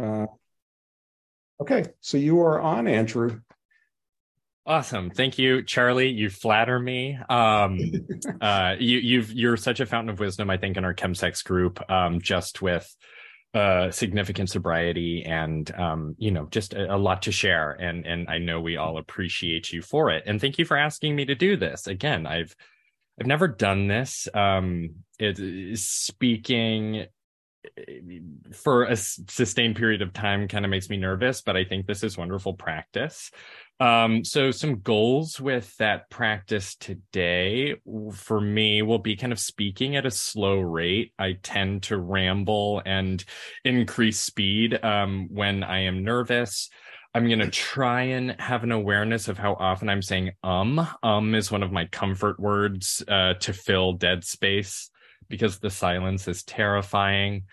Uh, 0.00 0.26
okay, 1.60 1.84
so 2.00 2.16
you 2.16 2.40
are 2.40 2.60
on, 2.60 2.86
Andrew. 2.86 3.40
Awesome. 4.64 5.10
Thank 5.10 5.38
you, 5.38 5.62
Charlie. 5.64 6.10
You 6.10 6.30
flatter 6.30 6.78
me. 6.78 7.18
Um, 7.28 7.80
uh, 8.40 8.76
you, 8.78 8.98
you've, 8.98 9.32
you're 9.32 9.56
such 9.56 9.80
a 9.80 9.86
fountain 9.86 10.10
of 10.10 10.20
wisdom, 10.20 10.50
I 10.50 10.56
think, 10.56 10.76
in 10.76 10.84
our 10.84 10.94
chemsex 10.94 11.44
group, 11.44 11.80
um, 11.90 12.20
just 12.20 12.62
with, 12.62 12.94
uh, 13.54 13.90
significant 13.90 14.48
sobriety 14.48 15.24
and, 15.26 15.74
um, 15.74 16.14
you 16.16 16.30
know, 16.30 16.46
just 16.46 16.72
a, 16.72 16.94
a, 16.94 16.96
lot 16.96 17.22
to 17.22 17.32
share. 17.32 17.72
And, 17.72 18.06
and 18.06 18.28
I 18.28 18.38
know 18.38 18.60
we 18.60 18.78
all 18.78 18.96
appreciate 18.96 19.72
you 19.72 19.82
for 19.82 20.10
it. 20.10 20.22
And 20.26 20.40
thank 20.40 20.58
you 20.58 20.64
for 20.64 20.76
asking 20.76 21.14
me 21.14 21.26
to 21.26 21.34
do 21.34 21.56
this. 21.56 21.86
Again, 21.86 22.26
I've, 22.26 22.54
I've 23.20 23.26
never 23.26 23.48
done 23.48 23.88
this. 23.88 24.26
Um, 24.32 24.90
it, 25.18 25.78
speaking 25.78 27.06
for 28.52 28.84
a 28.84 28.96
sustained 28.96 29.76
period 29.76 30.02
of 30.02 30.12
time 30.12 30.48
kind 30.48 30.64
of 30.64 30.70
makes 30.70 30.88
me 30.88 30.96
nervous, 30.96 31.42
but 31.42 31.56
I 31.56 31.64
think 31.64 31.86
this 31.86 32.02
is 32.02 32.18
wonderful 32.18 32.54
practice. 32.54 33.30
Um, 33.80 34.24
so 34.24 34.50
some 34.50 34.80
goals 34.80 35.40
with 35.40 35.76
that 35.78 36.08
practice 36.10 36.76
today 36.76 37.76
for 38.14 38.40
me 38.40 38.82
will 38.82 38.98
be 38.98 39.16
kind 39.16 39.32
of 39.32 39.40
speaking 39.40 39.96
at 39.96 40.06
a 40.06 40.10
slow 40.10 40.60
rate. 40.60 41.12
I 41.18 41.38
tend 41.42 41.84
to 41.84 41.98
ramble 41.98 42.82
and 42.84 43.24
increase 43.64 44.20
speed 44.20 44.82
um, 44.84 45.28
when 45.30 45.64
I 45.64 45.80
am 45.80 46.04
nervous. 46.04 46.70
I'm 47.14 47.26
going 47.26 47.40
to 47.40 47.50
try 47.50 48.02
and 48.02 48.40
have 48.40 48.62
an 48.64 48.72
awareness 48.72 49.28
of 49.28 49.36
how 49.36 49.54
often 49.54 49.88
I'm 49.88 50.02
saying 50.02 50.32
um. 50.42 50.86
Um 51.02 51.34
is 51.34 51.50
one 51.50 51.62
of 51.62 51.72
my 51.72 51.86
comfort 51.86 52.40
words 52.40 53.02
uh, 53.06 53.34
to 53.34 53.52
fill 53.52 53.94
dead 53.94 54.24
space 54.24 54.90
because 55.32 55.58
the 55.58 55.70
silence 55.70 56.28
is 56.28 56.42
terrifying. 56.42 57.44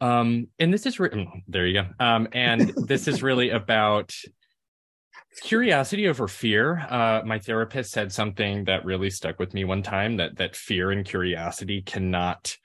Um, 0.00 0.48
and 0.58 0.74
this 0.74 0.86
is 0.86 0.98
re- 0.98 1.08
mm, 1.08 1.28
there 1.46 1.68
you 1.68 1.80
go. 1.80 1.88
Um, 2.04 2.26
and 2.32 2.74
this 2.88 3.06
is 3.06 3.22
really 3.22 3.50
about 3.50 4.12
curiosity 5.40 6.08
over 6.08 6.26
fear. 6.26 6.80
Uh, 6.90 7.22
my 7.24 7.38
therapist 7.38 7.92
said 7.92 8.10
something 8.10 8.64
that 8.64 8.84
really 8.84 9.08
stuck 9.08 9.38
with 9.38 9.54
me 9.54 9.62
one 9.62 9.84
time 9.84 10.16
that 10.16 10.36
that 10.38 10.56
fear 10.56 10.90
and 10.90 11.04
curiosity 11.04 11.80
cannot 11.80 12.56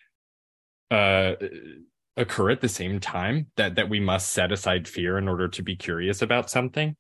uh, 0.90 1.34
occur 2.18 2.50
at 2.50 2.62
the 2.62 2.68
same 2.68 3.00
time. 3.00 3.46
That 3.58 3.76
that 3.76 3.90
we 3.90 4.00
must 4.00 4.32
set 4.32 4.52
aside 4.52 4.88
fear 4.88 5.20
in 5.20 5.28
order 5.28 5.48
to 5.50 5.62
be 5.62 5.76
curious 5.76 6.24
about 6.24 6.50
something 6.50 6.96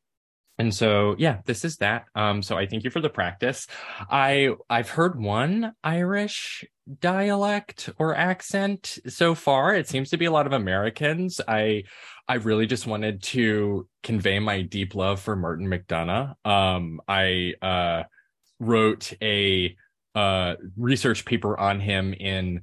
and 0.59 0.73
so 0.73 1.15
yeah 1.17 1.39
this 1.45 1.63
is 1.63 1.77
that. 1.77 2.05
Um 2.15 2.41
so 2.41 2.57
i 2.57 2.65
thank 2.65 2.83
you 2.83 2.89
for 2.89 3.01
the 3.01 3.09
practice. 3.09 3.67
I 4.09 4.49
i've 4.69 4.89
heard 4.89 5.19
one 5.19 5.73
irish 5.83 6.65
dialect 6.99 7.89
or 7.99 8.15
accent 8.15 8.97
so 9.07 9.35
far. 9.35 9.75
It 9.75 9.87
seems 9.87 10.09
to 10.11 10.17
be 10.17 10.25
a 10.25 10.31
lot 10.31 10.47
of 10.47 10.53
americans. 10.53 11.41
I 11.47 11.83
i 12.27 12.35
really 12.35 12.65
just 12.65 12.87
wanted 12.87 13.23
to 13.23 13.87
convey 14.03 14.39
my 14.39 14.61
deep 14.61 14.95
love 14.95 15.19
for 15.19 15.35
martin 15.35 15.67
mcdonagh. 15.67 16.33
Um 16.45 17.01
i 17.07 17.53
uh 17.61 18.03
wrote 18.59 19.13
a 19.21 19.75
uh 20.15 20.55
research 20.77 21.25
paper 21.25 21.59
on 21.59 21.79
him 21.79 22.13
in 22.13 22.61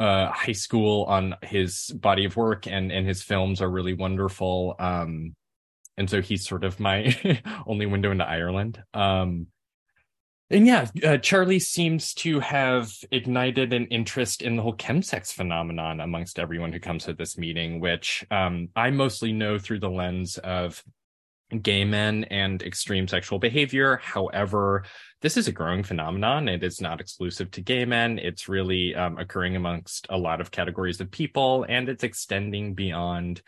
uh 0.00 0.30
high 0.30 0.52
school 0.52 1.04
on 1.04 1.34
his 1.42 1.86
body 1.94 2.24
of 2.24 2.36
work 2.36 2.66
and 2.66 2.90
and 2.90 3.06
his 3.06 3.22
films 3.22 3.62
are 3.62 3.70
really 3.70 3.94
wonderful. 3.94 4.74
Um 4.78 5.36
and 5.96 6.08
so 6.08 6.20
he's 6.20 6.46
sort 6.46 6.64
of 6.64 6.78
my 6.80 7.16
only 7.66 7.86
window 7.86 8.10
into 8.10 8.24
Ireland. 8.24 8.82
Um, 8.94 9.48
and 10.48 10.66
yeah, 10.66 10.86
uh, 11.04 11.16
Charlie 11.18 11.58
seems 11.58 12.14
to 12.14 12.38
have 12.38 12.92
ignited 13.10 13.72
an 13.72 13.86
interest 13.86 14.42
in 14.42 14.54
the 14.54 14.62
whole 14.62 14.76
chemsex 14.76 15.32
phenomenon 15.32 16.00
amongst 16.00 16.38
everyone 16.38 16.72
who 16.72 16.78
comes 16.78 17.04
to 17.04 17.14
this 17.14 17.36
meeting, 17.36 17.80
which 17.80 18.24
um, 18.30 18.68
I 18.76 18.90
mostly 18.90 19.32
know 19.32 19.58
through 19.58 19.80
the 19.80 19.90
lens 19.90 20.38
of 20.38 20.84
gay 21.62 21.84
men 21.84 22.24
and 22.24 22.62
extreme 22.62 23.08
sexual 23.08 23.38
behavior. 23.38 24.00
However, 24.02 24.84
this 25.20 25.36
is 25.36 25.48
a 25.48 25.52
growing 25.52 25.82
phenomenon. 25.82 26.48
It 26.48 26.62
is 26.62 26.80
not 26.80 27.00
exclusive 27.00 27.50
to 27.52 27.60
gay 27.60 27.84
men. 27.84 28.18
It's 28.20 28.48
really 28.48 28.94
um, 28.94 29.18
occurring 29.18 29.56
amongst 29.56 30.06
a 30.10 30.16
lot 30.16 30.40
of 30.40 30.50
categories 30.50 31.00
of 31.00 31.10
people, 31.10 31.66
and 31.68 31.88
it's 31.88 32.04
extending 32.04 32.74
beyond 32.74 33.42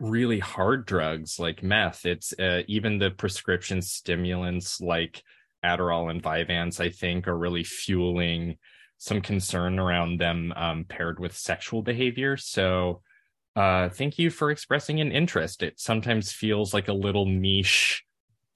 really 0.00 0.38
hard 0.38 0.86
drugs 0.86 1.38
like 1.38 1.62
meth. 1.62 2.06
It's 2.06 2.32
uh, 2.38 2.62
even 2.66 2.98
the 2.98 3.10
prescription 3.10 3.82
stimulants 3.82 4.80
like 4.80 5.22
Adderall 5.64 6.10
and 6.10 6.22
Vyvanse, 6.22 6.80
I 6.80 6.90
think, 6.90 7.28
are 7.28 7.36
really 7.36 7.64
fueling 7.64 8.56
some 8.98 9.20
concern 9.20 9.78
around 9.78 10.18
them 10.18 10.52
um, 10.56 10.84
paired 10.84 11.20
with 11.20 11.36
sexual 11.36 11.82
behavior. 11.82 12.36
So, 12.36 13.02
uh, 13.56 13.88
thank 13.88 14.18
you 14.18 14.30
for 14.30 14.50
expressing 14.50 15.00
an 15.00 15.10
interest. 15.10 15.62
It 15.62 15.80
sometimes 15.80 16.32
feels 16.32 16.72
like 16.72 16.88
a 16.88 16.92
little 16.92 17.26
niche 17.26 18.04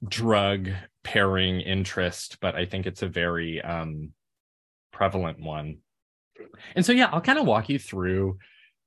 drug 0.06 0.68
pairing 1.02 1.60
interest, 1.60 2.38
but 2.40 2.54
I 2.54 2.66
think 2.66 2.86
it's 2.86 3.02
a 3.02 3.08
very 3.08 3.60
um, 3.60 4.10
prevalent 4.92 5.40
one. 5.40 5.78
And 6.74 6.84
so, 6.84 6.92
yeah, 6.92 7.08
I'll 7.12 7.20
kind 7.20 7.38
of 7.38 7.46
walk 7.46 7.68
you 7.68 7.78
through 7.78 8.38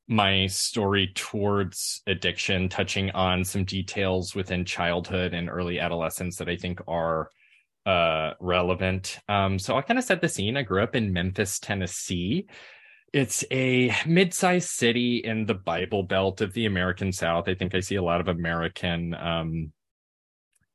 my 0.07 0.47
story 0.47 1.11
towards 1.16 2.01
addiction, 2.05 2.69
touching 2.69 3.11
on 3.11 3.43
some 3.43 3.63
details 3.63 4.35
within 4.35 4.66
childhood 4.66 5.33
and 5.33 5.49
early 5.49 5.79
adolescence 5.79 6.38
that 6.38 6.49
I 6.49 6.55
think 6.55 6.79
are 6.88 7.29
uh, 7.85 8.31
relevant. 8.39 9.19
Um, 9.27 9.57
so 9.57 9.75
I'll 9.75 9.83
kind 9.83 9.97
of 9.97 10.05
set 10.05 10.21
the 10.21 10.29
scene. 10.29 10.57
I 10.57 10.61
grew 10.61 10.83
up 10.83 10.95
in 10.95 11.13
Memphis, 11.13 11.59
Tennessee. 11.59 12.47
It's 13.13 13.45
a 13.51 13.95
mid-sized 14.05 14.69
city 14.69 15.17
in 15.17 15.45
the 15.45 15.53
Bible 15.53 16.03
Belt 16.03 16.41
of 16.41 16.53
the 16.53 16.65
American 16.65 17.11
South. 17.11 17.47
I 17.47 17.55
think 17.55 17.73
I 17.73 17.79
see 17.79 17.95
a 17.95 18.03
lot 18.03 18.21
of 18.21 18.27
American 18.27 19.13
um, 19.13 19.71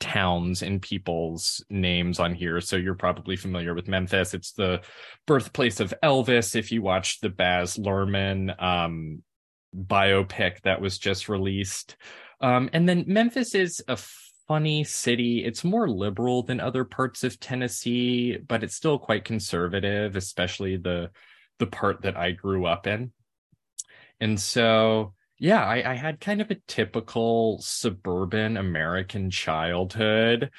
towns 0.00 0.62
and 0.62 0.82
people's 0.82 1.64
names 1.70 2.18
on 2.18 2.34
here. 2.34 2.60
So 2.60 2.76
you're 2.76 2.94
probably 2.94 3.36
familiar 3.36 3.74
with 3.74 3.86
Memphis. 3.86 4.34
It's 4.34 4.52
the 4.52 4.80
birthplace 5.26 5.78
of 5.78 5.94
Elvis. 6.02 6.56
If 6.56 6.72
you 6.72 6.82
watch 6.82 7.20
the 7.20 7.28
Baz 7.28 7.76
Luhrmann 7.76 8.60
um, 8.60 9.22
biopic 9.76 10.62
that 10.62 10.80
was 10.80 10.98
just 10.98 11.28
released. 11.28 11.96
Um, 12.40 12.70
and 12.72 12.88
then 12.88 13.04
Memphis 13.06 13.54
is 13.54 13.82
a 13.86 13.98
funny 14.48 14.82
city. 14.82 15.44
It's 15.44 15.62
more 15.62 15.88
liberal 15.88 16.42
than 16.42 16.58
other 16.58 16.84
parts 16.84 17.22
of 17.22 17.38
Tennessee, 17.38 18.36
but 18.36 18.64
it's 18.64 18.74
still 18.74 18.98
quite 18.98 19.24
conservative, 19.24 20.16
especially 20.16 20.76
the 20.76 21.10
the 21.58 21.66
part 21.66 22.02
that 22.02 22.16
I 22.16 22.32
grew 22.32 22.66
up 22.66 22.86
in. 22.86 23.12
And 24.18 24.40
so 24.40 25.12
yeah, 25.40 25.64
I, 25.64 25.92
I 25.92 25.94
had 25.94 26.20
kind 26.20 26.42
of 26.42 26.50
a 26.50 26.56
typical 26.68 27.58
suburban 27.62 28.58
American 28.58 29.30
childhood. 29.30 30.50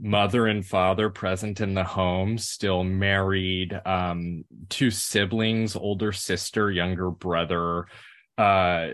Mother 0.00 0.46
and 0.46 0.66
father 0.66 1.10
present 1.10 1.60
in 1.60 1.74
the 1.74 1.84
home, 1.84 2.38
still 2.38 2.82
married, 2.82 3.78
um, 3.84 4.44
two 4.70 4.90
siblings, 4.90 5.76
older 5.76 6.12
sister, 6.12 6.70
younger 6.70 7.10
brother, 7.10 7.86
uh 8.38 8.88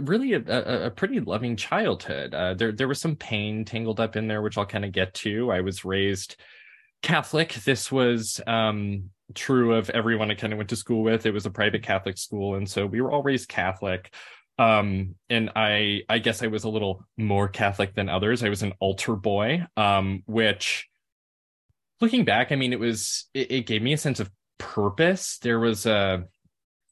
really 0.00 0.34
a, 0.34 0.42
a, 0.46 0.86
a, 0.86 0.90
pretty 0.90 1.18
loving 1.20 1.56
childhood. 1.56 2.34
Uh 2.34 2.52
there 2.52 2.72
there 2.72 2.86
was 2.86 3.00
some 3.00 3.16
pain 3.16 3.64
tangled 3.64 3.98
up 3.98 4.16
in 4.16 4.28
there 4.28 4.42
which 4.42 4.58
i'll 4.58 4.66
kind 4.66 4.84
of 4.84 4.92
get 4.92 5.14
to. 5.14 5.50
I 5.50 5.62
was 5.62 5.86
raised 5.86 6.36
catholic. 7.00 7.54
This 7.54 7.90
was 7.90 8.38
um 8.46 9.08
true 9.34 9.74
of 9.74 9.88
everyone 9.90 10.30
i 10.30 10.34
kind 10.34 10.52
of 10.52 10.58
went 10.58 10.68
to 10.68 10.76
school 10.76 11.02
with. 11.02 11.24
It 11.24 11.32
was 11.32 11.46
a 11.46 11.50
private 11.50 11.82
catholic 11.82 12.18
school 12.18 12.56
and 12.56 12.68
so 12.68 12.84
we 12.84 13.00
were 13.00 13.10
all 13.10 13.22
raised 13.22 13.48
catholic 13.48 14.12
um 14.58 15.14
and 15.28 15.50
i 15.54 16.00
i 16.08 16.18
guess 16.18 16.42
i 16.42 16.46
was 16.46 16.64
a 16.64 16.68
little 16.68 17.04
more 17.16 17.48
catholic 17.48 17.94
than 17.94 18.08
others 18.08 18.42
i 18.42 18.48
was 18.48 18.62
an 18.62 18.72
altar 18.80 19.14
boy 19.14 19.64
um 19.76 20.22
which 20.26 20.88
looking 22.00 22.24
back 22.24 22.52
i 22.52 22.56
mean 22.56 22.72
it 22.72 22.80
was 22.80 23.26
it, 23.34 23.50
it 23.50 23.66
gave 23.66 23.82
me 23.82 23.92
a 23.92 23.98
sense 23.98 24.20
of 24.20 24.30
purpose 24.58 25.38
there 25.38 25.60
was 25.60 25.84
a 25.86 26.24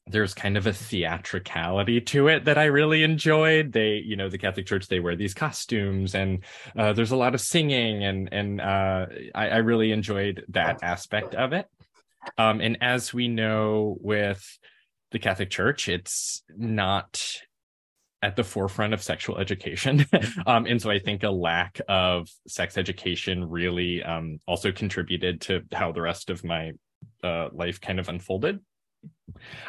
there's 0.07 0.33
kind 0.33 0.55
of 0.55 0.67
a 0.67 0.73
theatricality 0.73 1.99
to 1.99 2.27
it 2.27 2.45
that 2.45 2.57
I 2.57 2.65
really 2.65 3.03
enjoyed. 3.03 3.71
They, 3.71 4.03
you 4.05 4.15
know, 4.15 4.29
the 4.29 4.37
Catholic 4.37 4.67
Church, 4.67 4.87
they 4.87 4.99
wear 4.99 5.15
these 5.15 5.33
costumes 5.33 6.13
and 6.13 6.43
uh, 6.77 6.93
there's 6.93 7.11
a 7.11 7.15
lot 7.15 7.33
of 7.33 7.41
singing 7.41 8.03
and, 8.03 8.29
and 8.31 8.61
uh, 8.61 9.07
I, 9.33 9.49
I, 9.49 9.57
really 9.57 9.91
enjoyed 9.91 10.45
that 10.49 10.83
aspect 10.83 11.33
of 11.33 11.53
it. 11.53 11.67
Um, 12.37 12.61
and 12.61 12.77
as 12.81 13.13
we 13.13 13.27
know 13.27 13.97
with 13.99 14.59
the 15.11 15.19
Catholic 15.19 15.49
Church, 15.49 15.89
it's 15.89 16.43
not 16.55 17.21
at 18.25 18.35
the 18.35 18.43
forefront 18.43 18.91
of 18.91 19.03
sexual 19.03 19.37
education. 19.37 20.03
um, 20.47 20.65
and 20.65 20.81
so 20.81 20.89
I 20.89 20.97
think 20.97 21.21
a 21.21 21.29
lack 21.29 21.79
of 21.87 22.27
sex 22.47 22.75
education 22.75 23.47
really 23.47 24.01
um, 24.01 24.39
also 24.47 24.71
contributed 24.71 25.41
to 25.41 25.61
how 25.71 25.91
the 25.91 26.01
rest 26.01 26.31
of 26.31 26.43
my 26.43 26.71
uh, 27.23 27.49
life 27.53 27.79
kind 27.79 27.99
of 27.99 28.09
unfolded. 28.09 28.59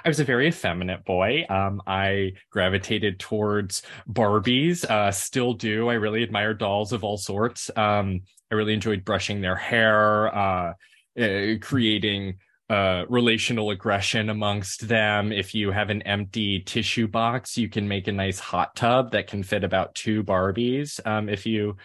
I 0.02 0.08
was 0.08 0.20
a 0.20 0.24
very 0.24 0.48
effeminate 0.48 1.04
boy. 1.04 1.44
Um, 1.50 1.82
I 1.86 2.32
gravitated 2.50 3.18
towards 3.18 3.82
Barbies, 4.10 4.86
uh, 4.86 5.12
still 5.12 5.52
do. 5.52 5.88
I 5.88 5.94
really 5.94 6.22
admire 6.22 6.54
dolls 6.54 6.94
of 6.94 7.04
all 7.04 7.18
sorts. 7.18 7.70
Um, 7.76 8.22
I 8.50 8.54
really 8.54 8.72
enjoyed 8.72 9.04
brushing 9.04 9.42
their 9.42 9.56
hair, 9.56 10.34
uh, 10.34 10.72
uh, 11.20 11.54
creating 11.60 12.38
uh, 12.68 13.04
relational 13.08 13.70
aggression 13.70 14.28
amongst 14.30 14.88
them. 14.88 15.32
If 15.32 15.54
you 15.54 15.70
have 15.70 15.90
an 15.90 16.02
empty 16.02 16.60
tissue 16.60 17.06
box, 17.06 17.56
you 17.56 17.68
can 17.68 17.86
make 17.86 18.08
a 18.08 18.12
nice 18.12 18.38
hot 18.38 18.74
tub 18.74 19.12
that 19.12 19.28
can 19.28 19.42
fit 19.42 19.64
about 19.64 19.94
two 19.94 20.24
Barbies. 20.24 21.04
Um, 21.06 21.28
if 21.28 21.46
you 21.46 21.76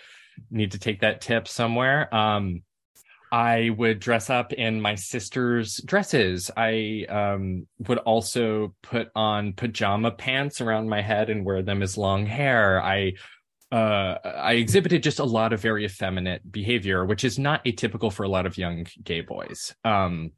need 0.50 0.72
to 0.72 0.80
take 0.80 1.02
that 1.02 1.22
tip 1.22 1.48
somewhere. 1.48 2.14
Um, 2.14 2.64
I 3.32 3.70
would 3.78 4.00
dress 4.00 4.30
up 4.30 4.52
in 4.52 4.82
my 4.82 4.96
sister's 4.96 5.78
dresses. 5.86 6.52
I 6.58 7.06
um, 7.08 7.66
would 7.88 8.00
also 8.00 8.76
put 8.82 9.10
on 9.16 9.54
pajama 9.54 10.12
pants 10.12 10.60
around 10.60 10.90
my 10.90 11.02
head 11.02 11.30
and 11.30 11.46
wear 11.46 11.62
them 11.62 11.82
as 11.82 11.98
long 11.98 12.26
hair. 12.26 12.84
I 12.84 13.14
uh, 13.72 14.18
I 14.26 14.54
exhibited 14.54 15.02
just 15.02 15.20
a 15.20 15.24
lot 15.24 15.54
of 15.54 15.62
very 15.62 15.86
effeminate 15.86 16.52
behavior, 16.52 17.06
which 17.06 17.24
is 17.24 17.40
not 17.40 17.64
atypical 17.64 18.12
for 18.12 18.24
a 18.24 18.30
lot 18.30 18.46
of 18.46 18.58
young 18.58 18.86
gay 19.02 19.22
boys. 19.22 19.74
Um, 19.86 20.32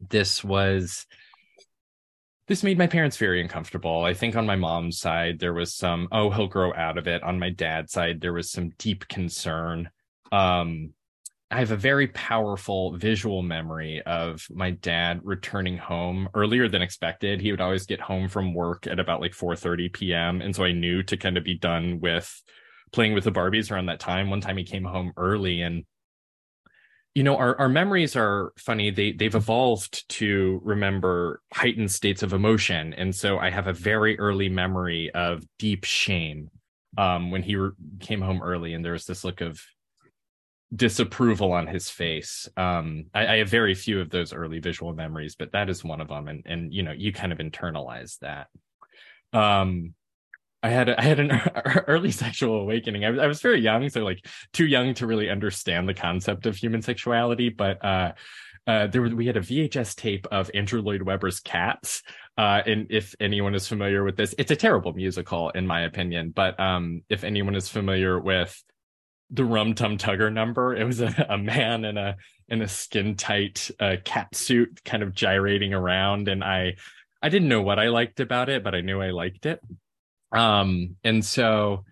this 0.00 0.42
was 0.42 1.06
this 2.48 2.62
made 2.62 2.78
my 2.78 2.86
parents 2.86 3.16
very 3.16 3.40
uncomfortable. 3.40 4.04
I 4.04 4.14
think 4.14 4.36
on 4.36 4.46
my 4.46 4.56
mom's 4.56 4.98
side 4.98 5.38
there 5.38 5.54
was 5.54 5.74
some 5.74 6.08
oh 6.12 6.30
he'll 6.30 6.48
grow 6.48 6.74
out 6.74 6.98
of 6.98 7.06
it. 7.06 7.22
On 7.22 7.38
my 7.38 7.50
dad's 7.50 7.92
side 7.92 8.20
there 8.20 8.32
was 8.32 8.50
some 8.50 8.70
deep 8.78 9.08
concern. 9.08 9.90
Um, 10.30 10.94
I 11.50 11.58
have 11.58 11.70
a 11.70 11.76
very 11.76 12.08
powerful 12.08 12.96
visual 12.96 13.42
memory 13.42 14.00
of 14.06 14.46
my 14.50 14.70
dad 14.70 15.20
returning 15.22 15.76
home 15.76 16.30
earlier 16.34 16.66
than 16.66 16.80
expected. 16.80 17.42
He 17.42 17.50
would 17.50 17.60
always 17.60 17.84
get 17.84 18.00
home 18.00 18.28
from 18.28 18.54
work 18.54 18.86
at 18.86 18.98
about 18.98 19.20
like 19.20 19.32
4:30 19.32 19.92
p.m. 19.92 20.40
and 20.40 20.56
so 20.56 20.64
I 20.64 20.72
knew 20.72 21.02
to 21.04 21.16
kind 21.16 21.36
of 21.36 21.44
be 21.44 21.58
done 21.58 22.00
with 22.00 22.42
playing 22.92 23.14
with 23.14 23.24
the 23.24 23.32
Barbies 23.32 23.70
around 23.70 23.86
that 23.86 24.00
time. 24.00 24.30
One 24.30 24.40
time 24.40 24.56
he 24.56 24.64
came 24.64 24.84
home 24.84 25.12
early 25.16 25.62
and 25.62 25.84
you 27.14 27.22
know 27.22 27.36
our, 27.36 27.58
our 27.58 27.68
memories 27.68 28.16
are 28.16 28.52
funny 28.56 28.90
they 28.90 29.12
they've 29.12 29.34
evolved 29.34 30.08
to 30.08 30.60
remember 30.64 31.40
heightened 31.52 31.90
states 31.90 32.22
of 32.22 32.32
emotion 32.32 32.94
and 32.94 33.14
so 33.14 33.38
i 33.38 33.50
have 33.50 33.66
a 33.66 33.72
very 33.72 34.18
early 34.18 34.48
memory 34.48 35.10
of 35.10 35.44
deep 35.58 35.84
shame 35.84 36.50
um, 36.98 37.30
when 37.30 37.42
he 37.42 37.56
re- 37.56 37.70
came 38.00 38.20
home 38.20 38.42
early 38.42 38.74
and 38.74 38.84
there 38.84 38.92
was 38.92 39.06
this 39.06 39.24
look 39.24 39.40
of 39.40 39.62
disapproval 40.74 41.52
on 41.52 41.66
his 41.66 41.90
face. 41.90 42.48
Um, 42.56 43.06
I, 43.14 43.26
I, 43.26 43.36
have 43.38 43.48
very 43.48 43.74
few 43.74 44.00
of 44.00 44.10
those 44.10 44.32
early 44.32 44.58
visual 44.58 44.94
memories, 44.94 45.36
but 45.36 45.52
that 45.52 45.68
is 45.68 45.84
one 45.84 46.00
of 46.00 46.08
them. 46.08 46.28
And 46.28 46.42
and 46.46 46.72
you 46.72 46.82
know, 46.82 46.92
you 46.92 47.12
kind 47.12 47.32
of 47.32 47.38
internalize 47.38 48.18
that. 48.20 48.48
Um, 49.32 49.94
I 50.62 50.70
had 50.70 50.88
a, 50.88 50.98
I 51.00 51.02
had 51.02 51.20
an 51.20 51.30
early 51.86 52.10
sexual 52.10 52.60
awakening. 52.60 53.04
I 53.04 53.10
was 53.10 53.20
I 53.20 53.26
was 53.26 53.40
very 53.40 53.60
young, 53.60 53.88
so 53.88 54.02
like 54.02 54.26
too 54.52 54.66
young 54.66 54.94
to 54.94 55.06
really 55.06 55.30
understand 55.30 55.88
the 55.88 55.94
concept 55.94 56.46
of 56.46 56.56
human 56.56 56.82
sexuality, 56.82 57.48
but 57.48 57.84
uh. 57.84 58.12
Uh, 58.64 58.86
there 58.86 59.02
was, 59.02 59.12
we 59.12 59.26
had 59.26 59.36
a 59.36 59.40
VHS 59.40 59.96
tape 59.96 60.24
of 60.30 60.48
Andrew 60.54 60.80
Lloyd 60.80 61.02
Webber's 61.02 61.40
Cats. 61.40 62.00
Uh, 62.38 62.62
and 62.64 62.86
if 62.90 63.12
anyone 63.18 63.56
is 63.56 63.66
familiar 63.66 64.04
with 64.04 64.16
this, 64.16 64.36
it's 64.38 64.52
a 64.52 64.56
terrible 64.56 64.92
musical 64.92 65.50
in 65.50 65.66
my 65.66 65.80
opinion. 65.80 66.30
But 66.30 66.60
um, 66.60 67.02
if 67.08 67.24
anyone 67.24 67.56
is 67.56 67.68
familiar 67.68 68.20
with 68.20 68.56
the 69.32 69.44
Rum 69.44 69.74
Tum 69.74 69.96
Tugger 69.96 70.32
number. 70.32 70.76
It 70.76 70.84
was 70.84 71.00
a, 71.00 71.26
a 71.28 71.38
man 71.38 71.84
in 71.84 71.96
a 71.96 72.16
in 72.48 72.60
a 72.62 72.68
skin 72.68 73.16
tight 73.16 73.70
uh, 73.80 73.96
cat 74.04 74.34
suit, 74.34 74.84
kind 74.84 75.02
of 75.02 75.14
gyrating 75.14 75.72
around, 75.72 76.28
and 76.28 76.44
I 76.44 76.76
I 77.22 77.30
didn't 77.30 77.48
know 77.48 77.62
what 77.62 77.78
I 77.78 77.88
liked 77.88 78.20
about 78.20 78.48
it, 78.48 78.62
but 78.62 78.74
I 78.74 78.82
knew 78.82 79.00
I 79.00 79.10
liked 79.10 79.46
it. 79.46 79.60
Um, 80.32 80.96
and 81.04 81.24
so 81.24 81.84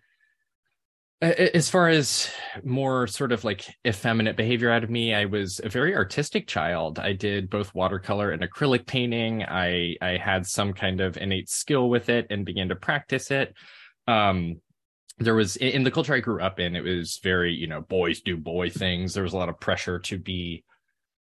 as 1.22 1.68
far 1.68 1.88
as 1.88 2.30
more 2.64 3.06
sort 3.06 3.30
of 3.32 3.44
like 3.44 3.66
effeminate 3.86 4.36
behavior 4.36 4.70
out 4.70 4.82
of 4.82 4.88
me, 4.90 5.14
I 5.14 5.26
was 5.26 5.60
a 5.62 5.68
very 5.68 5.94
artistic 5.94 6.46
child. 6.46 6.98
I 6.98 7.12
did 7.12 7.50
both 7.50 7.74
watercolor 7.74 8.30
and 8.30 8.42
acrylic 8.42 8.86
painting. 8.86 9.44
I 9.44 9.96
I 10.00 10.16
had 10.16 10.46
some 10.46 10.72
kind 10.72 11.00
of 11.00 11.18
innate 11.18 11.50
skill 11.50 11.90
with 11.90 12.08
it 12.08 12.26
and 12.30 12.46
began 12.46 12.70
to 12.70 12.76
practice 12.76 13.30
it. 13.30 13.54
Um, 14.08 14.60
there 15.18 15.34
was 15.34 15.56
in 15.56 15.82
the 15.82 15.90
culture 15.90 16.14
I 16.14 16.20
grew 16.20 16.40
up 16.40 16.58
in, 16.58 16.74
it 16.74 16.82
was 16.82 17.20
very, 17.22 17.52
you 17.52 17.66
know, 17.66 17.82
boys 17.82 18.22
do 18.22 18.38
boy 18.38 18.70
things. 18.70 19.12
There 19.12 19.22
was 19.22 19.34
a 19.34 19.36
lot 19.36 19.50
of 19.50 19.60
pressure 19.60 19.98
to 19.98 20.18
be 20.18 20.64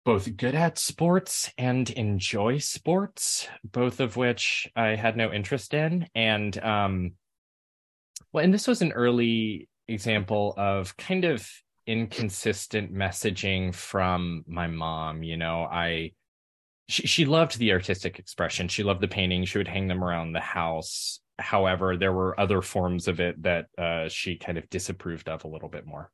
both 0.08 0.38
good 0.38 0.56
at 0.56 0.78
sports 0.78 1.52
and 1.58 1.90
enjoy 1.90 2.60
sports, 2.60 3.46
both 3.66 4.00
of 4.00 4.16
which 4.16 4.66
I 4.74 4.96
had 4.96 5.18
no 5.18 5.34
interest 5.34 5.74
in. 5.74 6.08
And 6.16 6.58
um 6.64 7.12
well, 8.32 8.46
and 8.46 8.54
this 8.54 8.70
was 8.70 8.82
an 8.82 8.94
early 8.94 9.68
example 9.90 10.54
of 10.56 10.96
kind 10.96 11.26
of 11.26 11.46
inconsistent 11.86 12.94
messaging 12.94 13.76
from 13.76 14.46
my 14.48 14.68
mom. 14.68 15.24
You 15.24 15.36
know, 15.36 15.64
I 15.64 16.14
she, 16.88 17.06
she 17.06 17.26
loved 17.26 17.60
the 17.60 17.74
artistic 17.74 18.18
expression. 18.18 18.70
She 18.70 18.84
loved 18.84 19.02
the 19.02 19.10
painting. 19.10 19.44
She 19.44 19.58
would 19.58 19.68
hang 19.68 19.90
them 19.90 20.02
around 20.02 20.32
the 20.32 20.40
house 20.40 21.20
however, 21.40 21.98
there 21.98 22.14
were 22.14 22.40
other 22.40 22.62
forms 22.62 23.08
of 23.08 23.20
it 23.20 23.42
that 23.44 23.68
uh, 23.78 24.10
she 24.10 24.38
kind 24.38 24.58
of 24.58 24.70
disapproved 24.70 25.30
of 25.30 25.44
a 25.44 25.48
little 25.48 25.70
bit 25.70 25.86
more. 25.86 26.12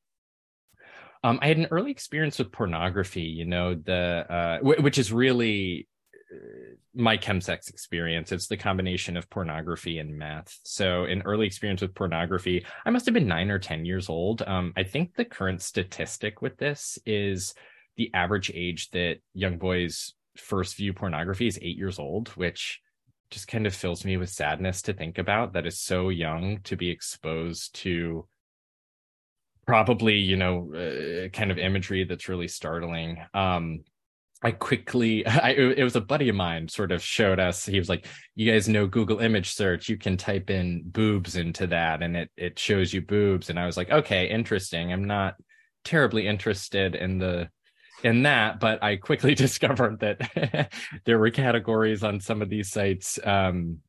Um, 1.24 1.40
I 1.42 1.48
had 1.48 1.58
an 1.58 1.68
early 1.72 1.92
experience 1.92 2.38
with 2.40 2.52
pornography, 2.52 3.22
you 3.22 3.46
know, 3.46 3.76
the 3.76 4.26
uh, 4.30 4.58
w- 4.58 4.82
which 4.82 4.98
is 4.98 5.14
really 5.14 5.88
uh, 6.34 6.76
my 6.94 7.18
chemsex 7.18 7.70
experience. 7.70 8.32
It's 8.32 8.48
the 8.48 8.58
combination 8.58 9.16
of 9.16 9.30
pornography 9.30 10.00
and 10.00 10.18
meth. 10.18 10.60
So, 10.64 11.06
an 11.06 11.22
early 11.24 11.48
experience 11.48 11.82
with 11.82 11.96
pornography, 11.96 12.66
I 12.86 12.90
must 12.90 13.06
have 13.06 13.14
been 13.14 13.28
nine 13.28 13.52
or 13.52 13.60
ten 13.60 13.86
years 13.86 14.10
old. 14.10 14.42
Um, 14.42 14.74
I 14.76 14.84
think 14.84 15.16
the 15.16 15.26
current 15.26 15.62
statistic 15.62 16.42
with 16.42 16.58
this 16.58 17.00
is 17.06 17.54
the 17.96 18.12
average 18.14 18.52
age 18.54 18.90
that 18.90 19.20
young 19.34 19.58
boys 19.58 20.14
first 20.36 20.76
view 20.76 20.94
pornography 20.94 21.48
is 21.48 21.60
eight 21.62 21.78
years 21.78 22.00
old, 22.00 22.30
which 22.30 22.82
just 23.30 23.48
kind 23.48 23.66
of 23.66 23.74
fills 23.74 24.06
me 24.06 24.18
with 24.18 24.30
sadness 24.30 24.82
to 24.84 24.94
think 24.94 25.18
about 25.18 25.54
that 25.54 25.66
is 25.66 25.80
so 25.80 26.10
young 26.10 26.60
to 26.64 26.76
be 26.76 26.90
exposed 26.90 27.74
to 27.74 28.28
probably 29.66 30.16
you 30.16 30.36
know 30.36 30.74
uh, 30.74 31.30
kind 31.30 31.52
of 31.52 31.58
imagery 31.58 32.04
that's 32.04 32.30
really 32.30 32.48
startling. 32.48 33.18
Um 33.34 33.84
i 34.46 34.52
quickly 34.52 35.26
i 35.28 35.52
it 35.52 35.84
was 35.86 35.96
a 35.96 36.02
buddy 36.02 36.28
of 36.28 36.36
mine 36.36 36.68
sort 36.68 36.92
of 36.92 37.02
showed 37.02 37.40
us 37.40 37.66
he 37.66 37.80
was 37.80 37.88
like 37.88 38.06
you 38.36 38.52
guys 38.52 38.68
know 38.68 38.86
google 38.86 39.20
image 39.20 39.54
search 39.54 39.88
you 39.88 39.96
can 39.96 40.18
type 40.18 40.50
in 40.50 40.82
boobs 40.86 41.38
into 41.38 41.66
that 41.66 42.04
and 42.04 42.18
it 42.18 42.30
it 42.36 42.60
shows 42.60 42.94
you 42.94 43.02
boobs. 43.02 43.50
And 43.50 43.58
i 43.58 43.66
was 43.66 43.78
like 43.78 43.90
okay 43.90 44.30
interesting 44.30 44.92
i'm 44.92 45.06
not 45.06 45.36
terribly 45.86 46.28
interested 46.28 46.96
in 46.96 47.20
the 47.20 47.50
in 48.04 48.24
that, 48.24 48.60
but 48.60 48.84
I 48.84 48.98
quickly 48.98 49.34
discovered 49.36 50.00
that 50.00 50.72
there 51.06 51.18
were 51.18 51.30
categories 51.30 52.04
on 52.04 52.20
some 52.20 52.42
of 52.42 52.50
these 52.50 52.70
sites 52.70 53.20
um, 53.24 53.80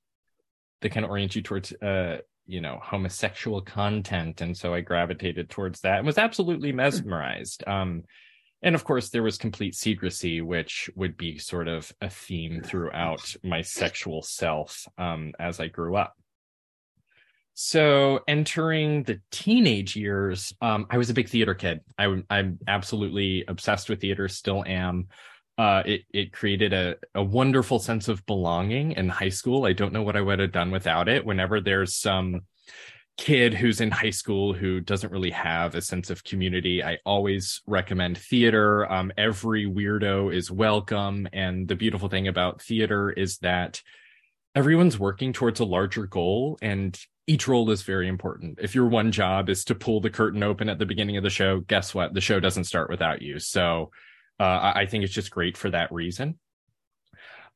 that 0.80 0.90
kind 0.90 1.04
of 1.04 1.10
orient 1.10 1.34
you 1.34 1.42
towards, 1.42 1.72
uh, 1.72 2.18
you 2.46 2.60
know, 2.60 2.78
homosexual 2.82 3.60
content, 3.60 4.40
and 4.40 4.56
so 4.56 4.74
I 4.74 4.80
gravitated 4.80 5.50
towards 5.50 5.80
that 5.80 5.98
and 5.98 6.06
was 6.06 6.18
absolutely 6.18 6.72
mesmerized. 6.72 7.64
Um, 7.66 8.04
and 8.62 8.74
of 8.74 8.84
course, 8.84 9.10
there 9.10 9.22
was 9.22 9.36
complete 9.36 9.74
secrecy, 9.74 10.40
which 10.40 10.88
would 10.96 11.16
be 11.16 11.38
sort 11.38 11.68
of 11.68 11.92
a 12.00 12.08
theme 12.08 12.62
throughout 12.62 13.36
my 13.42 13.60
sexual 13.60 14.22
self 14.22 14.88
um, 14.96 15.32
as 15.38 15.60
I 15.60 15.68
grew 15.68 15.96
up. 15.96 16.14
So 17.52 18.20
entering 18.26 19.04
the 19.04 19.20
teenage 19.30 19.94
years, 19.94 20.52
um, 20.60 20.86
I 20.90 20.98
was 20.98 21.10
a 21.10 21.14
big 21.14 21.28
theater 21.28 21.54
kid. 21.54 21.80
I, 21.96 22.22
I'm 22.28 22.58
absolutely 22.66 23.44
obsessed 23.46 23.88
with 23.88 24.00
theater, 24.00 24.28
still 24.28 24.64
am. 24.66 25.08
Uh, 25.56 25.82
it 25.86 26.02
it 26.12 26.32
created 26.32 26.72
a, 26.72 26.96
a 27.14 27.22
wonderful 27.22 27.78
sense 27.78 28.08
of 28.08 28.24
belonging 28.26 28.92
in 28.92 29.08
high 29.08 29.28
school. 29.28 29.66
I 29.66 29.72
don't 29.72 29.92
know 29.92 30.02
what 30.02 30.16
I 30.16 30.20
would 30.20 30.40
have 30.40 30.52
done 30.52 30.70
without 30.70 31.08
it. 31.08 31.24
Whenever 31.24 31.60
there's 31.60 31.94
some 31.94 32.42
kid 33.16 33.54
who's 33.54 33.80
in 33.80 33.92
high 33.92 34.10
school 34.10 34.52
who 34.52 34.80
doesn't 34.80 35.12
really 35.12 35.30
have 35.30 35.76
a 35.76 35.80
sense 35.80 36.10
of 36.10 36.24
community, 36.24 36.82
I 36.82 36.98
always 37.06 37.62
recommend 37.66 38.18
theater. 38.18 38.90
Um, 38.90 39.12
every 39.16 39.66
weirdo 39.66 40.34
is 40.34 40.50
welcome, 40.50 41.28
and 41.32 41.68
the 41.68 41.76
beautiful 41.76 42.08
thing 42.08 42.26
about 42.26 42.60
theater 42.60 43.10
is 43.10 43.38
that 43.38 43.80
everyone's 44.56 44.98
working 44.98 45.32
towards 45.32 45.60
a 45.60 45.64
larger 45.64 46.06
goal 46.06 46.58
and 46.62 46.98
each 47.26 47.48
role 47.48 47.70
is 47.70 47.82
very 47.82 48.06
important. 48.06 48.58
If 48.60 48.74
your 48.74 48.86
one 48.86 49.10
job 49.10 49.48
is 49.48 49.64
to 49.66 49.74
pull 49.74 50.00
the 50.00 50.10
curtain 50.10 50.42
open 50.42 50.68
at 50.68 50.78
the 50.78 50.86
beginning 50.86 51.16
of 51.16 51.22
the 51.22 51.30
show, 51.30 51.60
guess 51.60 51.94
what? 51.94 52.12
The 52.12 52.20
show 52.20 52.38
doesn't 52.38 52.64
start 52.64 52.90
without 52.90 53.22
you. 53.22 53.38
So 53.38 53.90
uh, 54.40 54.72
I 54.74 54.86
think 54.86 55.04
it's 55.04 55.12
just 55.12 55.30
great 55.30 55.56
for 55.56 55.70
that 55.70 55.92
reason. 55.92 56.38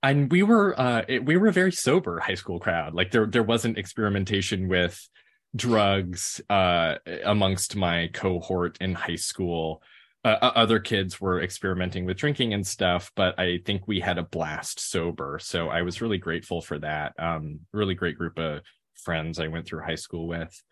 And 0.03 0.31
we 0.31 0.43
were 0.43 0.79
uh, 0.79 1.03
it, 1.09 1.25
we 1.25 1.37
were 1.37 1.49
a 1.49 1.53
very 1.53 1.73
sober 1.73 2.21
high 2.21 2.35
school 2.35 2.61
crowd. 2.61 2.95
Like 2.95 3.11
there 3.11 3.27
there 3.27 3.43
wasn't 3.43 3.79
experimentation 3.79 4.69
with 4.69 5.09
drugs 5.57 6.41
uh, 6.49 6.97
amongst 7.25 7.75
my 7.75 8.09
cohort 8.13 8.79
in 8.81 8.95
high 8.95 9.17
school. 9.17 9.83
Uh, 10.25 10.37
other 10.43 10.79
kids 10.79 11.21
were 11.21 11.41
experimenting 11.41 12.05
with 12.05 12.17
drinking 12.17 12.53
and 12.53 12.67
stuff, 12.67 13.11
but 13.17 13.39
I 13.39 13.61
think 13.65 13.87
we 13.87 14.01
had 14.01 14.19
a 14.19 14.25
blast 14.25 14.81
sober. 14.81 15.39
So 15.41 15.69
I 15.69 15.83
was 15.83 16.01
really 16.01 16.19
grateful 16.19 16.61
for 16.61 16.79
that. 16.81 17.15
Um, 17.19 17.61
really 17.73 17.95
great 17.95 18.19
group 18.19 18.39
of 18.39 18.61
friends 18.95 19.39
I 19.39 19.47
went 19.47 19.67
through 19.67 19.83
high 19.83 19.95
school 19.95 20.27
with. 20.27 20.63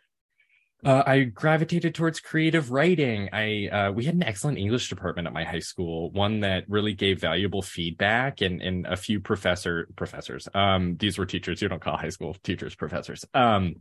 Uh, 0.84 1.02
I 1.06 1.20
gravitated 1.24 1.94
towards 1.94 2.20
creative 2.20 2.70
writing. 2.70 3.30
I 3.32 3.68
uh, 3.68 3.92
we 3.92 4.04
had 4.04 4.14
an 4.14 4.22
excellent 4.22 4.58
English 4.58 4.88
department 4.88 5.26
at 5.26 5.32
my 5.32 5.42
high 5.42 5.60
school, 5.60 6.10
one 6.10 6.40
that 6.40 6.64
really 6.68 6.92
gave 6.92 7.20
valuable 7.20 7.62
feedback, 7.62 8.40
and 8.42 8.60
and 8.60 8.86
a 8.86 8.96
few 8.96 9.18
professor 9.18 9.88
professors. 9.96 10.48
Um, 10.54 10.96
these 10.98 11.16
were 11.16 11.26
teachers. 11.26 11.62
You 11.62 11.68
don't 11.68 11.82
call 11.82 11.96
high 11.96 12.10
school 12.10 12.36
teachers 12.42 12.74
professors. 12.74 13.24
Um, 13.32 13.76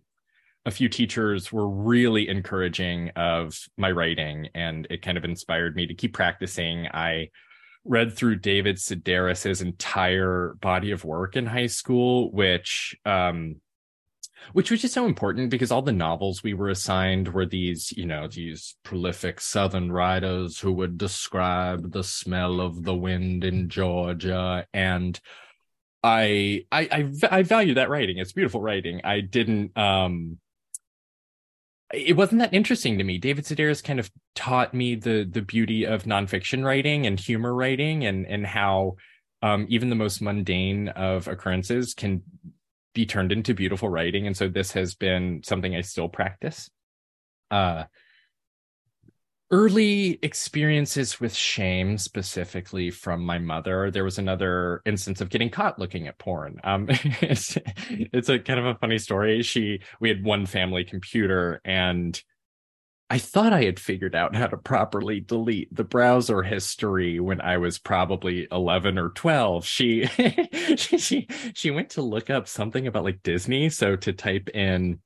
a 0.65 0.71
few 0.71 0.89
teachers 0.89 1.51
were 1.51 1.69
really 1.69 2.27
encouraging 2.27 3.09
of 3.15 3.55
my 3.77 3.91
writing, 3.91 4.49
and 4.55 4.87
it 4.89 5.01
kind 5.01 5.17
of 5.17 5.25
inspired 5.25 5.75
me 5.75 5.87
to 5.87 5.93
keep 5.93 6.13
practicing. 6.13 6.87
I 6.87 7.29
read 7.83 8.13
through 8.13 8.37
David 8.37 8.77
Sedaris's 8.77 9.61
entire 9.61 10.55
body 10.59 10.91
of 10.91 11.05
work 11.05 11.35
in 11.35 11.45
high 11.45 11.67
school, 11.67 12.31
which 12.31 12.97
um, 13.05 13.57
which 14.53 14.71
was 14.71 14.81
just 14.81 14.93
so 14.93 15.05
important 15.05 15.49
because 15.49 15.71
all 15.71 15.81
the 15.81 15.91
novels 15.91 16.43
we 16.43 16.53
were 16.53 16.69
assigned 16.69 17.33
were 17.33 17.45
these, 17.45 17.91
you 17.95 18.05
know, 18.05 18.27
these 18.27 18.75
prolific 18.83 19.41
Southern 19.41 19.91
writers 19.91 20.59
who 20.59 20.71
would 20.73 20.97
describe 20.97 21.91
the 21.91 22.03
smell 22.03 22.61
of 22.61 22.83
the 22.83 22.95
wind 22.95 23.43
in 23.43 23.69
Georgia. 23.69 24.65
And 24.73 25.19
I, 26.03 26.65
I, 26.71 26.87
I, 26.91 27.37
I 27.37 27.43
value 27.43 27.75
that 27.75 27.89
writing. 27.89 28.17
It's 28.17 28.33
beautiful 28.33 28.61
writing. 28.61 29.01
I 29.03 29.21
didn't, 29.21 29.77
um, 29.77 30.37
it 31.93 32.15
wasn't 32.15 32.39
that 32.39 32.53
interesting 32.53 32.97
to 32.97 33.03
me. 33.03 33.17
David 33.17 33.45
Sedaris 33.45 33.83
kind 33.83 33.99
of 33.99 34.11
taught 34.33 34.73
me 34.73 34.95
the 34.95 35.23
the 35.23 35.41
beauty 35.41 35.85
of 35.85 36.03
nonfiction 36.03 36.63
writing 36.63 37.05
and 37.05 37.19
humor 37.19 37.53
writing, 37.53 38.05
and 38.05 38.25
and 38.25 38.45
how 38.45 38.95
um, 39.41 39.67
even 39.69 39.89
the 39.89 39.95
most 39.95 40.21
mundane 40.21 40.89
of 40.89 41.27
occurrences 41.27 41.93
can 41.93 42.23
be 42.95 43.05
turned 43.05 43.31
into 43.31 43.53
beautiful 43.53 43.89
writing. 43.89 44.25
And 44.25 44.35
so 44.35 44.47
this 44.47 44.71
has 44.71 44.95
been 44.95 45.41
something 45.43 45.75
I 45.75 45.81
still 45.81 46.09
practice. 46.09 46.71
Uh, 47.51 47.83
early 49.51 50.17
experiences 50.23 51.19
with 51.19 51.33
shame 51.35 51.99
specifically 51.99 52.89
from 52.89 53.23
my 53.23 53.37
mother 53.37 53.91
there 53.91 54.03
was 54.03 54.17
another 54.17 54.81
instance 54.85 55.21
of 55.21 55.29
getting 55.29 55.51
caught 55.51 55.77
looking 55.77 56.07
at 56.07 56.17
porn 56.17 56.59
um 56.63 56.87
it's, 56.89 57.55
it's 57.87 58.27
a 58.27 58.39
kind 58.39 58.59
of 58.59 58.65
a 58.65 58.73
funny 58.79 58.97
story 58.97 59.43
she 59.43 59.79
we 59.99 60.09
had 60.09 60.23
one 60.23 60.47
family 60.47 60.83
computer 60.83 61.61
and 61.63 62.23
I 63.09 63.19
thought 63.19 63.53
I 63.53 63.65
had 63.65 63.79
figured 63.79 64.15
out 64.15 64.35
how 64.35 64.47
to 64.47 64.57
properly 64.57 65.19
delete 65.19 65.73
the 65.73 65.83
browser 65.83 66.41
history 66.41 67.19
when 67.19 67.39
I 67.39 67.57
was 67.57 67.77
probably 67.77 68.47
11 68.51 68.97
or 68.97 69.09
12. 69.09 69.65
She, 69.65 70.05
she, 70.75 70.97
she, 70.97 71.27
she 71.53 71.71
went 71.71 71.91
to 71.91 72.01
look 72.01 72.31
up 72.31 72.47
something 72.47 72.87
about 72.87 73.03
like 73.03 73.21
Disney. 73.21 73.69
So 73.69 73.95
to 73.95 74.11
type 74.11 74.49
in 74.49 74.99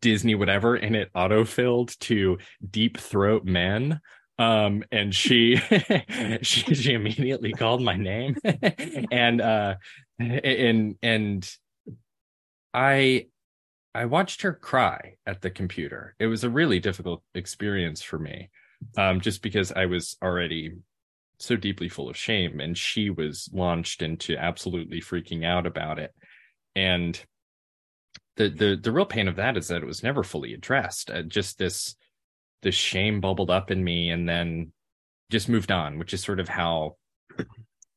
Disney 0.00 0.34
whatever 0.34 0.74
and 0.74 0.96
it 0.96 1.12
autofilled 1.14 1.96
to 2.00 2.38
deep 2.68 2.98
throat 2.98 3.44
men. 3.44 4.00
Um, 4.36 4.82
and 4.90 5.14
she, 5.14 5.56
she, 6.42 6.74
she 6.74 6.92
immediately 6.92 7.52
called 7.52 7.82
my 7.82 7.96
name 7.96 8.36
and, 9.12 9.40
uh, 9.40 9.76
and, 10.18 10.96
and 11.02 11.56
I, 12.72 13.26
I 13.94 14.06
watched 14.06 14.42
her 14.42 14.52
cry 14.52 15.14
at 15.24 15.40
the 15.40 15.50
computer. 15.50 16.16
It 16.18 16.26
was 16.26 16.42
a 16.42 16.50
really 16.50 16.80
difficult 16.80 17.22
experience 17.34 18.02
for 18.02 18.18
me, 18.18 18.50
um, 18.96 19.20
just 19.20 19.40
because 19.42 19.70
I 19.72 19.86
was 19.86 20.16
already 20.22 20.72
so 21.38 21.56
deeply 21.56 21.88
full 21.88 22.08
of 22.08 22.16
shame, 22.16 22.60
and 22.60 22.76
she 22.76 23.10
was 23.10 23.48
launched 23.52 24.02
into 24.02 24.36
absolutely 24.36 25.00
freaking 25.00 25.44
out 25.44 25.66
about 25.66 25.98
it. 25.98 26.12
And 26.74 27.20
the 28.36 28.48
the 28.48 28.76
the 28.82 28.92
real 28.92 29.06
pain 29.06 29.28
of 29.28 29.36
that 29.36 29.56
is 29.56 29.68
that 29.68 29.82
it 29.82 29.86
was 29.86 30.02
never 30.02 30.24
fully 30.24 30.54
addressed. 30.54 31.10
Uh, 31.10 31.22
just 31.22 31.58
this 31.58 31.94
this 32.62 32.74
shame 32.74 33.20
bubbled 33.20 33.50
up 33.50 33.70
in 33.70 33.84
me, 33.84 34.10
and 34.10 34.28
then 34.28 34.72
just 35.30 35.48
moved 35.48 35.70
on, 35.70 35.98
which 35.98 36.12
is 36.12 36.22
sort 36.22 36.40
of 36.40 36.48
how 36.48 36.96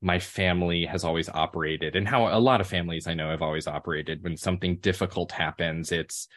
my 0.01 0.20
family 0.20 0.86
has 0.86 1.04
always 1.04 1.30
operated 1.30 1.96
and 1.96 2.08
how 2.08 2.27
a 2.27 2.39
lot 2.39 2.62
of 2.62 2.68
families 2.68 3.08
I 3.08 3.13
know 3.16 3.32
have 3.32 3.42
always 3.42 3.68
operated. 3.68 4.24
When 4.24 4.38
something 4.38 4.77
difficult 4.77 5.32
happens 5.32 5.92
it's 5.92 6.27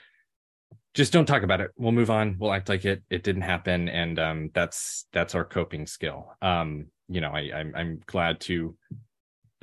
just 0.95 1.12
don't 1.12 1.26
talk 1.26 1.43
about 1.43 1.61
it. 1.61 1.71
We'll 1.76 1.93
move 1.93 2.11
on. 2.11 2.37
We'll 2.38 2.52
act 2.52 2.69
like 2.69 2.85
it. 2.85 3.02
It 3.11 3.23
didn't 3.23 3.43
happen. 3.43 3.88
And 3.88 4.19
um 4.19 4.50
that's 4.55 5.07
that's 5.12 5.35
our 5.35 5.45
coping 5.45 5.87
skill. 5.87 6.33
Um 6.43 6.87
you 7.09 7.21
know 7.21 7.31
I 7.31 7.50
I'm 7.55 7.73
I'm 7.76 8.00
glad 8.07 8.40
to 8.43 8.76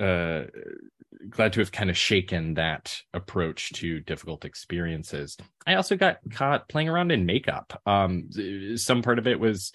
uh 0.00 0.44
glad 1.28 1.52
to 1.54 1.60
have 1.60 1.72
kind 1.72 1.90
of 1.90 1.96
shaken 1.96 2.54
that 2.54 2.96
approach 3.12 3.72
to 3.74 4.00
difficult 4.00 4.44
experiences. 4.44 5.36
I 5.66 5.74
also 5.74 5.96
got 5.96 6.18
caught 6.30 6.68
playing 6.68 6.88
around 6.88 7.10
in 7.10 7.26
makeup. 7.26 7.80
Um 7.84 8.30
some 8.76 9.02
part 9.02 9.18
of 9.18 9.26
it 9.26 9.40
was 9.40 9.72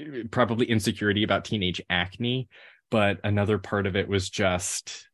uh, 0.00 0.24
probably 0.30 0.66
insecurity 0.66 1.24
about 1.24 1.44
teenage 1.44 1.82
acne 1.90 2.48
but 2.90 3.18
another 3.24 3.58
part 3.58 3.86
of 3.86 3.96
it 3.96 4.08
was 4.08 4.30
just 4.30 5.08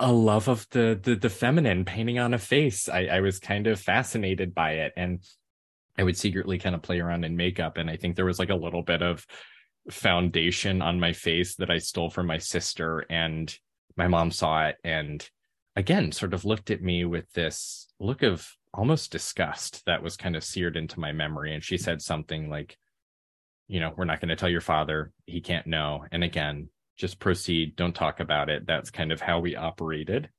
a 0.00 0.12
love 0.12 0.48
of 0.48 0.66
the 0.70 0.98
the, 1.02 1.16
the 1.16 1.30
feminine 1.30 1.84
painting 1.84 2.18
on 2.18 2.34
a 2.34 2.38
face. 2.38 2.88
I, 2.88 3.06
I 3.06 3.20
was 3.20 3.38
kind 3.38 3.66
of 3.66 3.80
fascinated 3.80 4.54
by 4.54 4.72
it, 4.72 4.92
and 4.96 5.20
I 5.98 6.04
would 6.04 6.16
secretly 6.16 6.58
kind 6.58 6.74
of 6.74 6.82
play 6.82 7.00
around 7.00 7.24
in 7.24 7.36
makeup. 7.36 7.76
And 7.76 7.90
I 7.90 7.96
think 7.96 8.14
there 8.14 8.24
was 8.24 8.38
like 8.38 8.50
a 8.50 8.54
little 8.54 8.82
bit 8.82 9.02
of 9.02 9.26
foundation 9.90 10.82
on 10.82 11.00
my 11.00 11.12
face 11.12 11.56
that 11.56 11.70
I 11.70 11.78
stole 11.78 12.10
from 12.10 12.26
my 12.26 12.38
sister, 12.38 13.04
and 13.10 13.54
my 13.96 14.06
mom 14.06 14.30
saw 14.30 14.66
it 14.66 14.76
and 14.84 15.28
again 15.74 16.12
sort 16.12 16.34
of 16.34 16.44
looked 16.44 16.70
at 16.70 16.82
me 16.82 17.04
with 17.04 17.30
this 17.32 17.88
look 18.00 18.22
of 18.22 18.48
almost 18.74 19.10
disgust 19.10 19.84
that 19.86 20.02
was 20.02 20.16
kind 20.16 20.36
of 20.36 20.44
seared 20.44 20.76
into 20.76 21.00
my 21.00 21.12
memory. 21.12 21.54
And 21.54 21.64
she 21.64 21.78
said 21.78 22.00
something 22.02 22.48
like, 22.48 22.76
you 23.68 23.80
know, 23.80 23.92
we're 23.96 24.04
not 24.04 24.20
going 24.20 24.30
to 24.30 24.36
tell 24.36 24.48
your 24.48 24.60
father. 24.62 25.12
He 25.26 25.40
can't 25.40 25.66
know. 25.66 26.04
And 26.10 26.24
again, 26.24 26.70
just 26.96 27.20
proceed. 27.20 27.76
Don't 27.76 27.94
talk 27.94 28.18
about 28.18 28.48
it. 28.48 28.66
That's 28.66 28.90
kind 28.90 29.12
of 29.12 29.20
how 29.20 29.38
we 29.38 29.54
operated. 29.54 30.30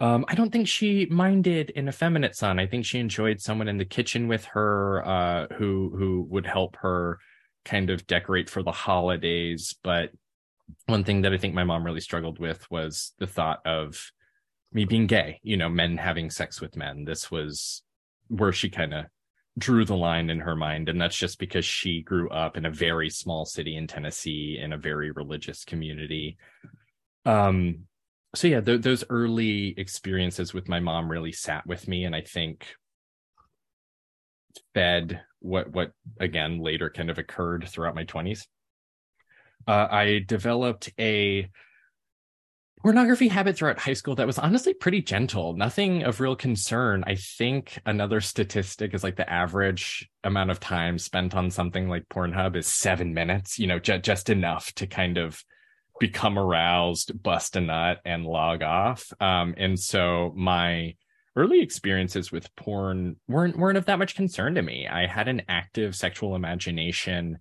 Um, 0.00 0.24
I 0.28 0.34
don't 0.34 0.50
think 0.50 0.66
she 0.66 1.06
minded 1.06 1.72
an 1.76 1.88
effeminate 1.88 2.34
son. 2.34 2.58
I 2.58 2.66
think 2.66 2.86
she 2.86 2.98
enjoyed 2.98 3.40
someone 3.40 3.68
in 3.68 3.76
the 3.76 3.84
kitchen 3.84 4.28
with 4.28 4.46
her 4.46 5.06
uh, 5.06 5.46
who 5.58 5.92
who 5.96 6.26
would 6.30 6.46
help 6.46 6.76
her 6.76 7.18
kind 7.64 7.90
of 7.90 8.06
decorate 8.06 8.48
for 8.48 8.62
the 8.62 8.72
holidays. 8.72 9.74
But 9.82 10.10
one 10.86 11.04
thing 11.04 11.22
that 11.22 11.32
I 11.32 11.36
think 11.36 11.54
my 11.54 11.64
mom 11.64 11.84
really 11.84 12.00
struggled 12.00 12.38
with 12.38 12.68
was 12.70 13.12
the 13.18 13.26
thought 13.26 13.60
of 13.66 14.10
me 14.72 14.86
being 14.86 15.06
gay. 15.06 15.40
You 15.42 15.58
know, 15.58 15.68
men 15.68 15.98
having 15.98 16.30
sex 16.30 16.60
with 16.60 16.76
men. 16.76 17.04
This 17.04 17.30
was 17.30 17.82
where 18.28 18.52
she 18.52 18.70
kind 18.70 18.94
of 18.94 19.06
drew 19.60 19.84
the 19.84 19.96
line 19.96 20.30
in 20.30 20.40
her 20.40 20.56
mind 20.56 20.88
and 20.88 21.00
that's 21.00 21.16
just 21.16 21.38
because 21.38 21.64
she 21.64 22.02
grew 22.02 22.28
up 22.30 22.56
in 22.56 22.66
a 22.66 22.70
very 22.70 23.10
small 23.10 23.44
city 23.44 23.76
in 23.76 23.86
Tennessee 23.86 24.58
in 24.60 24.72
a 24.72 24.78
very 24.78 25.12
religious 25.12 25.64
community. 25.64 26.36
Um 27.24 27.86
so 28.34 28.48
yeah 28.48 28.60
th- 28.60 28.82
those 28.82 29.04
early 29.10 29.74
experiences 29.76 30.54
with 30.54 30.68
my 30.68 30.80
mom 30.80 31.10
really 31.10 31.32
sat 31.32 31.66
with 31.66 31.88
me 31.88 32.04
and 32.04 32.14
i 32.14 32.20
think 32.20 32.66
fed 34.74 35.20
what 35.40 35.70
what 35.72 35.92
again 36.18 36.60
later 36.60 36.90
kind 36.90 37.10
of 37.10 37.18
occurred 37.18 37.68
throughout 37.68 37.94
my 37.94 38.04
20s 38.04 38.46
uh, 39.66 39.88
i 39.90 40.20
developed 40.26 40.92
a 40.98 41.48
pornography 42.82 43.28
habit 43.28 43.56
throughout 43.56 43.78
high 43.78 43.92
school 43.92 44.14
that 44.16 44.26
was 44.26 44.38
honestly 44.38 44.74
pretty 44.74 45.02
gentle. 45.02 45.54
Nothing 45.54 46.02
of 46.02 46.20
real 46.20 46.36
concern. 46.36 47.04
I 47.06 47.14
think 47.14 47.78
another 47.84 48.20
statistic 48.20 48.94
is 48.94 49.04
like 49.04 49.16
the 49.16 49.30
average 49.30 50.08
amount 50.24 50.50
of 50.50 50.60
time 50.60 50.98
spent 50.98 51.34
on 51.34 51.50
something 51.50 51.88
like 51.88 52.08
pornhub 52.08 52.56
is 52.56 52.66
seven 52.66 53.14
minutes 53.14 53.58
you 53.58 53.66
know 53.66 53.78
j- 53.78 53.98
just 53.98 54.28
enough 54.30 54.72
to 54.74 54.86
kind 54.86 55.18
of 55.18 55.42
become 56.00 56.38
aroused 56.38 57.22
bust 57.22 57.56
a 57.56 57.60
nut 57.60 57.98
and 58.04 58.24
log 58.24 58.62
off. 58.62 59.12
Um, 59.20 59.54
and 59.58 59.78
so 59.78 60.32
my 60.34 60.94
early 61.36 61.60
experiences 61.60 62.32
with 62.32 62.54
porn 62.56 63.16
weren't 63.28 63.56
weren't 63.56 63.78
of 63.78 63.84
that 63.84 63.98
much 63.98 64.16
concern 64.16 64.54
to 64.54 64.62
me. 64.62 64.88
I 64.88 65.06
had 65.06 65.28
an 65.28 65.42
active 65.48 65.94
sexual 65.94 66.34
imagination 66.34 67.38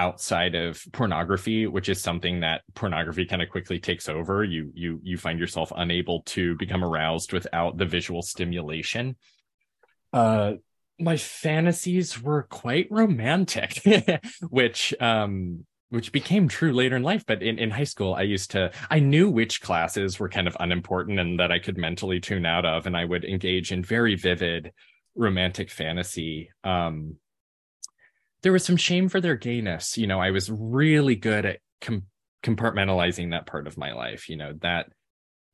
outside 0.00 0.54
of 0.54 0.82
pornography 0.92 1.66
which 1.66 1.90
is 1.90 2.00
something 2.00 2.40
that 2.40 2.62
pornography 2.74 3.26
kind 3.26 3.42
of 3.42 3.50
quickly 3.50 3.78
takes 3.78 4.08
over. 4.08 4.42
You 4.42 4.72
you 4.74 4.98
you 5.02 5.18
find 5.18 5.38
yourself 5.38 5.72
unable 5.76 6.22
to 6.34 6.56
become 6.56 6.82
aroused 6.82 7.34
without 7.34 7.76
the 7.76 7.84
visual 7.84 8.22
stimulation. 8.22 9.16
Uh 10.12 10.54
my 10.98 11.18
fantasies 11.18 12.20
were 12.20 12.44
quite 12.44 12.88
romantic 12.90 13.82
which 14.48 14.94
um 15.00 15.66
which 15.90 16.12
became 16.12 16.46
true 16.48 16.72
later 16.72 16.96
in 16.96 17.02
life. 17.02 17.24
But 17.26 17.42
in, 17.42 17.58
in 17.58 17.70
high 17.70 17.90
school 17.92 18.14
i 18.14 18.22
used 18.22 18.52
to 18.52 18.72
i 18.88 19.00
knew 19.00 19.28
which 19.28 19.60
classes 19.60 20.18
were 20.18 20.30
kind 20.30 20.48
of 20.48 20.56
unimportant 20.60 21.20
and 21.20 21.38
that 21.40 21.52
i 21.52 21.58
could 21.58 21.76
mentally 21.76 22.20
tune 22.20 22.46
out 22.46 22.64
of 22.64 22.86
and 22.86 22.96
i 22.96 23.04
would 23.04 23.24
engage 23.26 23.70
in 23.70 23.84
very 23.84 24.14
vivid 24.14 24.72
romantic 25.14 25.70
fantasy. 25.70 26.48
Um 26.64 27.16
there 28.42 28.52
was 28.52 28.64
some 28.64 28.76
shame 28.76 29.08
for 29.08 29.20
their 29.20 29.36
gayness. 29.36 29.98
You 29.98 30.06
know, 30.06 30.20
I 30.20 30.30
was 30.30 30.50
really 30.50 31.16
good 31.16 31.44
at 31.44 31.58
com- 31.80 32.06
compartmentalizing 32.42 33.30
that 33.30 33.46
part 33.46 33.66
of 33.66 33.76
my 33.76 33.92
life. 33.92 34.28
You 34.28 34.36
know, 34.36 34.52
that 34.62 34.86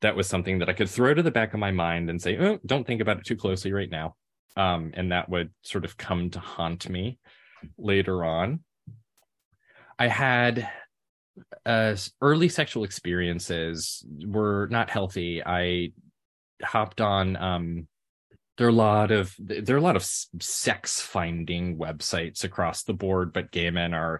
that 0.01 0.15
was 0.15 0.27
something 0.27 0.59
that 0.59 0.69
I 0.69 0.73
could 0.73 0.89
throw 0.89 1.13
to 1.13 1.23
the 1.23 1.31
back 1.31 1.53
of 1.53 1.59
my 1.59 1.71
mind 1.71 2.09
and 2.09 2.21
say, 2.21 2.37
oh, 2.37 2.59
don't 2.65 2.85
think 2.85 3.01
about 3.01 3.17
it 3.17 3.25
too 3.25 3.35
closely 3.35 3.73
right 3.73 3.89
now. 3.89 4.15
um, 4.57 4.91
and 4.95 5.11
that 5.11 5.29
would 5.29 5.51
sort 5.61 5.85
of 5.85 5.95
come 5.97 6.29
to 6.31 6.39
haunt 6.39 6.89
me 6.89 7.19
later 7.77 8.25
on. 8.25 8.61
I 9.99 10.07
had 10.07 10.67
uh, 11.65 11.95
early 12.21 12.49
sexual 12.49 12.83
experiences 12.83 14.03
were 14.25 14.67
not 14.71 14.89
healthy. 14.89 15.43
I 15.45 15.91
hopped 16.63 17.01
on. 17.01 17.35
Um, 17.35 17.87
there 18.57 18.67
are 18.67 18.71
a 18.71 18.73
lot 18.73 19.11
of 19.11 19.35
there 19.39 19.75
are 19.75 19.79
a 19.79 19.81
lot 19.81 19.95
of 19.95 20.03
sex 20.03 20.99
finding 20.99 21.77
websites 21.77 22.43
across 22.43 22.83
the 22.83 22.93
board, 22.93 23.33
but 23.33 23.51
gay 23.51 23.69
men 23.69 23.93
are 23.93 24.19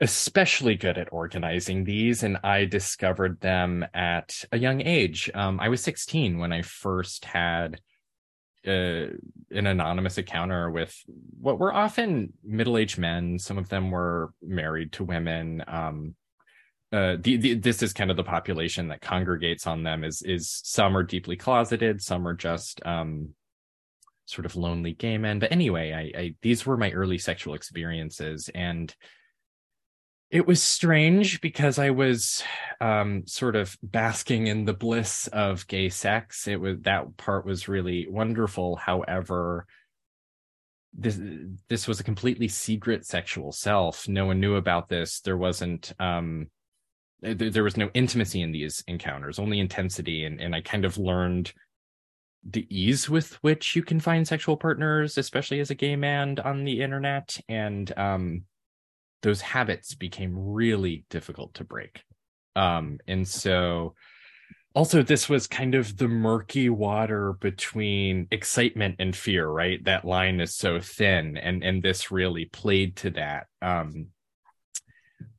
especially 0.00 0.76
good 0.76 0.98
at 0.98 1.10
organizing 1.10 1.82
these 1.82 2.22
and 2.22 2.36
i 2.44 2.66
discovered 2.66 3.40
them 3.40 3.82
at 3.94 4.44
a 4.52 4.58
young 4.58 4.82
age. 4.82 5.30
Um, 5.34 5.58
i 5.58 5.70
was 5.70 5.82
16 5.82 6.38
when 6.38 6.52
i 6.52 6.60
first 6.60 7.24
had 7.24 7.80
uh, 8.66 9.06
an 9.52 9.66
anonymous 9.66 10.18
encounter 10.18 10.70
with 10.70 10.94
what 11.40 11.58
were 11.58 11.72
often 11.72 12.32
middle-aged 12.42 12.98
men. 12.98 13.38
Some 13.38 13.58
of 13.58 13.68
them 13.68 13.92
were 13.92 14.32
married 14.42 14.92
to 14.94 15.04
women. 15.04 15.62
Um, 15.68 16.16
uh, 16.92 17.16
the, 17.20 17.36
the, 17.36 17.54
this 17.54 17.80
is 17.82 17.92
kind 17.92 18.10
of 18.10 18.16
the 18.16 18.24
population 18.24 18.88
that 18.88 19.00
congregates 19.00 19.66
on 19.66 19.82
them 19.82 20.04
is 20.04 20.22
is 20.22 20.60
some 20.64 20.96
are 20.96 21.02
deeply 21.02 21.36
closeted 21.36 22.00
some 22.00 22.26
are 22.26 22.34
just 22.34 22.84
um, 22.86 23.30
sort 24.26 24.44
of 24.44 24.56
lonely 24.56 24.92
gay 24.92 25.16
men 25.16 25.38
but 25.38 25.50
anyway 25.50 25.92
I, 25.92 26.20
I 26.20 26.34
these 26.42 26.66
were 26.66 26.76
my 26.76 26.90
early 26.90 27.18
sexual 27.18 27.54
experiences 27.54 28.50
and 28.54 28.94
it 30.30 30.46
was 30.46 30.60
strange 30.60 31.40
because 31.40 31.78
I 31.78 31.90
was 31.90 32.42
um, 32.80 33.22
sort 33.26 33.54
of 33.54 33.76
basking 33.82 34.48
in 34.48 34.64
the 34.64 34.72
bliss 34.72 35.28
of 35.28 35.66
gay 35.68 35.88
sex. 35.88 36.48
It 36.48 36.60
was 36.60 36.80
that 36.80 37.16
part 37.16 37.46
was 37.46 37.68
really 37.68 38.08
wonderful. 38.08 38.74
However, 38.76 39.66
this 40.92 41.20
this 41.68 41.86
was 41.86 42.00
a 42.00 42.04
completely 42.04 42.48
secret 42.48 43.06
sexual 43.06 43.52
self. 43.52 44.08
No 44.08 44.26
one 44.26 44.40
knew 44.40 44.56
about 44.56 44.88
this. 44.88 45.20
There 45.20 45.36
wasn't 45.36 45.92
um, 46.00 46.48
there, 47.20 47.34
there 47.34 47.64
was 47.64 47.76
no 47.76 47.90
intimacy 47.94 48.42
in 48.42 48.50
these 48.50 48.82
encounters, 48.88 49.38
only 49.38 49.60
intensity, 49.60 50.24
and 50.24 50.40
and 50.40 50.54
I 50.56 50.60
kind 50.60 50.84
of 50.84 50.98
learned 50.98 51.52
the 52.48 52.66
ease 52.70 53.08
with 53.08 53.34
which 53.42 53.74
you 53.74 53.82
can 53.82 54.00
find 54.00 54.26
sexual 54.26 54.56
partners, 54.56 55.18
especially 55.18 55.60
as 55.60 55.70
a 55.70 55.74
gay 55.74 55.96
man 55.96 56.38
on 56.44 56.64
the 56.64 56.80
internet, 56.80 57.38
and 57.48 57.92
um 57.98 58.44
those 59.22 59.40
habits 59.40 59.94
became 59.94 60.34
really 60.36 61.04
difficult 61.10 61.54
to 61.54 61.64
break. 61.64 62.02
Um, 62.54 62.98
and 63.08 63.26
so 63.26 63.94
also 64.74 65.02
this 65.02 65.28
was 65.28 65.46
kind 65.46 65.74
of 65.74 65.96
the 65.96 66.06
murky 66.06 66.68
water 66.68 67.32
between 67.32 68.28
excitement 68.30 68.96
and 68.98 69.16
fear, 69.16 69.48
right? 69.48 69.82
That 69.84 70.04
line 70.04 70.40
is 70.40 70.54
so 70.54 70.80
thin 70.80 71.36
and 71.38 71.64
and 71.64 71.82
this 71.82 72.10
really 72.10 72.44
played 72.44 72.96
to 72.96 73.10
that. 73.12 73.46
Um, 73.62 74.08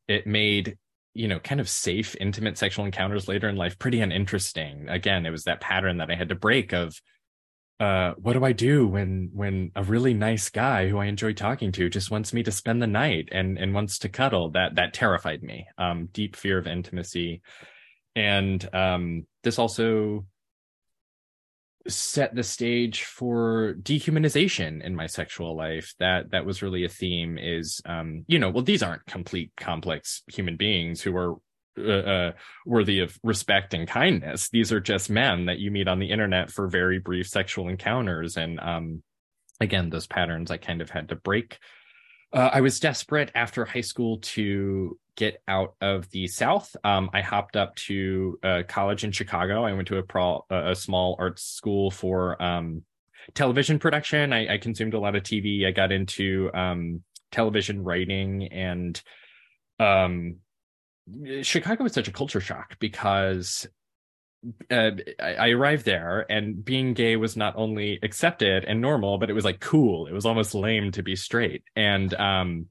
it 0.08 0.26
made 0.26 0.78
you 1.17 1.27
know 1.27 1.39
kind 1.39 1.59
of 1.59 1.67
safe 1.67 2.15
intimate 2.19 2.57
sexual 2.57 2.86
encounters 2.86 3.27
later 3.27 3.50
in 3.50 3.55
life 3.55 3.77
pretty 3.79 4.01
uninteresting 4.01 4.88
again 4.89 5.25
it 5.25 5.31
was 5.31 5.43
that 5.43 5.62
pattern 5.62 5.97
that 5.97 6.12
i 6.12 6.15
had 6.15 6.29
to 6.29 6.36
break 6.36 6.74
of 6.74 7.00
uh, 7.79 8.13
what 8.17 8.33
do 8.33 8.43
I 8.43 8.53
do 8.53 8.88
when 8.88 9.29
when 9.33 9.71
a 9.75 9.83
really 9.83 10.13
nice 10.15 10.50
guy 10.50 10.88
who 10.88 10.97
I 10.97 11.05
enjoy 11.05 11.33
talking 11.33 11.71
to 11.74 11.89
just 11.89 12.09
wants 12.09 12.33
me 12.33 12.41
to 12.43 12.51
spend 12.51 12.81
the 12.81 12.88
night 12.88 13.29
and 13.31 13.57
and 13.59 13.74
wants 13.74 14.00
to 14.00 14.09
cuddle? 14.09 14.50
That 14.50 14.75
that 14.75 14.93
terrified 14.93 15.43
me. 15.43 15.67
Um, 15.77 16.09
deep 16.12 16.36
fear 16.36 16.57
of 16.57 16.65
intimacy, 16.65 17.41
and 18.15 18.67
um, 18.74 19.27
this 19.43 19.59
also 19.59 20.25
set 21.88 22.36
the 22.36 22.44
stage 22.44 23.03
for 23.03 23.75
dehumanization 23.82 24.84
in 24.84 24.96
my 24.96 25.08
sexual 25.08 25.56
life. 25.56 25.94
That 26.00 26.32
that 26.32 26.46
was 26.46 26.62
really 26.62 26.84
a 26.86 26.89
theme. 26.89 27.38
Is 27.38 27.82
um, 27.86 28.25
you 28.27 28.39
know, 28.39 28.50
well, 28.50 28.63
these 28.63 28.84
aren't 28.84 29.06
complete 29.06 29.51
complex 29.58 30.24
human 30.27 30.58
beings 30.58 31.01
who 31.01 31.15
are 31.15 31.36
uh, 31.77 31.91
uh, 31.91 32.32
worthy 32.65 33.00
of 33.00 33.17
respect 33.24 33.74
and 33.74 33.88
kindness. 33.88 34.50
These 34.50 34.72
are 34.72 34.79
just 34.79 35.10
men 35.10 35.46
that 35.46 35.60
you 35.60 35.70
meet 35.72 35.88
on 35.88 36.00
the 36.00 36.10
internet 36.10 36.51
for 36.51 36.67
very 36.67 37.00
brief 37.00 37.27
sexual 37.27 37.70
encounters. 37.70 38.36
And 38.36 38.60
um, 38.60 39.03
again, 39.60 39.89
those 39.89 40.08
patterns 40.08 40.50
I 40.50 40.58
kind 40.58 40.82
of 40.82 40.89
had 40.89 41.10
to 41.10 41.15
break. 41.15 41.60
Uh, 42.34 42.50
I 42.52 42.62
was 42.62 42.80
desperate 42.80 43.32
after 43.36 43.63
high 43.63 43.82
school 43.82 44.17
to 44.19 44.97
get 45.17 45.41
out 45.47 45.75
of 45.82 46.10
the 46.12 46.27
South. 46.27 46.73
Um, 46.86 47.10
I 47.12 47.21
hopped 47.21 47.58
up 47.58 47.75
to 47.88 48.39
college 48.67 49.03
in 49.03 49.12
Chicago. 49.12 49.65
I 49.65 49.73
went 49.73 49.89
to 49.89 49.97
a, 49.97 50.03
pro- 50.03 50.45
a 50.49 50.75
small 50.75 51.17
arts 51.19 51.43
school 51.43 51.91
for 51.91 52.41
um, 52.41 52.84
television 53.34 53.80
production. 53.80 54.34
I, 54.34 54.53
I, 54.53 54.58
consumed 54.58 54.93
a 54.93 54.99
lot 54.99 55.15
of 55.15 55.23
TV. 55.23 55.65
I 55.65 55.71
got 55.71 55.91
into 55.91 56.49
um, 56.53 57.03
television 57.32 57.84
writing 57.84 58.47
and 58.51 59.01
um, 59.80 60.38
Chicago 61.41 61.84
was 61.84 61.93
such 61.93 62.08
a 62.08 62.13
culture 62.13 62.41
shock 62.41 62.77
because 62.80 63.67
uh, 64.71 64.91
I, 65.19 65.34
I, 65.34 65.49
arrived 65.49 65.86
there 65.86 66.25
and 66.30 66.63
being 66.63 66.93
gay 66.93 67.15
was 67.15 67.38
not 67.38 67.56
only 67.58 67.99
accepted 68.03 68.65
and 68.65 68.82
normal, 68.82 69.17
but 69.17 69.30
it 69.30 69.34
was 69.34 69.45
like 69.45 69.60
cool. 69.60 70.08
It 70.08 70.13
was 70.13 70.25
almost 70.25 70.56
lame 70.56 70.91
to 70.93 71.03
be 71.03 71.15
straight. 71.15 71.63
And 71.75 72.13
um, 72.13 72.67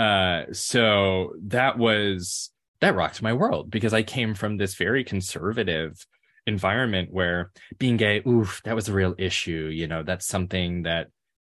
uh, 0.00 0.46
so 0.52 1.34
that 1.42 1.76
was 1.76 2.50
that 2.80 2.94
rocked 2.94 3.20
my 3.20 3.34
world 3.34 3.70
because 3.70 3.92
I 3.92 4.02
came 4.02 4.34
from 4.34 4.56
this 4.56 4.74
very 4.74 5.04
conservative 5.04 6.06
environment 6.46 7.10
where 7.12 7.50
being 7.78 7.98
gay, 7.98 8.22
oof, 8.26 8.62
that 8.64 8.74
was 8.74 8.88
a 8.88 8.94
real 8.94 9.14
issue. 9.18 9.68
You 9.70 9.86
know, 9.86 10.02
that's 10.02 10.26
something 10.26 10.84
that 10.84 11.08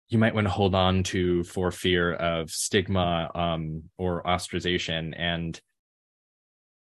you 0.09 0.17
might 0.17 0.33
want 0.33 0.45
to 0.45 0.51
hold 0.51 0.73
on 0.73 1.03
to 1.03 1.43
for 1.43 1.69
fear 1.69 2.13
of 2.13 2.49
stigma 2.49 3.29
um, 3.35 3.83
or 3.99 4.23
ostracization. 4.23 5.13
And 5.15 5.61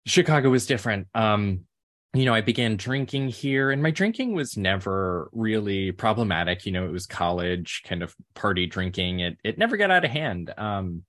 Chicago 0.06 0.50
was 0.50 0.66
different. 0.66 1.08
Um, 1.14 1.66
you 2.14 2.24
know, 2.24 2.34
I 2.34 2.40
began 2.42 2.78
drinking 2.78 3.30
here, 3.30 3.72
and 3.72 3.84
my 3.84 3.92
drinking 3.92 4.34
was 4.34 4.56
never 4.56 5.30
really 5.34 5.92
problematic. 5.92 6.66
You 6.66 6.72
know, 6.72 6.86
it 6.86 6.92
was 6.92 7.06
college 7.06 7.82
kind 7.86 8.02
of 8.02 8.16
party 8.34 8.66
drinking. 8.66 9.20
It 9.20 9.38
it 9.44 9.58
never 9.58 9.76
got 9.76 9.92
out 9.92 10.06
of 10.06 10.12
hand. 10.12 10.54
Um, 10.58 11.04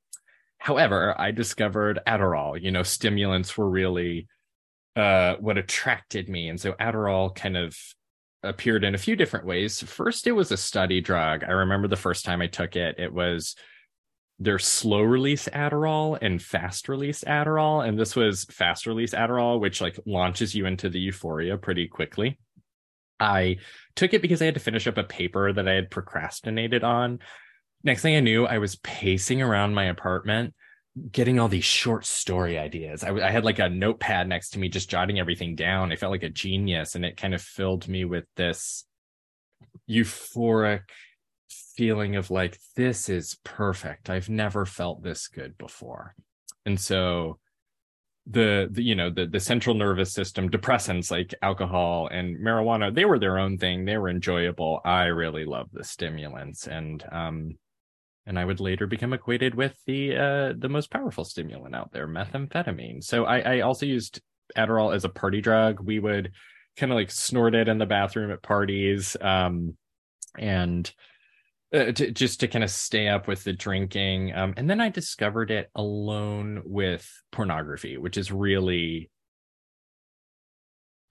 however, 0.64 1.14
I 1.18 1.30
discovered 1.30 2.00
Adderall. 2.06 2.58
You 2.58 2.70
know, 2.70 2.82
stimulants 2.82 3.58
were 3.58 3.68
really 3.68 4.28
uh, 4.96 5.34
what 5.38 5.58
attracted 5.58 6.30
me, 6.30 6.48
and 6.48 6.58
so 6.58 6.72
Adderall 6.72 7.34
kind 7.34 7.58
of 7.58 7.76
appeared 8.42 8.82
in 8.82 8.94
a 8.94 8.98
few 8.98 9.14
different 9.14 9.44
ways. 9.44 9.82
First, 9.82 10.26
it 10.26 10.32
was 10.32 10.52
a 10.52 10.56
study 10.56 11.02
drug. 11.02 11.44
I 11.44 11.50
remember 11.50 11.86
the 11.86 11.96
first 11.96 12.24
time 12.24 12.40
I 12.40 12.46
took 12.46 12.76
it. 12.76 12.98
It 12.98 13.12
was 13.12 13.56
there's 14.38 14.64
slow 14.64 15.02
release 15.02 15.48
Adderall 15.48 16.18
and 16.20 16.42
fast 16.42 16.88
release 16.88 17.24
Adderall. 17.24 17.86
And 17.86 17.98
this 17.98 18.16
was 18.16 18.44
fast 18.44 18.86
release 18.86 19.12
Adderall, 19.12 19.60
which 19.60 19.82
like 19.82 19.98
launches 20.06 20.54
you 20.54 20.64
into 20.64 20.88
the 20.88 20.98
euphoria 20.98 21.58
pretty 21.58 21.88
quickly. 21.88 22.38
I 23.20 23.58
took 23.96 24.14
it 24.14 24.22
because 24.22 24.40
I 24.40 24.46
had 24.46 24.54
to 24.54 24.60
finish 24.60 24.86
up 24.86 24.96
a 24.96 25.04
paper 25.04 25.52
that 25.52 25.68
I 25.68 25.74
had 25.74 25.90
procrastinated 25.90 26.82
on. 26.82 27.20
Next 27.84 28.00
thing 28.00 28.16
I 28.16 28.20
knew, 28.20 28.46
I 28.46 28.58
was 28.58 28.76
pacing 28.76 29.42
around 29.42 29.74
my 29.74 29.84
apartment, 29.84 30.54
getting 31.12 31.38
all 31.38 31.48
these 31.48 31.64
short 31.64 32.06
story 32.06 32.58
ideas. 32.58 33.04
I, 33.04 33.10
I 33.14 33.30
had 33.30 33.44
like 33.44 33.58
a 33.58 33.68
notepad 33.68 34.26
next 34.26 34.50
to 34.50 34.58
me, 34.58 34.70
just 34.70 34.88
jotting 34.88 35.20
everything 35.20 35.54
down. 35.54 35.92
I 35.92 35.96
felt 35.96 36.10
like 36.12 36.22
a 36.22 36.30
genius, 36.30 36.94
and 36.94 37.04
it 37.04 37.18
kind 37.18 37.34
of 37.34 37.42
filled 37.42 37.86
me 37.86 38.06
with 38.06 38.24
this 38.36 38.86
euphoric 39.88 40.84
feeling 41.76 42.16
of 42.16 42.30
like 42.30 42.58
this 42.74 43.08
is 43.08 43.38
perfect. 43.44 44.08
I've 44.08 44.30
never 44.30 44.64
felt 44.64 45.02
this 45.02 45.28
good 45.28 45.58
before. 45.58 46.14
And 46.64 46.80
so 46.80 47.38
the, 48.26 48.68
the 48.70 48.82
you 48.82 48.94
know 48.94 49.10
the 49.10 49.26
the 49.26 49.40
central 49.40 49.74
nervous 49.74 50.14
system 50.14 50.48
depressants 50.48 51.10
like 51.10 51.34
alcohol 51.42 52.08
and 52.10 52.38
marijuana 52.38 52.94
they 52.94 53.04
were 53.04 53.18
their 53.18 53.38
own 53.38 53.58
thing. 53.58 53.84
They 53.84 53.98
were 53.98 54.08
enjoyable. 54.08 54.80
I 54.82 55.04
really 55.04 55.44
love 55.44 55.68
the 55.72 55.84
stimulants. 55.84 56.66
And 56.66 57.04
um 57.12 57.58
and 58.26 58.38
i 58.38 58.44
would 58.44 58.60
later 58.60 58.86
become 58.86 59.12
acquainted 59.12 59.54
with 59.54 59.76
the 59.86 60.16
uh 60.16 60.52
the 60.58 60.68
most 60.68 60.90
powerful 60.90 61.24
stimulant 61.24 61.74
out 61.74 61.92
there 61.92 62.06
methamphetamine 62.06 63.02
so 63.02 63.24
i 63.24 63.38
i 63.40 63.60
also 63.60 63.86
used 63.86 64.20
adderall 64.56 64.94
as 64.94 65.04
a 65.04 65.08
party 65.08 65.40
drug 65.40 65.80
we 65.80 65.98
would 65.98 66.32
kind 66.76 66.92
of 66.92 66.96
like 66.96 67.10
snort 67.10 67.54
it 67.54 67.68
in 67.68 67.78
the 67.78 67.86
bathroom 67.86 68.30
at 68.30 68.42
parties 68.42 69.16
um 69.20 69.76
and 70.38 70.92
uh, 71.74 71.90
to, 71.90 72.10
just 72.12 72.40
to 72.40 72.48
kind 72.48 72.62
of 72.62 72.70
stay 72.70 73.08
up 73.08 73.26
with 73.26 73.42
the 73.42 73.52
drinking. 73.52 74.32
Um, 74.32 74.54
and 74.56 74.70
then 74.70 74.80
I 74.80 74.90
discovered 74.90 75.50
it 75.50 75.70
alone 75.74 76.62
with 76.64 77.10
pornography, 77.32 77.98
which 77.98 78.16
is 78.16 78.30
really 78.30 79.10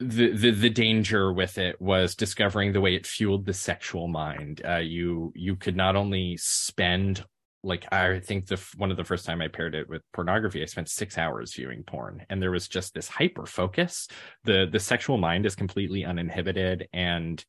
the, 0.03 0.31
the 0.31 0.51
the 0.51 0.69
danger 0.69 1.33
with 1.33 1.57
it 1.57 1.81
was 1.81 2.15
discovering 2.15 2.73
the 2.73 2.81
way 2.81 2.95
it 2.95 3.07
fueled 3.07 3.45
the 3.45 3.53
sexual 3.53 4.07
mind. 4.07 4.61
Uh, 4.67 4.77
you 4.77 5.31
you 5.35 5.55
could 5.55 5.75
not 5.75 5.95
only 5.95 6.37
spend 6.37 7.23
like 7.63 7.91
I 7.93 8.19
think 8.19 8.47
the 8.47 8.61
one 8.77 8.91
of 8.91 8.97
the 8.97 9.03
first 9.05 9.25
time 9.25 9.41
I 9.41 9.47
paired 9.47 9.75
it 9.75 9.87
with 9.89 10.01
pornography, 10.11 10.61
I 10.61 10.65
spent 10.65 10.89
six 10.89 11.17
hours 11.17 11.53
viewing 11.53 11.83
porn, 11.83 12.25
and 12.29 12.41
there 12.41 12.51
was 12.51 12.67
just 12.67 12.93
this 12.93 13.07
hyper 13.07 13.45
focus. 13.45 14.07
the 14.43 14.67
The 14.71 14.79
sexual 14.79 15.17
mind 15.17 15.45
is 15.45 15.55
completely 15.55 16.05
uninhibited, 16.05 16.87
and 16.93 17.43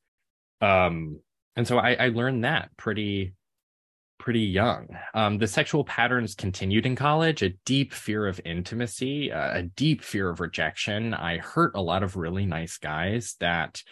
um 0.60 1.20
and 1.56 1.66
so 1.66 1.78
I, 1.78 1.94
I 1.94 2.08
learned 2.08 2.44
that 2.44 2.70
pretty 2.76 3.34
pretty 4.24 4.40
young. 4.40 4.88
Um, 5.12 5.37
the 5.37 5.46
sexual 5.46 5.84
patterns 5.84 6.34
continued 6.34 6.87
in 6.87 6.96
college, 6.96 7.42
a 7.42 7.50
deep 7.66 7.92
fear 7.92 8.26
of 8.26 8.40
intimacy, 8.42 9.30
uh, 9.30 9.58
a 9.58 9.62
deep 9.64 10.02
fear 10.02 10.30
of 10.30 10.40
rejection. 10.40 11.12
I 11.12 11.37
hurt 11.37 11.72
a 11.74 11.82
lot 11.82 12.02
of 12.02 12.16
really 12.16 12.46
nice 12.46 12.78
guys 12.78 13.37
that 13.40 13.82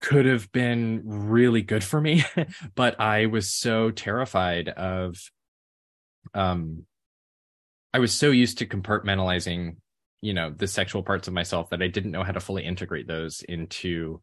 could 0.00 0.26
have 0.26 0.52
been 0.52 1.02
really 1.04 1.60
good 1.60 1.82
for 1.82 2.00
me, 2.00 2.24
but 2.76 3.00
I 3.00 3.26
was 3.26 3.52
so 3.52 3.90
terrified 3.90 4.68
of 4.68 5.16
um 6.32 6.84
I 7.92 7.98
was 7.98 8.12
so 8.12 8.30
used 8.30 8.58
to 8.58 8.66
compartmentalizing, 8.66 9.78
you 10.20 10.34
know, 10.34 10.50
the 10.56 10.68
sexual 10.68 11.02
parts 11.02 11.26
of 11.26 11.34
myself 11.34 11.70
that 11.70 11.82
I 11.82 11.88
didn't 11.88 12.12
know 12.12 12.22
how 12.22 12.30
to 12.30 12.38
fully 12.38 12.64
integrate 12.64 13.08
those 13.08 13.42
into 13.42 14.20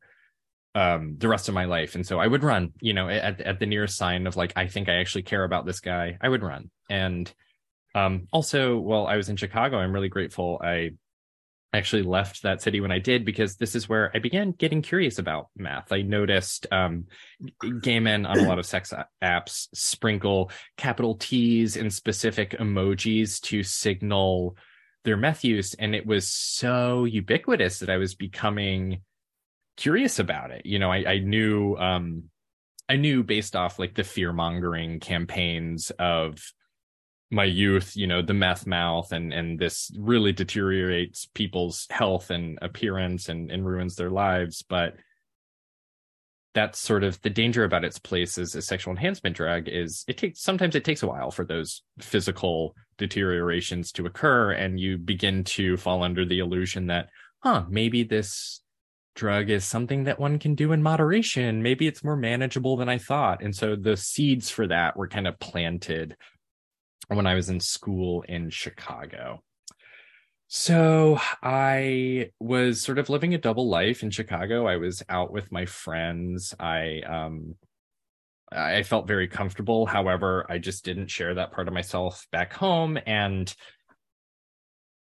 um 0.76 1.16
the 1.18 1.28
rest 1.28 1.48
of 1.48 1.56
my 1.56 1.66
life. 1.66 1.96
And 1.96 2.06
so 2.06 2.20
i 2.20 2.28
would 2.28 2.44
run 2.44 2.74
you 2.82 2.94
know 2.94 3.10
at, 3.10 3.42
at 3.42 3.60
the 3.60 3.66
nearest 3.66 3.98
sign 3.98 4.28
of 4.28 4.36
like 4.36 4.54
i 4.56 4.68
think 4.68 4.90
i 4.90 4.96
actually 4.96 5.24
care 5.24 5.44
about 5.44 5.66
this 5.66 5.80
guy 5.80 6.18
i 6.22 6.30
would 6.30 6.44
run. 6.44 6.70
And 6.90 7.32
um 7.96 8.28
also 8.32 8.78
while 8.78 9.08
i 9.08 9.16
was 9.16 9.30
in 9.30 9.38
chicago 9.38 9.78
i'm 9.78 9.94
really 9.94 10.10
grateful 10.10 10.60
i 10.64 10.92
actually 11.74 12.04
left 12.04 12.44
that 12.44 12.62
city 12.62 12.80
when 12.80 12.92
i 12.92 13.00
did 13.00 13.26
because 13.26 13.56
this 13.58 13.76
is 13.76 13.90
where 13.90 14.12
i 14.16 14.20
began 14.20 14.52
getting 14.52 14.82
curious 14.82 15.20
about 15.20 15.50
meth. 15.56 15.92
I 15.92 16.02
noticed 16.02 16.66
um 16.72 17.06
gay 17.82 18.00
men 18.00 18.26
on 18.26 18.40
a 18.40 18.48
lot 18.48 18.60
of 18.60 18.66
sex 18.74 18.94
apps 19.24 19.68
sprinkle 19.74 20.52
capital 20.78 21.16
t's 21.16 21.76
and 21.76 21.94
specific 21.94 22.52
emojis 22.52 23.42
to 23.42 23.64
signal 23.64 24.56
their 25.04 25.18
meth 25.18 25.44
use. 25.44 25.74
And 25.74 25.96
it 25.96 26.06
was 26.06 26.28
so 26.28 27.06
ubiquitous 27.06 27.80
that 27.80 27.90
i 27.90 27.98
was 27.98 28.16
becoming 28.16 29.02
curious 29.78 30.20
about 30.20 30.52
it. 30.52 30.66
You 30.66 30.80
know, 30.80 30.92
I, 30.92 31.06
I 31.06 31.20
knew 31.20 31.76
um 31.78 32.24
I 32.90 32.96
knew 32.96 33.24
based 33.24 33.56
off 33.56 33.80
like 33.80 33.96
the 33.96 34.04
fear 34.04 34.34
mongering 34.34 35.00
campaigns 35.00 35.92
of 36.00 36.40
my 37.30 37.44
youth, 37.44 37.96
you 37.96 38.08
know, 38.08 38.22
the 38.22 38.34
meth 38.34 38.66
mouth 38.66 39.12
and 39.12 39.34
and 39.34 39.60
this 39.60 39.92
really 39.98 40.34
deteriorates 40.34 41.28
people's 41.34 41.88
health 41.90 42.30
and 42.30 42.58
appearance 42.62 43.30
and, 43.30 43.52
and 43.52 43.66
ruins 43.66 43.96
their 43.96 44.10
lives. 44.10 44.64
But 44.68 44.96
that's 46.58 46.80
sort 46.80 47.04
of 47.04 47.22
the 47.22 47.30
danger 47.30 47.64
about 47.66 47.86
its 47.86 48.00
place 48.00 48.40
as 48.40 48.56
a 48.56 48.62
sexual 48.64 48.92
enhancement 48.92 49.36
drug 49.36 49.68
is 49.68 50.04
it 50.08 50.18
takes 50.18 50.42
sometimes 50.42 50.74
it 50.74 50.84
takes 50.84 51.04
a 51.04 51.08
while 51.08 51.30
for 51.30 51.46
those 51.46 51.84
physical 52.00 52.76
deteriorations 52.98 53.92
to 53.92 54.08
occur 54.08 54.54
and 54.54 54.80
you 54.80 54.98
begin 54.98 55.44
to 55.44 55.78
fall 55.78 56.02
under 56.02 56.26
the 56.26 56.40
illusion 56.40 56.88
that 56.88 57.10
huh 57.44 57.64
maybe 57.70 58.02
this 58.02 58.62
drug 59.18 59.50
is 59.50 59.66
something 59.66 60.06
that 60.06 60.20
one 60.20 60.40
can 60.40 60.56
do 60.56 60.72
in 60.72 60.82
moderation. 60.82 61.62
Maybe 61.62 61.88
it's 61.88 62.04
more 62.04 62.16
manageable 62.16 62.78
than 62.78 62.88
I 62.88 62.98
thought. 62.98 63.44
And 63.44 63.54
so 63.54 63.76
the 63.76 63.98
seeds 63.98 64.50
for 64.50 64.68
that 64.68 64.96
were 64.96 65.10
kind 65.10 65.28
of 65.28 65.38
planted 65.40 66.16
when 67.10 67.28
I 67.28 67.36
was 67.36 67.50
in 67.50 67.60
school 67.60 68.22
in 68.22 68.50
Chicago. 68.50 69.42
So 70.48 71.20
I 71.44 72.32
was 72.40 72.82
sort 72.82 73.00
of 73.00 73.10
living 73.10 73.34
a 73.34 73.38
double 73.38 73.68
life 73.68 74.02
in 74.02 74.12
Chicago. 74.12 74.66
I 74.66 74.78
was 74.78 75.04
out 75.10 75.32
with 75.34 75.52
my 75.52 75.66
friends. 75.66 76.56
I 76.58 77.02
um 77.02 77.56
I 78.50 78.84
felt 78.84 79.08
very 79.08 79.28
comfortable. 79.28 79.86
However, 79.86 80.46
I 80.48 80.58
just 80.58 80.86
didn't 80.86 81.12
share 81.12 81.34
that 81.34 81.52
part 81.52 81.68
of 81.68 81.74
myself 81.74 82.26
back 82.32 82.54
home 82.54 82.98
and 83.06 83.54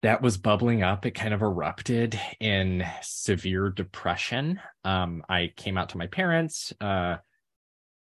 that 0.06 0.22
was 0.22 0.38
bubbling 0.38 0.84
up. 0.84 1.04
It 1.08 1.16
kind 1.16 1.34
of 1.34 1.42
erupted 1.42 2.20
in 2.40 2.86
severe 3.02 3.72
depression. 3.72 4.60
Um, 4.84 5.24
I 5.28 5.52
came 5.56 5.80
out 5.80 5.90
to 5.90 5.98
my 5.98 6.06
parents. 6.06 6.72
Uh, 6.80 7.16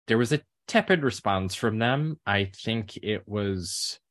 there 0.08 0.18
was 0.18 0.34
a 0.34 0.42
tepid 0.68 1.02
response 1.02 1.56
from 1.56 1.80
them. 1.80 2.20
I 2.26 2.52
think 2.54 2.98
it 2.98 3.24
was 3.26 4.02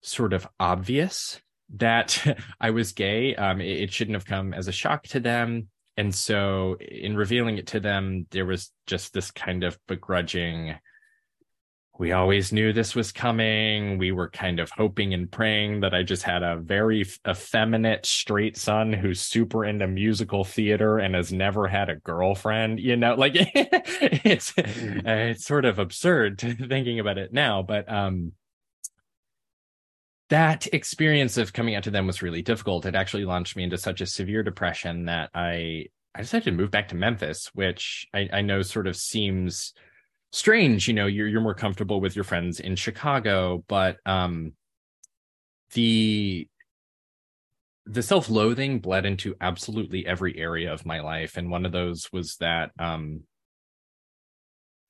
sort 0.00 0.32
of 0.32 0.48
obvious 0.58 1.38
that 1.76 2.38
I 2.62 2.70
was 2.70 2.92
gay. 2.92 3.34
Um, 3.34 3.60
it, 3.60 3.82
it 3.82 3.92
shouldn't 3.92 4.16
have 4.16 4.24
come 4.24 4.54
as 4.54 4.66
a 4.66 4.72
shock 4.72 5.02
to 5.08 5.20
them. 5.20 5.68
And 5.98 6.14
so, 6.14 6.78
in 6.80 7.14
revealing 7.14 7.58
it 7.58 7.66
to 7.68 7.80
them, 7.80 8.26
there 8.30 8.46
was 8.46 8.72
just 8.86 9.12
this 9.12 9.30
kind 9.30 9.64
of 9.64 9.78
begrudging 9.86 10.76
we 11.98 12.12
always 12.12 12.52
knew 12.52 12.72
this 12.72 12.94
was 12.94 13.12
coming. 13.12 13.98
We 13.98 14.12
were 14.12 14.30
kind 14.30 14.60
of 14.60 14.70
hoping 14.70 15.12
and 15.12 15.30
praying 15.30 15.80
that 15.80 15.92
I 15.92 16.02
just 16.02 16.22
had 16.22 16.42
a 16.42 16.56
very 16.56 17.04
effeminate 17.28 18.06
straight 18.06 18.56
son 18.56 18.94
who's 18.94 19.20
super 19.20 19.64
into 19.64 19.86
musical 19.86 20.42
theater 20.42 20.98
and 20.98 21.14
has 21.14 21.32
never 21.32 21.68
had 21.68 21.90
a 21.90 21.96
girlfriend. 21.96 22.80
You 22.80 22.96
know, 22.96 23.14
like 23.14 23.32
it's 23.34 24.52
mm. 24.52 25.06
it's 25.06 25.44
sort 25.44 25.66
of 25.66 25.78
absurd 25.78 26.40
thinking 26.68 26.98
about 26.98 27.18
it 27.18 27.32
now, 27.32 27.62
but 27.62 27.90
um 27.92 28.32
that 30.30 30.66
experience 30.72 31.36
of 31.36 31.52
coming 31.52 31.74
out 31.74 31.82
to 31.82 31.90
them 31.90 32.06
was 32.06 32.22
really 32.22 32.40
difficult. 32.40 32.86
It 32.86 32.94
actually 32.94 33.26
launched 33.26 33.54
me 33.54 33.64
into 33.64 33.76
such 33.76 34.00
a 34.00 34.06
severe 34.06 34.42
depression 34.42 35.04
that 35.04 35.28
I 35.34 35.88
I 36.14 36.22
decided 36.22 36.44
to 36.44 36.52
move 36.52 36.70
back 36.70 36.88
to 36.88 36.94
Memphis, 36.94 37.50
which 37.54 38.08
I, 38.14 38.30
I 38.32 38.40
know 38.40 38.62
sort 38.62 38.86
of 38.86 38.96
seems 38.96 39.74
strange 40.32 40.88
you 40.88 40.94
know 40.94 41.06
you're 41.06 41.28
you're 41.28 41.40
more 41.40 41.54
comfortable 41.54 42.00
with 42.00 42.16
your 42.16 42.24
friends 42.24 42.58
in 42.58 42.74
chicago 42.74 43.62
but 43.68 43.98
um 44.06 44.52
the 45.74 46.48
the 47.86 48.02
self-loathing 48.02 48.78
bled 48.78 49.04
into 49.04 49.34
absolutely 49.40 50.06
every 50.06 50.38
area 50.38 50.72
of 50.72 50.86
my 50.86 51.00
life 51.00 51.36
and 51.36 51.50
one 51.50 51.66
of 51.66 51.72
those 51.72 52.08
was 52.12 52.36
that 52.36 52.70
um 52.78 53.20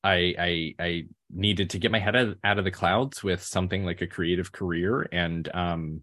i 0.04 0.34
i 0.38 0.74
i 0.78 1.02
needed 1.34 1.70
to 1.70 1.78
get 1.78 1.90
my 1.90 1.98
head 1.98 2.36
out, 2.44 2.58
of 2.58 2.64
the 2.64 2.70
clouds 2.70 3.24
with 3.24 3.42
something 3.42 3.84
like 3.84 4.02
a 4.02 4.06
creative 4.06 4.52
career 4.52 5.08
and 5.10 5.48
um 5.54 6.02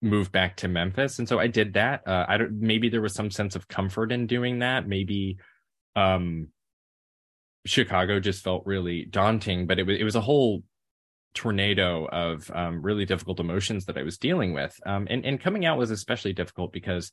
move 0.00 0.32
back 0.32 0.56
to 0.56 0.68
memphis 0.68 1.18
and 1.18 1.28
so 1.28 1.38
i 1.38 1.46
did 1.46 1.74
that. 1.74 2.06
Uh 2.06 2.24
i 2.28 2.38
don't 2.38 2.52
maybe 2.52 2.88
there 2.88 3.02
was 3.02 3.14
some 3.14 3.30
sense 3.30 3.54
of 3.54 3.68
comfort 3.68 4.12
in 4.12 4.26
doing 4.26 4.60
that. 4.60 4.88
Maybe 4.88 5.36
um 5.96 6.48
Chicago 7.66 8.20
just 8.20 8.42
felt 8.42 8.66
really 8.66 9.04
daunting, 9.04 9.66
but 9.66 9.78
it 9.78 9.86
was 9.86 9.98
it 9.98 10.04
was 10.04 10.16
a 10.16 10.20
whole 10.20 10.62
tornado 11.34 12.06
of 12.06 12.50
um, 12.54 12.82
really 12.82 13.04
difficult 13.04 13.38
emotions 13.38 13.84
that 13.86 13.96
I 13.96 14.02
was 14.02 14.18
dealing 14.18 14.52
with. 14.52 14.78
Um, 14.86 15.06
and 15.10 15.24
and 15.24 15.40
coming 15.40 15.64
out 15.64 15.78
was 15.78 15.90
especially 15.90 16.32
difficult 16.32 16.72
because 16.72 17.12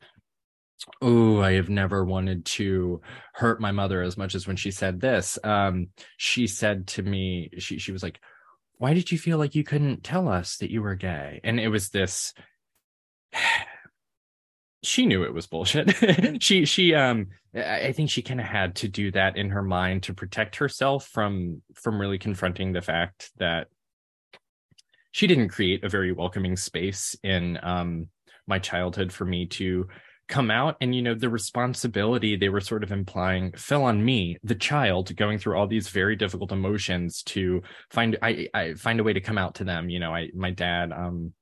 oh, 1.01 1.41
I 1.41 1.53
have 1.53 1.69
never 1.69 2.05
wanted 2.05 2.45
to 2.45 3.01
hurt 3.33 3.59
my 3.59 3.71
mother 3.71 4.01
as 4.01 4.17
much 4.17 4.35
as 4.35 4.47
when 4.47 4.55
she 4.55 4.71
said 4.71 4.99
this. 4.99 5.39
Um, 5.43 5.87
she 6.17 6.47
said 6.47 6.87
to 6.87 7.03
me, 7.03 7.49
she 7.57 7.79
she 7.79 7.91
was 7.91 8.03
like, 8.03 8.19
"Why 8.77 8.93
did 8.93 9.11
you 9.11 9.17
feel 9.17 9.37
like 9.37 9.55
you 9.55 9.63
couldn't 9.63 10.03
tell 10.03 10.27
us 10.27 10.57
that 10.57 10.71
you 10.71 10.81
were 10.81 10.95
gay?" 10.95 11.41
And 11.43 11.59
it 11.59 11.69
was 11.69 11.89
this 11.89 12.33
she 14.83 15.05
knew 15.05 15.23
it 15.23 15.33
was 15.33 15.47
bullshit. 15.47 16.41
she 16.43 16.65
she 16.65 16.93
um 16.93 17.27
I 17.55 17.91
think 17.91 18.09
she 18.09 18.21
kind 18.21 18.39
of 18.39 18.45
had 18.45 18.75
to 18.77 18.87
do 18.87 19.11
that 19.11 19.37
in 19.37 19.49
her 19.49 19.63
mind 19.63 20.03
to 20.03 20.13
protect 20.13 20.57
herself 20.57 21.07
from 21.07 21.61
from 21.73 21.99
really 21.99 22.19
confronting 22.19 22.73
the 22.73 22.81
fact 22.81 23.31
that 23.37 23.67
she 25.11 25.25
didn't 25.25 25.49
create 25.49 25.83
a 25.83 25.89
very 25.89 26.11
welcoming 26.11 26.55
space 26.55 27.15
in 27.23 27.59
um 27.63 28.07
my 28.45 28.59
childhood 28.59 29.11
for 29.11 29.25
me 29.25 29.47
to 29.47 29.87
come 30.27 30.51
out. 30.51 30.75
And 30.81 30.93
you 30.93 31.01
know 31.01 31.15
the 31.15 31.29
responsibility 31.29 32.35
they 32.35 32.49
were 32.49 32.61
sort 32.61 32.83
of 32.83 32.91
implying 32.91 33.53
fell 33.53 33.83
on 33.83 34.03
me 34.03 34.37
the 34.43 34.55
child 34.55 35.15
going 35.15 35.39
through 35.39 35.57
all 35.57 35.67
these 35.67 35.89
very 35.89 36.15
difficult 36.15 36.51
emotions 36.51 37.23
to 37.23 37.61
find 37.89 38.17
i 38.21 38.47
i 38.53 38.73
find 38.73 38.99
a 38.99 39.03
way 39.03 39.13
to 39.13 39.21
come 39.21 39.37
out 39.37 39.55
to 39.55 39.63
them. 39.63 39.89
You 39.89 39.99
know 39.99 40.13
i 40.13 40.29
my 40.35 40.51
dad 40.51 40.91
um 40.91 41.33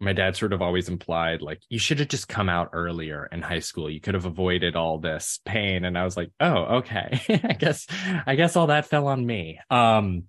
my 0.00 0.14
dad 0.14 0.34
sort 0.34 0.54
of 0.54 0.62
always 0.62 0.88
implied 0.88 1.42
like 1.42 1.60
you 1.68 1.78
should 1.78 1.98
have 1.98 2.08
just 2.08 2.26
come 2.26 2.48
out 2.48 2.70
earlier 2.72 3.28
in 3.30 3.42
high 3.42 3.58
school. 3.58 3.90
You 3.90 4.00
could 4.00 4.14
have 4.14 4.24
avoided 4.24 4.74
all 4.74 4.98
this 4.98 5.40
pain. 5.44 5.84
And 5.84 5.96
i 5.96 6.04
was 6.04 6.16
like 6.16 6.30
oh 6.40 6.78
okay. 6.78 7.20
I 7.44 7.52
guess 7.52 7.86
i 8.26 8.34
guess 8.34 8.56
all 8.56 8.68
that 8.68 8.86
fell 8.86 9.06
on 9.06 9.24
me. 9.24 9.60
Um 9.70 10.24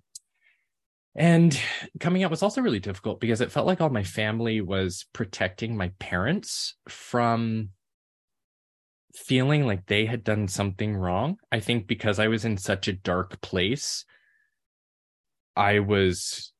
and 1.14 1.58
coming 2.00 2.22
out 2.22 2.30
was 2.30 2.42
also 2.42 2.60
really 2.60 2.80
difficult 2.80 3.20
because 3.20 3.40
it 3.40 3.52
felt 3.52 3.66
like 3.66 3.80
all 3.80 3.90
my 3.90 4.02
family 4.02 4.60
was 4.60 5.06
protecting 5.12 5.76
my 5.76 5.92
parents 5.98 6.74
from 6.88 7.70
feeling 9.14 9.66
like 9.66 9.84
they 9.86 10.06
had 10.06 10.24
done 10.24 10.48
something 10.48 10.96
wrong. 10.96 11.36
I 11.50 11.60
think 11.60 11.86
because 11.86 12.18
i 12.18 12.28
was 12.28 12.44
in 12.44 12.56
such 12.58 12.88
a 12.88 12.92
dark 12.92 13.40
place 13.40 14.04
i 15.56 15.80
was 15.80 16.51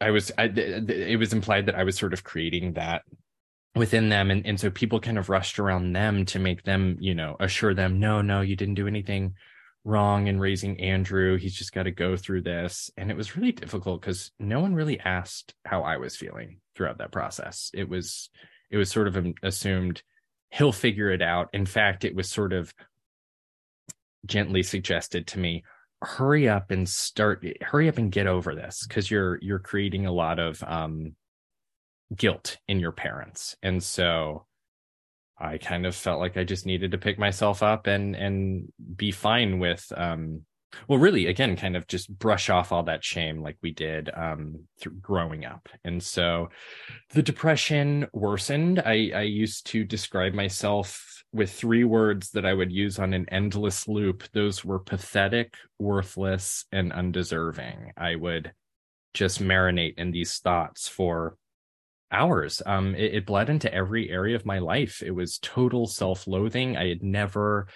I 0.00 0.10
was, 0.10 0.30
I, 0.38 0.44
it 0.44 1.18
was 1.18 1.32
implied 1.32 1.66
that 1.66 1.74
I 1.74 1.84
was 1.84 1.96
sort 1.96 2.12
of 2.12 2.24
creating 2.24 2.74
that 2.74 3.02
within 3.74 4.08
them. 4.08 4.30
And, 4.30 4.46
and 4.46 4.58
so 4.58 4.70
people 4.70 5.00
kind 5.00 5.18
of 5.18 5.28
rushed 5.28 5.58
around 5.58 5.92
them 5.92 6.24
to 6.26 6.38
make 6.38 6.62
them, 6.62 6.96
you 7.00 7.14
know, 7.14 7.36
assure 7.40 7.74
them, 7.74 7.98
no, 7.98 8.22
no, 8.22 8.40
you 8.40 8.56
didn't 8.56 8.74
do 8.74 8.86
anything 8.86 9.34
wrong 9.84 10.26
in 10.26 10.38
raising 10.38 10.80
Andrew. 10.80 11.36
He's 11.36 11.54
just 11.54 11.72
got 11.72 11.84
to 11.84 11.90
go 11.90 12.16
through 12.16 12.42
this. 12.42 12.90
And 12.96 13.10
it 13.10 13.16
was 13.16 13.36
really 13.36 13.52
difficult 13.52 14.00
because 14.00 14.30
no 14.38 14.60
one 14.60 14.74
really 14.74 15.00
asked 15.00 15.54
how 15.64 15.82
I 15.82 15.96
was 15.96 16.16
feeling 16.16 16.60
throughout 16.74 16.98
that 16.98 17.12
process. 17.12 17.70
It 17.74 17.88
was, 17.88 18.30
it 18.70 18.76
was 18.76 18.90
sort 18.90 19.08
of 19.08 19.26
assumed 19.42 20.02
he'll 20.50 20.72
figure 20.72 21.10
it 21.10 21.22
out. 21.22 21.48
In 21.52 21.66
fact, 21.66 22.04
it 22.04 22.14
was 22.14 22.30
sort 22.30 22.52
of 22.52 22.72
gently 24.26 24.62
suggested 24.62 25.26
to 25.28 25.38
me, 25.38 25.64
hurry 26.02 26.48
up 26.48 26.70
and 26.70 26.88
start 26.88 27.44
hurry 27.60 27.88
up 27.88 27.98
and 27.98 28.12
get 28.12 28.26
over 28.26 28.54
this 28.54 28.86
because 28.86 29.10
you're 29.10 29.38
you're 29.42 29.58
creating 29.58 30.06
a 30.06 30.12
lot 30.12 30.38
of 30.38 30.62
um 30.62 31.14
guilt 32.14 32.56
in 32.68 32.80
your 32.80 32.92
parents. 32.92 33.56
And 33.62 33.82
so 33.82 34.46
I 35.38 35.58
kind 35.58 35.86
of 35.86 35.94
felt 35.94 36.20
like 36.20 36.36
I 36.36 36.44
just 36.44 36.66
needed 36.66 36.92
to 36.92 36.98
pick 36.98 37.18
myself 37.18 37.62
up 37.62 37.86
and 37.86 38.14
and 38.14 38.72
be 38.96 39.10
fine 39.10 39.58
with 39.58 39.90
um 39.96 40.42
well 40.86 40.98
really 40.98 41.26
again 41.26 41.56
kind 41.56 41.76
of 41.76 41.86
just 41.86 42.16
brush 42.18 42.50
off 42.50 42.72
all 42.72 42.82
that 42.84 43.02
shame 43.02 43.40
like 43.40 43.56
we 43.62 43.72
did 43.72 44.10
um 44.14 44.64
growing 45.00 45.44
up. 45.44 45.68
And 45.84 46.02
so 46.02 46.48
the 47.10 47.22
depression 47.22 48.06
worsened. 48.12 48.80
I 48.80 49.10
I 49.14 49.22
used 49.22 49.66
to 49.68 49.84
describe 49.84 50.32
myself 50.32 51.17
with 51.32 51.52
three 51.52 51.84
words 51.84 52.30
that 52.30 52.46
I 52.46 52.54
would 52.54 52.72
use 52.72 52.98
on 52.98 53.12
an 53.12 53.26
endless 53.28 53.86
loop. 53.86 54.24
Those 54.32 54.64
were 54.64 54.78
pathetic, 54.78 55.54
worthless, 55.78 56.64
and 56.72 56.92
undeserving. 56.92 57.92
I 57.96 58.16
would 58.16 58.52
just 59.14 59.42
marinate 59.42 59.98
in 59.98 60.10
these 60.10 60.38
thoughts 60.38 60.88
for 60.88 61.36
hours. 62.10 62.62
Um, 62.64 62.94
it, 62.94 63.14
it 63.14 63.26
bled 63.26 63.50
into 63.50 63.72
every 63.72 64.10
area 64.10 64.36
of 64.36 64.46
my 64.46 64.58
life. 64.58 65.02
It 65.02 65.10
was 65.10 65.38
total 65.38 65.86
self-loathing. 65.86 66.76
I 66.76 66.88
had 66.88 67.02
never 67.02 67.68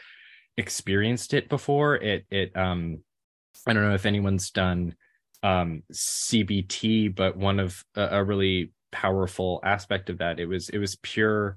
experienced 0.57 1.35
it 1.35 1.49
before. 1.49 1.97
It 1.97 2.27
it 2.31 2.57
um, 2.57 2.99
I 3.67 3.73
don't 3.73 3.89
know 3.89 3.95
if 3.95 4.07
anyone's 4.07 4.51
done 4.51 4.95
um 5.43 5.83
CBT, 5.93 7.15
but 7.15 7.37
one 7.37 7.59
of 7.59 7.85
a, 7.97 8.19
a 8.19 8.25
really 8.25 8.73
powerful 8.93 9.61
aspect 9.65 10.11
of 10.11 10.19
that 10.19 10.39
it 10.39 10.47
was 10.47 10.69
it 10.69 10.79
was 10.79 10.97
pure 10.97 11.57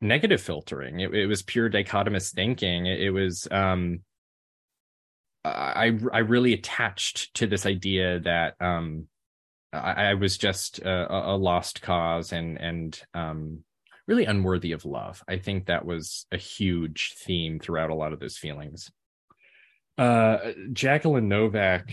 negative 0.00 0.40
filtering. 0.40 1.00
It, 1.00 1.14
it 1.14 1.26
was 1.26 1.42
pure 1.42 1.70
dichotomous 1.70 2.32
thinking. 2.32 2.86
It, 2.86 3.00
it 3.00 3.10
was 3.10 3.48
um, 3.50 4.00
I 5.44 5.98
I 6.12 6.18
really 6.18 6.54
attached 6.54 7.34
to 7.34 7.46
this 7.46 7.66
idea 7.66 8.20
that 8.20 8.54
um, 8.60 9.08
I, 9.72 10.06
I 10.10 10.14
was 10.14 10.38
just 10.38 10.78
a, 10.78 11.12
a, 11.12 11.36
lost 11.36 11.82
cause 11.82 12.32
and 12.32 12.58
and 12.58 13.00
um, 13.12 13.64
really 14.06 14.24
unworthy 14.24 14.72
of 14.72 14.84
love. 14.84 15.22
I 15.28 15.38
think 15.38 15.66
that 15.66 15.84
was 15.84 16.26
a 16.32 16.38
huge 16.38 17.14
theme 17.18 17.58
throughout 17.58 17.90
a 17.90 17.94
lot 17.94 18.12
of 18.12 18.20
those 18.20 18.38
feelings. 18.38 18.90
Uh, 19.98 20.38
Jacqueline 20.72 21.28
Novak 21.28 21.90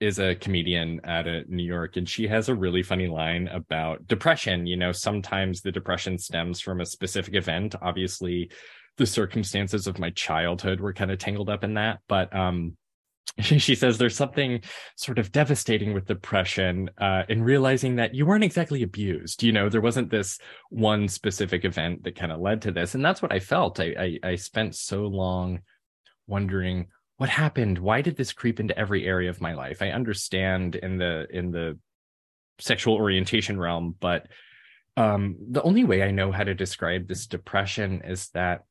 is 0.00 0.18
a 0.18 0.34
comedian 0.34 1.00
out 1.04 1.26
of 1.26 1.48
New 1.48 1.62
York, 1.62 1.96
and 1.96 2.08
she 2.08 2.28
has 2.28 2.48
a 2.48 2.54
really 2.54 2.82
funny 2.82 3.06
line 3.06 3.48
about 3.48 4.06
depression. 4.06 4.66
You 4.66 4.76
know, 4.76 4.92
sometimes 4.92 5.60
the 5.60 5.72
depression 5.72 6.18
stems 6.18 6.60
from 6.60 6.80
a 6.80 6.86
specific 6.86 7.34
event. 7.34 7.74
Obviously, 7.80 8.50
the 8.96 9.06
circumstances 9.06 9.86
of 9.86 9.98
my 9.98 10.10
childhood 10.10 10.80
were 10.80 10.92
kind 10.92 11.10
of 11.10 11.18
tangled 11.18 11.50
up 11.50 11.64
in 11.64 11.74
that, 11.74 12.00
but 12.08 12.34
um, 12.34 12.76
she 13.40 13.74
says 13.74 13.98
there's 13.98 14.16
something 14.16 14.60
sort 14.96 15.18
of 15.18 15.32
devastating 15.32 15.92
with 15.92 16.06
depression 16.06 16.90
uh, 16.98 17.22
in 17.28 17.42
realizing 17.42 17.96
that 17.96 18.14
you 18.14 18.24
weren't 18.24 18.44
exactly 18.44 18.82
abused. 18.82 19.42
You 19.42 19.52
know, 19.52 19.68
there 19.68 19.80
wasn't 19.80 20.10
this 20.10 20.38
one 20.70 21.08
specific 21.08 21.64
event 21.64 22.04
that 22.04 22.16
kind 22.16 22.32
of 22.32 22.40
led 22.40 22.62
to 22.62 22.72
this, 22.72 22.94
and 22.94 23.04
that's 23.04 23.22
what 23.22 23.32
I 23.32 23.40
felt. 23.40 23.80
I, 23.80 24.18
I, 24.24 24.28
I 24.30 24.34
spent 24.36 24.74
so 24.74 25.02
long 25.02 25.60
wondering 26.26 26.88
what 27.18 27.28
happened? 27.28 27.78
Why 27.78 28.02
did 28.02 28.16
this 28.16 28.32
creep 28.32 28.60
into 28.60 28.78
every 28.78 29.06
area 29.06 29.30
of 29.30 29.40
my 29.40 29.54
life? 29.54 29.80
I 29.80 29.90
understand 29.90 30.74
in 30.74 30.98
the 30.98 31.26
in 31.30 31.50
the 31.50 31.78
sexual 32.58 32.94
orientation 32.94 33.58
realm 33.58 33.94
but 34.00 34.26
um 34.96 35.36
the 35.50 35.62
only 35.62 35.84
way 35.84 36.02
i 36.02 36.10
know 36.10 36.32
how 36.32 36.42
to 36.42 36.54
describe 36.54 37.06
this 37.06 37.26
depression 37.26 38.02
is 38.02 38.28
that 38.30 38.64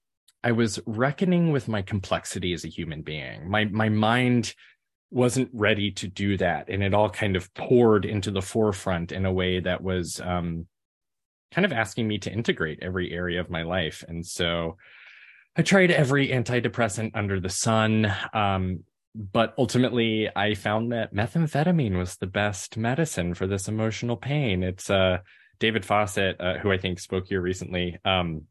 i 0.43 0.51
was 0.51 0.79
reckoning 0.85 1.51
with 1.51 1.67
my 1.67 1.81
complexity 1.81 2.53
as 2.53 2.65
a 2.65 2.69
human 2.69 3.01
being. 3.01 3.49
My 3.49 3.65
my 3.65 3.89
mind 3.89 4.53
wasn't 5.11 5.49
ready 5.53 5.91
to 5.91 6.07
do 6.07 6.35
that 6.37 6.67
and 6.69 6.83
it 6.83 6.93
all 6.93 7.09
kind 7.09 7.35
of 7.35 7.53
poured 7.53 8.05
into 8.05 8.31
the 8.31 8.41
forefront 8.41 9.11
in 9.11 9.25
a 9.25 9.31
way 9.31 9.59
that 9.59 9.81
was 9.81 10.19
um 10.21 10.67
kind 11.51 11.65
of 11.65 11.71
asking 11.71 12.07
me 12.07 12.17
to 12.17 12.31
integrate 12.31 12.79
every 12.81 13.11
area 13.13 13.39
of 13.39 13.49
my 13.49 13.63
life. 13.63 14.03
And 14.07 14.25
so 14.25 14.77
I 15.55 15.61
tried 15.61 15.91
every 15.91 16.29
antidepressant 16.29 17.11
under 17.15 17.39
the 17.39 17.49
sun. 17.49 18.13
Um, 18.33 18.83
but 19.15 19.53
ultimately 19.57 20.29
I 20.35 20.55
found 20.55 20.91
that 20.91 21.13
methamphetamine 21.13 21.97
was 21.97 22.17
the 22.17 22.27
best 22.27 22.75
medicine 22.75 23.33
for 23.33 23.47
this 23.47 23.67
emotional 23.67 24.17
pain. 24.17 24.61
It's 24.61 24.89
uh, 24.89 25.19
David 25.59 25.85
Fawcett, 25.85 26.39
uh, 26.39 26.57
who 26.57 26.71
I 26.71 26.77
think 26.77 26.99
spoke 26.99 27.27
here 27.27 27.41
recently, 27.41 27.97
um, 28.03 28.41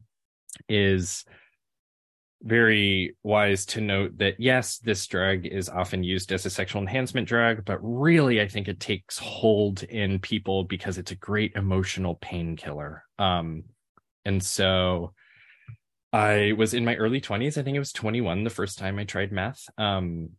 is 0.67 1.23
very 2.41 3.15
wise 3.23 3.65
to 3.65 3.81
note 3.81 4.17
that 4.17 4.39
yes, 4.39 4.79
this 4.79 5.05
drug 5.05 5.45
is 5.45 5.69
often 5.69 6.03
used 6.03 6.31
as 6.31 6.45
a 6.45 6.49
sexual 6.49 6.81
enhancement 6.81 7.27
drug, 7.27 7.63
but 7.63 7.77
really 7.81 8.41
I 8.41 8.47
think 8.47 8.67
it 8.67 8.79
takes 8.79 9.19
hold 9.19 9.83
in 9.83 10.19
people 10.19 10.63
because 10.63 10.97
it's 10.97 11.11
a 11.11 11.15
great 11.15 11.53
emotional 11.55 12.15
painkiller. 12.15 13.03
Um, 13.19 13.65
and 14.25 14.41
so 14.43 15.13
I 16.15 16.53
was 16.53 16.73
in 16.73 16.85
my 16.85 16.95
early 16.95 17.19
20s. 17.19 17.57
I 17.57 17.61
think 17.61 17.75
it 17.75 17.79
was 17.79 17.91
21 17.91 18.45
the 18.45 18.49
first 18.49 18.77
time 18.77 18.97
I 18.97 19.03
tried 19.03 19.33
meth. 19.33 19.67
Um, 19.77 20.29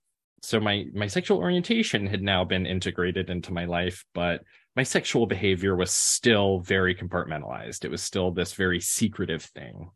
so 0.41 0.59
my 0.59 0.87
my 0.95 1.07
sexual 1.07 1.39
orientation 1.39 2.07
had 2.07 2.23
now 2.23 2.45
been 2.45 2.65
integrated 2.65 3.29
into 3.29 3.53
my 3.53 3.67
life, 3.67 4.03
but 4.15 4.43
my 4.75 4.85
sexual 4.85 5.27
behavior 5.27 5.77
was 5.77 5.91
still 5.91 6.61
very 6.61 6.95
compartmentalized. 6.95 7.85
It 7.85 7.91
was 7.91 8.03
still 8.03 8.31
this 8.31 8.55
very 8.55 8.81
secretive 8.81 9.43
thing. 9.43 9.91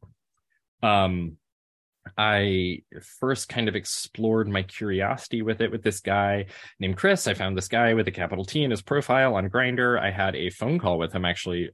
Um, 0.82 1.38
I 2.18 2.82
first 3.18 3.48
kind 3.48 3.66
of 3.66 3.74
explored 3.74 4.48
my 4.48 4.62
curiosity 4.62 5.40
with 5.40 5.62
it 5.62 5.70
with 5.70 5.82
this 5.82 6.00
guy 6.00 6.46
named 6.78 6.98
Chris. 6.98 7.26
I 7.26 7.32
found 7.32 7.56
this 7.56 7.68
guy 7.68 7.94
with 7.94 8.06
a 8.06 8.12
capital 8.12 8.44
T 8.44 8.64
in 8.64 8.70
his 8.70 8.82
profile 8.82 9.34
on 9.34 9.48
Grindr. 9.48 9.98
I 9.98 10.10
had 10.10 10.36
a 10.36 10.50
phone 10.50 10.78
call 10.78 10.98
with 10.98 11.14
him 11.14 11.24
actually 11.24 11.70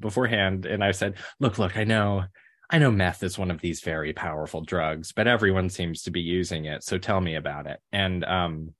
beforehand, 0.00 0.66
and 0.66 0.84
I 0.84 0.90
said, 0.90 1.14
"Look, 1.40 1.58
look, 1.58 1.78
I 1.78 1.84
know 1.84 2.24
I 2.70 2.78
know 2.78 2.90
meth 2.90 3.22
is 3.22 3.38
one 3.38 3.50
of 3.50 3.60
these 3.60 3.80
very 3.80 4.12
powerful 4.12 4.60
drugs, 4.60 5.12
but 5.12 5.26
everyone 5.26 5.70
seems 5.70 6.02
to 6.02 6.10
be 6.10 6.20
using 6.20 6.66
it. 6.66 6.84
So 6.84 6.98
tell 6.98 7.20
me 7.20 7.34
about 7.34 7.66
it. 7.66 7.80
And 7.92 8.24
um, 8.24 8.74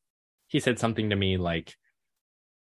he 0.46 0.60
said 0.60 0.78
something 0.78 1.10
to 1.10 1.16
me 1.16 1.38
like, 1.38 1.74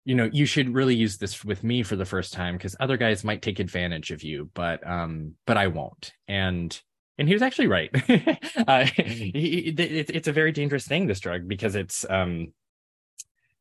you 0.06 0.16
know, 0.16 0.30
you 0.32 0.46
should 0.46 0.74
really 0.74 0.96
use 0.96 1.18
this 1.18 1.44
with 1.44 1.66
me 1.66 1.84
for 1.84 1.98
the 1.98 2.06
first 2.06 2.32
time 2.32 2.56
because 2.56 2.78
other 2.80 2.96
guys 2.96 3.26
might 3.26 3.42
take 3.42 3.60
advantage 3.60 4.12
of 4.12 4.24
you, 4.24 4.50
but 4.54 4.88
um, 4.88 5.34
but 5.46 5.58
I 5.58 5.68
won't. 5.68 6.14
And 6.30 6.80
and 7.18 7.28
he 7.28 7.34
was 7.34 7.42
actually 7.42 7.68
right. 7.68 7.90
uh, 8.68 8.86
he, 8.86 9.74
it, 9.78 10.10
it's 10.10 10.28
a 10.30 10.34
very 10.34 10.54
dangerous 10.54 10.88
thing, 10.88 11.08
this 11.08 11.20
drug, 11.20 11.46
because 11.46 11.76
it's 11.76 12.06
um, 12.10 12.54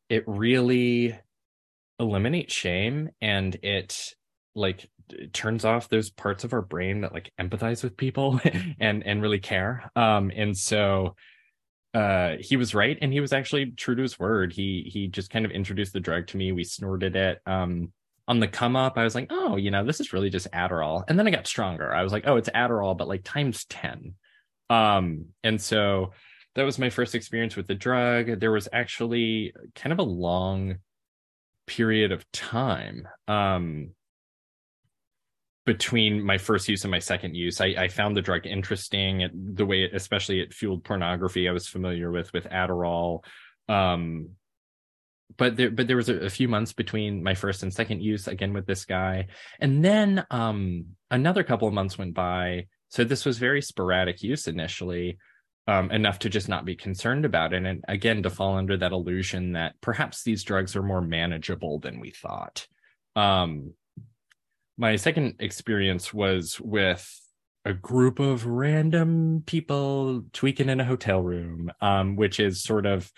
it 0.07 0.23
really 0.25 1.19
eliminates 1.99 2.53
shame 2.53 3.09
and 3.19 3.55
it 3.63 4.13
like 4.57 4.89
turns 5.31 5.63
off 5.63 5.89
those 5.89 6.09
parts 6.09 6.43
of 6.43 6.53
our 6.53 6.61
brain 6.61 7.01
that 7.01 7.13
like 7.13 7.31
empathize 7.39 7.83
with 7.83 7.95
people 7.95 8.39
and 8.79 9.05
and 9.05 9.21
really 9.21 9.39
care. 9.39 9.89
Um 9.95 10.31
and 10.35 10.57
so 10.57 11.15
uh 11.93 12.35
he 12.39 12.57
was 12.57 12.75
right 12.75 12.97
and 13.01 13.13
he 13.13 13.19
was 13.19 13.33
actually 13.33 13.71
true 13.71 13.95
to 13.95 14.01
his 14.01 14.19
word. 14.19 14.51
He 14.51 14.89
he 14.91 15.07
just 15.07 15.29
kind 15.29 15.45
of 15.45 15.51
introduced 15.51 15.93
the 15.93 15.99
drug 15.99 16.27
to 16.27 16.37
me. 16.37 16.51
We 16.51 16.63
snorted 16.63 17.15
it. 17.15 17.39
Um 17.45 17.93
on 18.29 18.41
the 18.41 18.47
come 18.47 18.75
up 18.75 18.97
i 18.97 19.05
was 19.05 19.15
like 19.15 19.27
oh 19.29 19.55
you 19.55 19.71
know 19.71 19.85
this 19.85 20.01
is 20.01 20.11
really 20.11 20.29
just 20.29 20.51
adderall. 20.51 21.03
And 21.07 21.17
then 21.17 21.27
i 21.27 21.31
got 21.31 21.47
stronger. 21.47 21.93
I 21.93 22.03
was 22.03 22.11
like 22.11 22.27
oh 22.27 22.35
it's 22.35 22.49
adderall 22.49 22.97
but 22.97 23.07
like 23.07 23.23
times 23.23 23.65
10 23.65 24.13
um 24.69 25.27
and 25.43 25.61
so 25.61 26.11
that 26.55 26.63
was 26.63 26.79
my 26.79 26.89
first 26.89 27.13
experience 27.13 27.55
with 27.55 27.67
the 27.67 27.75
drug. 27.75 28.39
There 28.39 28.51
was 28.51 28.67
actually 28.73 29.53
kind 29.75 29.93
of 29.93 29.99
a 29.99 30.03
long 30.03 30.77
period 31.67 32.11
of 32.11 32.29
time 32.31 33.07
um 33.27 33.91
between 35.67 36.23
my 36.23 36.37
first 36.37 36.69
use 36.69 36.85
and 36.85 36.91
my 36.91 36.97
second 36.97 37.35
use. 37.35 37.59
I, 37.59 37.75
I 37.77 37.87
found 37.89 38.15
the 38.15 38.21
drug 38.21 38.47
interesting. 38.47 39.29
the 39.53 39.65
way, 39.65 39.83
it, 39.83 39.91
especially 39.93 40.39
it 40.39 40.53
fueled 40.53 40.85
pornography, 40.85 41.47
I 41.47 41.51
was 41.51 41.67
familiar 41.67 42.09
with 42.09 42.31
with 42.33 42.45
Adderall. 42.45 43.19
Um, 43.67 44.29
but 45.35 45.57
there, 45.57 45.69
but 45.69 45.87
there 45.87 45.97
was 45.97 46.07
a, 46.07 46.15
a, 46.19 46.29
few 46.29 46.47
months 46.47 46.71
between 46.71 47.21
my 47.21 47.35
first 47.35 47.63
and 47.63 47.73
second 47.73 48.01
use 48.01 48.29
again 48.29 48.53
with 48.53 48.65
this 48.65 48.85
guy, 48.85 49.27
and 49.59 49.83
then 49.83 50.25
um, 50.31 50.85
another 51.11 51.43
couple 51.43 51.67
of 51.67 51.73
months 51.73 51.97
went 51.97 52.13
by. 52.13 52.67
So 52.87 53.03
this 53.03 53.25
was 53.25 53.37
very 53.37 53.61
sporadic 53.61 54.23
use 54.23 54.47
initially. 54.47 55.19
Um, 55.69 55.91
enough 55.91 56.19
to 56.19 56.29
just 56.29 56.47
not 56.47 56.63
be 56.63 56.77
concerned 56.77 57.25
about 57.25 57.51
it. 57.51 57.65
And 57.65 57.83
again, 57.89 58.23
to 58.23 58.29
fall 58.29 58.55
under 58.55 58.77
that 58.77 58.93
illusion 58.93 59.51
that 59.51 59.75
perhaps 59.81 60.23
these 60.23 60.45
drugs 60.45 60.77
are 60.77 60.81
more 60.81 61.01
manageable 61.01 61.79
than 61.79 61.99
we 61.99 62.11
thought. 62.11 62.65
Um, 63.17 63.73
my 64.77 64.95
second 64.95 65.35
experience 65.39 66.13
was 66.13 66.59
with 66.59 67.19
a 67.65 67.73
group 67.73 68.19
of 68.19 68.45
random 68.45 69.43
people 69.45 70.23
tweaking 70.31 70.69
in 70.69 70.79
a 70.79 70.85
hotel 70.85 71.21
room, 71.21 71.71
um, 71.81 72.15
which 72.15 72.39
is 72.39 72.61
sort 72.61 72.85
of 72.85 73.11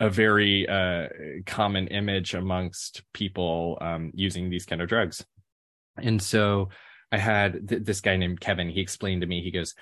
a 0.00 0.08
very 0.08 0.68
uh, 0.68 1.08
common 1.46 1.88
image 1.88 2.34
amongst 2.34 3.02
people 3.12 3.78
um, 3.80 4.10
using 4.14 4.48
these 4.48 4.66
kind 4.66 4.80
of 4.80 4.88
drugs. 4.88 5.24
And 5.96 6.20
so 6.22 6.70
I 7.12 7.18
had 7.18 7.68
th- 7.68 7.82
this 7.84 8.00
guy 8.00 8.16
named 8.16 8.40
Kevin. 8.40 8.68
He 8.68 8.80
explained 8.80 9.20
to 9.20 9.26
me, 9.26 9.42
he 9.42 9.50
goes, 9.50 9.74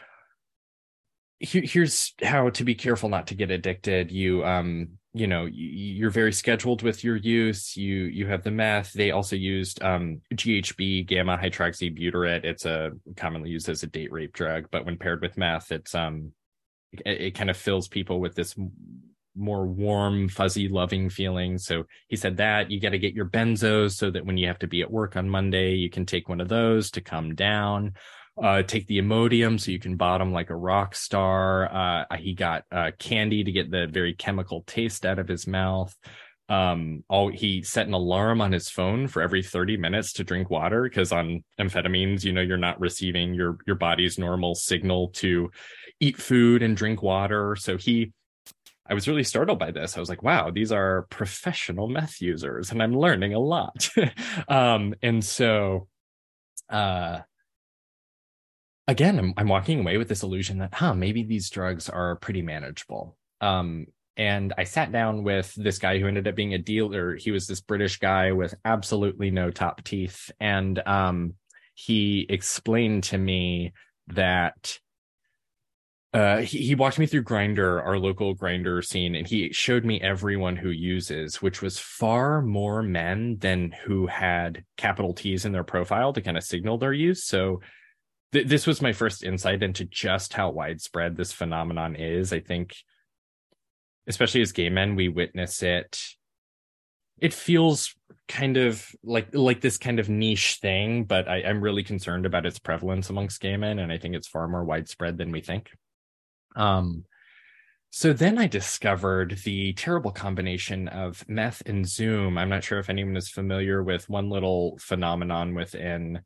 here's 1.38 2.14
how 2.22 2.48
to 2.48 2.64
be 2.64 2.74
careful 2.74 3.08
not 3.08 3.26
to 3.26 3.34
get 3.34 3.50
addicted 3.50 4.10
you 4.10 4.42
um 4.42 4.88
you 5.16 5.26
know 5.26 5.46
you're 5.50 6.10
very 6.10 6.32
scheduled 6.32 6.82
with 6.82 7.02
your 7.02 7.16
use 7.16 7.76
you 7.76 8.04
you 8.04 8.26
have 8.26 8.42
the 8.42 8.50
meth. 8.50 8.92
They 8.92 9.10
also 9.10 9.36
used 9.36 9.82
um 9.82 10.20
ghb 10.34 11.06
gamma 11.06 11.38
hydroxybutyrate. 11.38 12.44
It's 12.44 12.66
a 12.66 12.92
commonly 13.16 13.50
used 13.50 13.68
as 13.68 13.82
a 13.82 13.86
date 13.86 14.12
rape 14.12 14.32
drug 14.32 14.66
but 14.70 14.84
when 14.84 14.98
paired 14.98 15.22
with 15.22 15.38
meth 15.38 15.72
it's 15.72 15.94
um 15.94 16.32
it, 16.92 17.20
it 17.20 17.34
kind 17.34 17.50
of 17.50 17.56
fills 17.56 17.88
people 17.88 18.20
with 18.20 18.34
this 18.34 18.54
more 19.34 19.66
warm 19.66 20.28
fuzzy 20.28 20.68
loving 20.68 21.10
feeling. 21.10 21.58
So 21.58 21.84
he 22.08 22.16
said 22.16 22.38
that 22.38 22.70
you 22.70 22.80
got 22.80 22.90
to 22.90 22.98
get 22.98 23.14
your 23.14 23.28
benzos 23.28 23.92
so 23.92 24.10
that 24.10 24.24
when 24.24 24.38
you 24.38 24.46
have 24.46 24.58
to 24.60 24.66
be 24.66 24.80
at 24.80 24.90
work 24.90 25.14
on 25.16 25.28
monday 25.28 25.74
you 25.74 25.90
can 25.90 26.06
take 26.06 26.28
one 26.28 26.40
of 26.40 26.48
those 26.48 26.90
to 26.92 27.00
come 27.00 27.34
down 27.34 27.92
uh, 28.42 28.62
take 28.62 28.86
the 28.86 28.98
Imodium 28.98 29.58
so 29.58 29.70
you 29.70 29.78
can 29.78 29.96
bottom 29.96 30.32
like 30.32 30.50
a 30.50 30.56
rock 30.56 30.94
star. 30.94 31.72
Uh, 31.72 32.16
he 32.16 32.34
got 32.34 32.64
uh, 32.70 32.90
candy 32.98 33.44
to 33.44 33.52
get 33.52 33.70
the 33.70 33.86
very 33.86 34.14
chemical 34.14 34.62
taste 34.66 35.06
out 35.06 35.18
of 35.18 35.28
his 35.28 35.46
mouth. 35.46 35.96
Um, 36.48 37.02
all 37.08 37.28
he 37.28 37.62
set 37.62 37.88
an 37.88 37.94
alarm 37.94 38.40
on 38.40 38.52
his 38.52 38.68
phone 38.68 39.08
for 39.08 39.20
every 39.20 39.42
30 39.42 39.78
minutes 39.78 40.12
to 40.14 40.24
drink 40.24 40.48
water 40.48 40.84
because 40.84 41.10
on 41.10 41.42
amphetamines, 41.58 42.24
you 42.24 42.32
know, 42.32 42.40
you're 42.40 42.56
not 42.56 42.80
receiving 42.80 43.34
your 43.34 43.58
your 43.66 43.76
body's 43.76 44.18
normal 44.18 44.54
signal 44.54 45.08
to 45.14 45.50
eat 45.98 46.16
food 46.16 46.62
and 46.62 46.76
drink 46.76 47.02
water. 47.02 47.56
So 47.56 47.76
he 47.76 48.12
I 48.88 48.94
was 48.94 49.08
really 49.08 49.24
startled 49.24 49.58
by 49.58 49.72
this. 49.72 49.96
I 49.96 50.00
was 50.00 50.08
like, 50.08 50.22
wow, 50.22 50.50
these 50.50 50.70
are 50.70 51.08
professional 51.10 51.88
meth 51.88 52.20
users 52.20 52.70
and 52.70 52.80
I'm 52.80 52.96
learning 52.96 53.34
a 53.34 53.40
lot. 53.40 53.88
um, 54.48 54.94
and 55.02 55.24
so 55.24 55.88
uh 56.68 57.20
again, 58.88 59.18
I'm, 59.18 59.34
I'm 59.36 59.48
walking 59.48 59.80
away 59.80 59.96
with 59.96 60.08
this 60.08 60.22
illusion 60.22 60.58
that, 60.58 60.74
huh, 60.74 60.94
maybe 60.94 61.22
these 61.22 61.50
drugs 61.50 61.88
are 61.88 62.16
pretty 62.16 62.42
manageable. 62.42 63.16
Um, 63.40 63.86
and 64.16 64.54
I 64.56 64.64
sat 64.64 64.92
down 64.92 65.24
with 65.24 65.52
this 65.54 65.78
guy 65.78 65.98
who 65.98 66.06
ended 66.06 66.26
up 66.26 66.34
being 66.34 66.54
a 66.54 66.58
dealer. 66.58 67.16
He 67.16 67.30
was 67.30 67.46
this 67.46 67.60
British 67.60 67.98
guy 67.98 68.32
with 68.32 68.54
absolutely 68.64 69.30
no 69.30 69.50
top 69.50 69.84
teeth. 69.84 70.30
And 70.40 70.80
um, 70.86 71.34
he 71.74 72.26
explained 72.28 73.04
to 73.04 73.18
me 73.18 73.74
that 74.08 74.78
uh, 76.14 76.38
he, 76.38 76.58
he 76.58 76.74
walked 76.74 76.98
me 76.98 77.04
through 77.04 77.24
Grindr, 77.24 77.84
our 77.84 77.98
local 77.98 78.34
Grindr 78.34 78.82
scene, 78.82 79.14
and 79.14 79.26
he 79.26 79.52
showed 79.52 79.84
me 79.84 80.00
everyone 80.00 80.56
who 80.56 80.70
uses, 80.70 81.42
which 81.42 81.60
was 81.60 81.78
far 81.78 82.40
more 82.40 82.82
men 82.82 83.36
than 83.38 83.72
who 83.84 84.06
had 84.06 84.64
capital 84.78 85.12
T's 85.12 85.44
in 85.44 85.52
their 85.52 85.64
profile 85.64 86.14
to 86.14 86.22
kind 86.22 86.38
of 86.38 86.44
signal 86.44 86.78
their 86.78 86.94
use. 86.94 87.24
So 87.24 87.60
th- 88.36 88.48
this 88.48 88.66
was 88.66 88.82
my 88.82 88.92
first 88.92 89.24
insight 89.24 89.62
into 89.62 89.86
just 89.86 90.34
how 90.34 90.50
widespread 90.50 91.16
this 91.16 91.32
phenomenon 91.32 91.96
is. 91.96 92.32
I 92.32 92.40
think, 92.40 92.76
especially 94.06 94.42
as 94.42 94.52
gay 94.52 94.68
men, 94.68 94.94
we 94.94 95.08
witness 95.08 95.62
it. 95.62 95.98
It 97.18 97.32
feels 97.32 97.94
kind 98.28 98.58
of 98.58 98.86
like 99.02 99.34
like 99.34 99.62
this 99.62 99.78
kind 99.78 99.98
of 99.98 100.10
niche 100.10 100.58
thing, 100.60 101.04
but 101.04 101.28
I, 101.28 101.44
I'm 101.44 101.62
really 101.62 101.82
concerned 101.82 102.26
about 102.26 102.44
its 102.44 102.58
prevalence 102.58 103.08
amongst 103.08 103.40
gay 103.40 103.56
men, 103.56 103.78
and 103.78 103.90
I 103.90 103.96
think 103.96 104.14
it's 104.14 104.28
far 104.28 104.46
more 104.48 104.64
widespread 104.64 105.16
than 105.16 105.32
we 105.32 105.40
think. 105.40 105.70
Um, 106.54 107.04
so 107.90 108.12
then 108.12 108.36
I 108.36 108.46
discovered 108.48 109.38
the 109.44 109.72
terrible 109.72 110.10
combination 110.10 110.88
of 110.88 111.26
meth 111.26 111.62
and 111.64 111.88
Zoom. 111.88 112.36
I'm 112.36 112.50
not 112.50 112.64
sure 112.64 112.78
if 112.78 112.90
anyone 112.90 113.16
is 113.16 113.30
familiar 113.30 113.82
with 113.82 114.10
one 114.10 114.28
little 114.28 114.76
phenomenon 114.78 115.54
within 115.54 116.20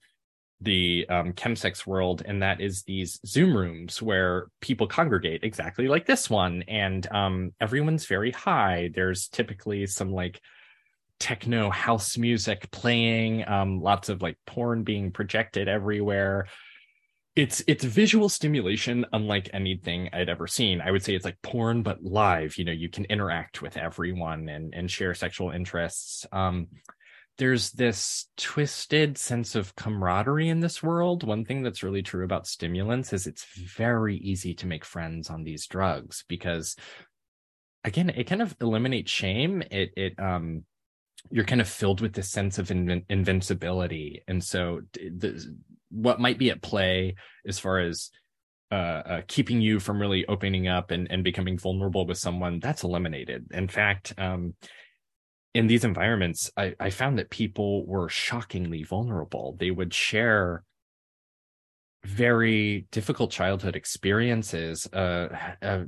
the 0.61 1.07
um, 1.09 1.33
chemsex 1.33 1.87
world, 1.87 2.23
and 2.25 2.43
that 2.43 2.61
is 2.61 2.83
these 2.83 3.21
Zoom 3.27 3.57
rooms 3.57 4.03
where 4.03 4.49
people 4.61 4.87
congregate 4.87 5.43
exactly 5.43 5.89
like 5.89 6.07
this 6.07 6.29
one, 6.29 6.63
and 6.69 7.11
um, 7.11 7.53
everyone's 7.61 8.07
very 8.07 8.31
high. 8.31 8.91
There's 8.95 9.29
typically 9.29 9.87
some 9.87 10.13
like 10.13 10.41
techno 11.19 11.71
house 11.71 12.19
music 12.19 12.71
playing, 12.71 13.47
um, 13.49 13.81
lots 13.81 14.09
of 14.09 14.23
like 14.23 14.37
porn 14.47 14.83
being 14.83 15.13
projected 15.13 15.69
everywhere. 15.69 16.47
It's 17.37 17.63
it's 17.67 17.85
visual 17.85 18.29
stimulation 18.29 19.07
unlike 19.13 19.49
anything 19.53 20.11
I'd 20.13 20.29
ever 20.29 20.47
seen. 20.47 20.81
I 20.81 20.91
would 20.91 21.03
say 21.03 21.15
it's 21.15 21.25
like 21.25 21.41
porn 21.43 21.83
but 21.83 22.03
live. 22.03 22.59
You 22.59 22.65
know, 22.65 22.73
you 22.73 22.89
can 22.91 23.05
interact 23.05 23.63
with 23.63 23.77
everyone 23.77 24.49
and 24.49 24.75
and 24.75 24.91
share 24.91 25.15
sexual 25.15 25.51
interests. 25.51 26.27
Um, 26.33 26.67
there's 27.41 27.71
this 27.71 28.27
twisted 28.37 29.17
sense 29.17 29.55
of 29.55 29.75
camaraderie 29.75 30.51
in 30.51 30.61
this 30.61 30.83
world. 30.83 31.25
One 31.25 31.47
thing 31.47 31.63
that's 31.63 31.83
really 31.83 32.03
true 32.03 32.23
about 32.23 32.47
stimulants 32.47 33.15
is 33.15 33.27
it's 33.27 33.47
very 33.57 34.19
easy 34.19 34.53
to 34.57 34.67
make 34.67 34.85
friends 34.85 35.31
on 35.31 35.43
these 35.43 35.67
drugs 35.67 36.23
because 36.29 36.77
again, 37.83 38.11
it 38.11 38.25
kind 38.25 38.43
of 38.43 38.55
eliminates 38.61 39.11
shame. 39.11 39.63
It 39.71 39.91
it 39.97 40.21
um 40.21 40.65
you're 41.31 41.47
kind 41.47 41.63
of 41.63 41.69
filled 41.69 42.03
with 42.03 42.13
this 42.13 42.29
sense 42.29 42.59
of 42.59 42.71
in- 42.71 43.07
invincibility. 43.09 44.23
And 44.29 44.45
so 44.45 44.83
the, 44.93 45.43
what 45.91 46.21
might 46.21 46.39
be 46.39 46.51
at 46.51 46.61
play 46.61 47.15
as 47.47 47.59
far 47.59 47.79
as 47.79 48.11
uh, 48.71 48.75
uh, 48.75 49.21
keeping 49.27 49.63
you 49.63 49.81
from 49.81 49.99
really 49.99 50.27
opening 50.27 50.69
up 50.69 50.91
and, 50.91 51.11
and 51.11 51.25
becoming 51.25 51.57
vulnerable 51.57 52.07
with 52.07 52.19
someone 52.19 52.61
that's 52.61 52.85
eliminated. 52.85 53.47
In 53.51 53.67
fact, 53.67 54.13
um, 54.19 54.55
in 55.55 55.67
these 55.67 55.85
environments, 55.85 56.51
I, 56.57 56.75
I 56.79 56.91
found 56.91 57.19
that 57.19 57.31
people 57.31 57.87
were 57.87 58.09
shockingly 58.09 58.85
vulnerable. 58.85 59.57
They 59.59 59.71
would 59.71 59.93
share 59.93 60.63
very 62.05 62.87
difficult 62.93 63.31
childhood 63.31 63.77
experiences, 63.77 64.87
uh, 64.93 65.29
uh, 65.61 65.85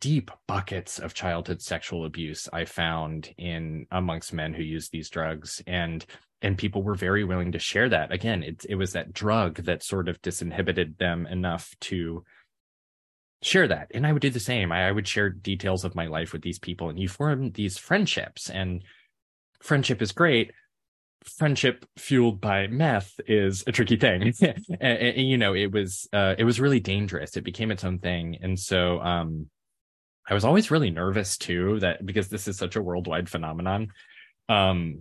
deep 0.00 0.30
buckets 0.46 0.98
of 0.98 1.14
childhood 1.14 1.62
sexual 1.62 2.04
abuse 2.06 2.48
I 2.52 2.64
found 2.64 3.32
in 3.38 3.86
amongst 3.90 4.32
men 4.32 4.54
who 4.54 4.62
use 4.62 4.88
these 4.88 5.10
drugs, 5.10 5.62
and 5.66 6.04
and 6.42 6.58
people 6.58 6.82
were 6.82 6.94
very 6.94 7.24
willing 7.24 7.52
to 7.52 7.58
share 7.58 7.88
that. 7.88 8.12
Again, 8.12 8.42
it 8.42 8.64
it 8.68 8.76
was 8.76 8.92
that 8.92 9.12
drug 9.12 9.64
that 9.64 9.82
sort 9.82 10.08
of 10.08 10.22
disinhibited 10.22 10.98
them 10.98 11.26
enough 11.26 11.74
to 11.82 12.24
share 13.42 13.68
that. 13.68 13.90
And 13.94 14.06
I 14.06 14.12
would 14.12 14.22
do 14.22 14.30
the 14.30 14.40
same. 14.40 14.72
I, 14.72 14.88
I 14.88 14.92
would 14.92 15.06
share 15.06 15.30
details 15.30 15.84
of 15.84 15.94
my 15.94 16.06
life 16.06 16.32
with 16.32 16.42
these 16.42 16.58
people, 16.58 16.88
and 16.88 16.98
you 16.98 17.08
form 17.08 17.52
these 17.52 17.78
friendships. 17.78 18.50
And 18.50 18.82
friendship 19.60 20.02
is 20.02 20.12
great. 20.12 20.52
Friendship 21.24 21.84
fueled 21.96 22.40
by 22.40 22.66
meth 22.68 23.12
is 23.26 23.64
a 23.66 23.72
tricky 23.72 23.96
thing. 23.96 24.32
and, 24.40 24.98
and, 24.98 25.28
you 25.28 25.38
know, 25.38 25.54
it 25.54 25.72
was 25.72 26.08
uh, 26.12 26.34
it 26.38 26.44
was 26.44 26.60
really 26.60 26.80
dangerous. 26.80 27.36
It 27.36 27.44
became 27.44 27.70
its 27.70 27.84
own 27.84 27.98
thing, 27.98 28.38
and 28.42 28.58
so 28.58 29.00
um, 29.00 29.48
I 30.28 30.34
was 30.34 30.44
always 30.44 30.70
really 30.70 30.90
nervous 30.90 31.36
too 31.36 31.80
that 31.80 32.04
because 32.04 32.28
this 32.28 32.48
is 32.48 32.56
such 32.58 32.76
a 32.76 32.82
worldwide 32.82 33.28
phenomenon. 33.28 33.88
Um, 34.48 35.00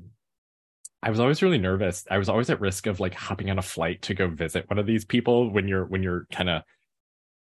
I 1.02 1.12
was 1.12 1.20
always 1.20 1.44
really 1.44 1.60
nervous. 1.60 2.04
I 2.10 2.18
was 2.18 2.30
always 2.30 2.50
at 2.50 2.62
risk 2.62 2.88
of 2.88 3.00
like 3.00 3.14
hopping 3.14 3.52
on 3.52 3.60
a 3.60 3.64
flight 3.64 4.02
to 4.04 4.16
go 4.16 4.28
visit 4.28 4.68
one 4.70 4.80
of 4.80 4.88
these 4.88 5.06
people 5.06 5.52
when 5.52 5.68
you're 5.68 5.86
when 5.86 6.02
you're 6.02 6.26
kind 6.32 6.50
of 6.50 6.64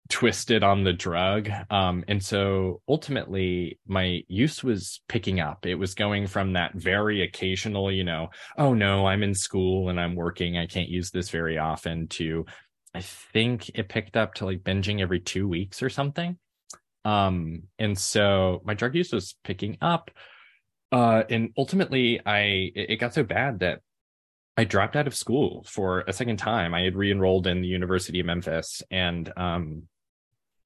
twisted 0.08 0.62
on 0.62 0.84
the 0.84 0.92
drug. 0.92 1.50
Um, 1.70 2.04
and 2.08 2.22
so 2.22 2.80
ultimately, 2.88 3.78
my 3.86 4.22
use 4.28 4.64
was 4.64 5.00
picking 5.08 5.40
up. 5.40 5.66
It 5.66 5.74
was 5.74 5.94
going 5.94 6.26
from 6.26 6.54
that 6.54 6.74
very 6.74 7.22
occasional, 7.22 7.92
you 7.92 8.04
know, 8.04 8.28
oh 8.56 8.74
no, 8.74 9.06
I'm 9.06 9.22
in 9.22 9.34
school 9.34 9.88
and 9.90 10.00
I'm 10.00 10.14
working. 10.14 10.56
I 10.56 10.66
can't 10.66 10.88
use 10.88 11.10
this 11.10 11.30
very 11.30 11.58
often 11.58 12.08
to, 12.08 12.46
I 12.94 13.02
think 13.02 13.70
it 13.74 13.88
picked 13.88 14.16
up 14.16 14.34
to 14.34 14.46
like 14.46 14.62
binging 14.62 15.00
every 15.00 15.20
two 15.20 15.46
weeks 15.46 15.82
or 15.82 15.90
something. 15.90 16.38
Um, 17.04 17.64
and 17.78 17.96
so 17.98 18.62
my 18.64 18.74
drug 18.74 18.94
use 18.94 19.12
was 19.12 19.36
picking 19.44 19.78
up. 19.80 20.10
Uh, 20.90 21.22
and 21.28 21.50
ultimately, 21.56 22.20
I 22.24 22.72
it 22.74 22.98
got 22.98 23.12
so 23.12 23.22
bad 23.22 23.60
that 23.60 23.80
I 24.56 24.64
dropped 24.64 24.96
out 24.96 25.06
of 25.06 25.14
school 25.14 25.64
for 25.68 26.00
a 26.00 26.12
second 26.12 26.38
time. 26.38 26.74
I 26.74 26.80
had 26.80 26.96
re-enrolled 26.96 27.46
in 27.46 27.60
the 27.60 27.68
University 27.68 28.20
of 28.20 28.26
Memphis, 28.26 28.82
and 28.90 29.30
um, 29.36 29.82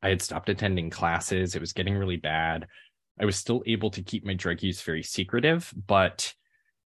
I 0.03 0.09
had 0.09 0.23
stopped 0.23 0.49
attending 0.49 0.91
classes. 0.91 1.55
It 1.55 1.61
was 1.61 1.73
getting 1.73 1.95
really 1.95 2.17
bad. 2.17 2.67
I 3.21 3.25
was 3.25 3.37
still 3.37 3.63
able 3.67 3.91
to 3.91 4.03
keep 4.03 4.25
my 4.25 4.35
drug 4.35 4.63
use 4.63 4.83
very 4.83 5.03
secretive, 5.03 5.73
but 5.87 6.35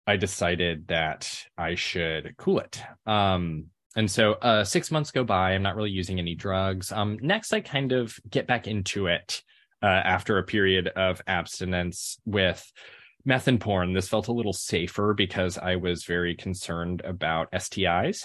I 0.05 0.17
decided 0.17 0.87
that 0.87 1.33
I 1.57 1.75
should 1.75 2.35
cool 2.37 2.59
it. 2.59 2.81
Um, 3.05 3.65
and 3.95 4.09
so 4.09 4.33
uh, 4.33 4.63
six 4.63 4.91
months 4.91 5.11
go 5.11 5.23
by. 5.23 5.51
I'm 5.51 5.63
not 5.63 5.75
really 5.75 5.91
using 5.91 6.19
any 6.19 6.35
drugs. 6.35 6.91
Um, 6.91 7.17
next, 7.21 7.53
I 7.53 7.61
kind 7.61 7.91
of 7.91 8.17
get 8.29 8.47
back 8.47 8.67
into 8.67 9.07
it 9.07 9.41
uh, 9.81 9.85
after 9.85 10.37
a 10.37 10.43
period 10.43 10.87
of 10.89 11.21
abstinence 11.27 12.17
with 12.25 12.71
meth 13.25 13.47
and 13.47 13.59
porn. 13.59 13.93
This 13.93 14.07
felt 14.07 14.27
a 14.27 14.33
little 14.33 14.53
safer 14.53 15.13
because 15.13 15.57
I 15.57 15.75
was 15.75 16.05
very 16.05 16.35
concerned 16.35 17.01
about 17.05 17.51
STIs 17.51 18.23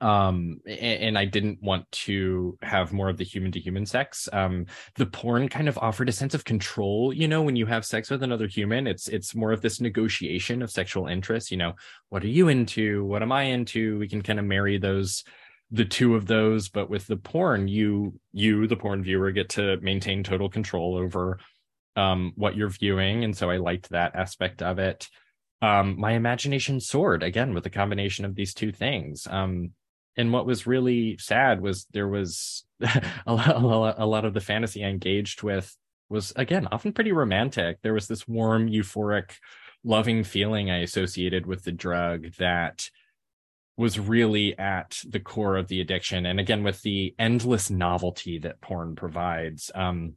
um 0.00 0.58
and, 0.66 1.02
and, 1.02 1.18
i 1.18 1.24
didn't 1.24 1.62
want 1.62 1.90
to 1.92 2.56
have 2.62 2.92
more 2.92 3.10
of 3.10 3.18
the 3.18 3.24
human 3.24 3.52
to 3.52 3.60
human 3.60 3.84
sex. 3.84 4.28
Um 4.32 4.66
the 4.96 5.06
porn 5.06 5.48
kind 5.48 5.68
of 5.68 5.76
offered 5.78 6.08
a 6.08 6.12
sense 6.12 6.34
of 6.34 6.44
control 6.44 7.12
you 7.12 7.28
know 7.28 7.42
when 7.42 7.56
you 7.56 7.66
have 7.66 7.84
sex 7.84 8.10
with 8.10 8.22
another 8.22 8.46
human 8.46 8.86
it's 8.86 9.08
it's 9.08 9.34
more 9.34 9.52
of 9.52 9.60
this 9.60 9.80
negotiation 9.80 10.62
of 10.62 10.70
sexual 10.70 11.08
interest 11.08 11.50
you 11.50 11.58
know 11.58 11.74
what 12.08 12.24
are 12.24 12.28
you 12.28 12.48
into? 12.48 13.04
What 13.04 13.22
am 13.22 13.32
i 13.32 13.42
into? 13.44 13.98
We 13.98 14.08
can 14.08 14.22
kind 14.22 14.38
of 14.38 14.46
marry 14.46 14.78
those 14.78 15.24
the 15.70 15.84
two 15.84 16.14
of 16.16 16.26
those 16.26 16.68
but 16.68 16.90
with 16.90 17.06
the 17.06 17.16
porn 17.16 17.68
you 17.68 18.18
you 18.32 18.66
the 18.66 18.76
porn 18.76 19.02
viewer 19.02 19.30
get 19.30 19.48
to 19.48 19.78
maintain 19.80 20.22
total 20.22 20.48
control 20.48 20.96
over 20.96 21.38
um 21.96 22.32
what 22.36 22.56
you're 22.56 22.68
viewing 22.68 23.24
and 23.24 23.36
so 23.36 23.50
i 23.50 23.56
liked 23.56 23.88
that 23.90 24.14
aspect 24.14 24.62
of 24.62 24.78
it. 24.78 25.08
Um 25.60 25.98
my 25.98 26.12
imagination 26.12 26.80
soared 26.80 27.22
again 27.22 27.54
with 27.54 27.64
the 27.64 27.70
combination 27.70 28.24
of 28.24 28.34
these 28.34 28.54
two 28.54 28.72
things. 28.72 29.26
Um 29.30 29.72
and 30.16 30.32
what 30.32 30.46
was 30.46 30.66
really 30.66 31.16
sad 31.18 31.60
was 31.60 31.86
there 31.92 32.08
was 32.08 32.64
a, 33.26 33.32
lot, 33.32 33.96
a 33.98 34.06
lot 34.06 34.24
of 34.24 34.34
the 34.34 34.40
fantasy 34.40 34.84
I 34.84 34.88
engaged 34.88 35.42
with 35.42 35.74
was 36.08 36.32
again 36.36 36.68
often 36.70 36.92
pretty 36.92 37.12
romantic. 37.12 37.78
There 37.82 37.94
was 37.94 38.08
this 38.08 38.28
warm, 38.28 38.68
euphoric, 38.68 39.32
loving 39.84 40.24
feeling 40.24 40.70
I 40.70 40.78
associated 40.78 41.46
with 41.46 41.64
the 41.64 41.72
drug 41.72 42.34
that 42.38 42.88
was 43.76 43.98
really 43.98 44.56
at 44.58 45.00
the 45.08 45.20
core 45.20 45.56
of 45.56 45.68
the 45.68 45.80
addiction. 45.80 46.26
And 46.26 46.38
again, 46.38 46.62
with 46.62 46.82
the 46.82 47.14
endless 47.18 47.70
novelty 47.70 48.38
that 48.40 48.60
porn 48.60 48.94
provides, 48.94 49.70
um, 49.74 50.14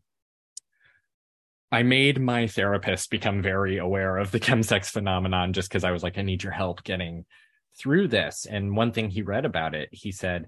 I 1.71 1.83
made 1.83 2.19
my 2.19 2.47
therapist 2.47 3.09
become 3.09 3.41
very 3.41 3.77
aware 3.77 4.17
of 4.17 4.31
the 4.31 4.39
chemsex 4.41 4.87
phenomenon 4.87 5.53
just 5.53 5.69
because 5.69 5.83
I 5.83 5.91
was 5.91 6.03
like, 6.03 6.17
I 6.17 6.21
need 6.21 6.43
your 6.43 6.51
help 6.51 6.83
getting 6.83 7.25
through 7.77 8.07
this. 8.07 8.45
And 8.45 8.75
one 8.75 8.91
thing 8.91 9.09
he 9.09 9.21
read 9.21 9.45
about 9.45 9.75
it, 9.75 9.89
he 9.91 10.11
said, 10.11 10.47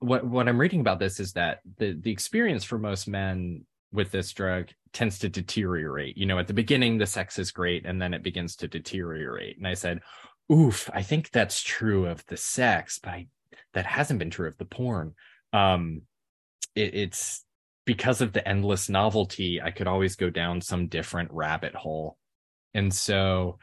what 0.00 0.26
what 0.26 0.48
I'm 0.48 0.60
reading 0.60 0.80
about 0.80 0.98
this 0.98 1.20
is 1.20 1.34
that 1.34 1.60
the 1.78 1.92
the 1.92 2.10
experience 2.10 2.64
for 2.64 2.78
most 2.78 3.06
men 3.06 3.64
with 3.92 4.10
this 4.10 4.32
drug 4.32 4.68
tends 4.92 5.18
to 5.20 5.28
deteriorate. 5.28 6.16
You 6.16 6.26
know, 6.26 6.38
at 6.38 6.46
the 6.46 6.54
beginning 6.54 6.98
the 6.98 7.06
sex 7.06 7.38
is 7.38 7.52
great 7.52 7.84
and 7.86 8.00
then 8.00 8.14
it 8.14 8.22
begins 8.22 8.56
to 8.56 8.68
deteriorate. 8.68 9.58
And 9.58 9.66
I 9.66 9.74
said, 9.74 10.00
"Oof, 10.50 10.88
I 10.92 11.02
think 11.02 11.30
that's 11.30 11.62
true 11.62 12.06
of 12.06 12.24
the 12.26 12.36
sex, 12.36 12.98
but 13.02 13.10
I, 13.10 13.26
that 13.74 13.86
hasn't 13.86 14.18
been 14.18 14.30
true 14.30 14.48
of 14.48 14.56
the 14.56 14.64
porn." 14.64 15.14
Um 15.52 16.02
it, 16.74 16.94
it's 16.94 17.44
because 17.84 18.20
of 18.20 18.32
the 18.32 18.46
endless 18.46 18.88
novelty, 18.88 19.60
I 19.60 19.70
could 19.70 19.86
always 19.86 20.16
go 20.16 20.30
down 20.30 20.60
some 20.60 20.86
different 20.86 21.30
rabbit 21.32 21.74
hole. 21.74 22.16
And 22.72 22.92
so 22.94 23.58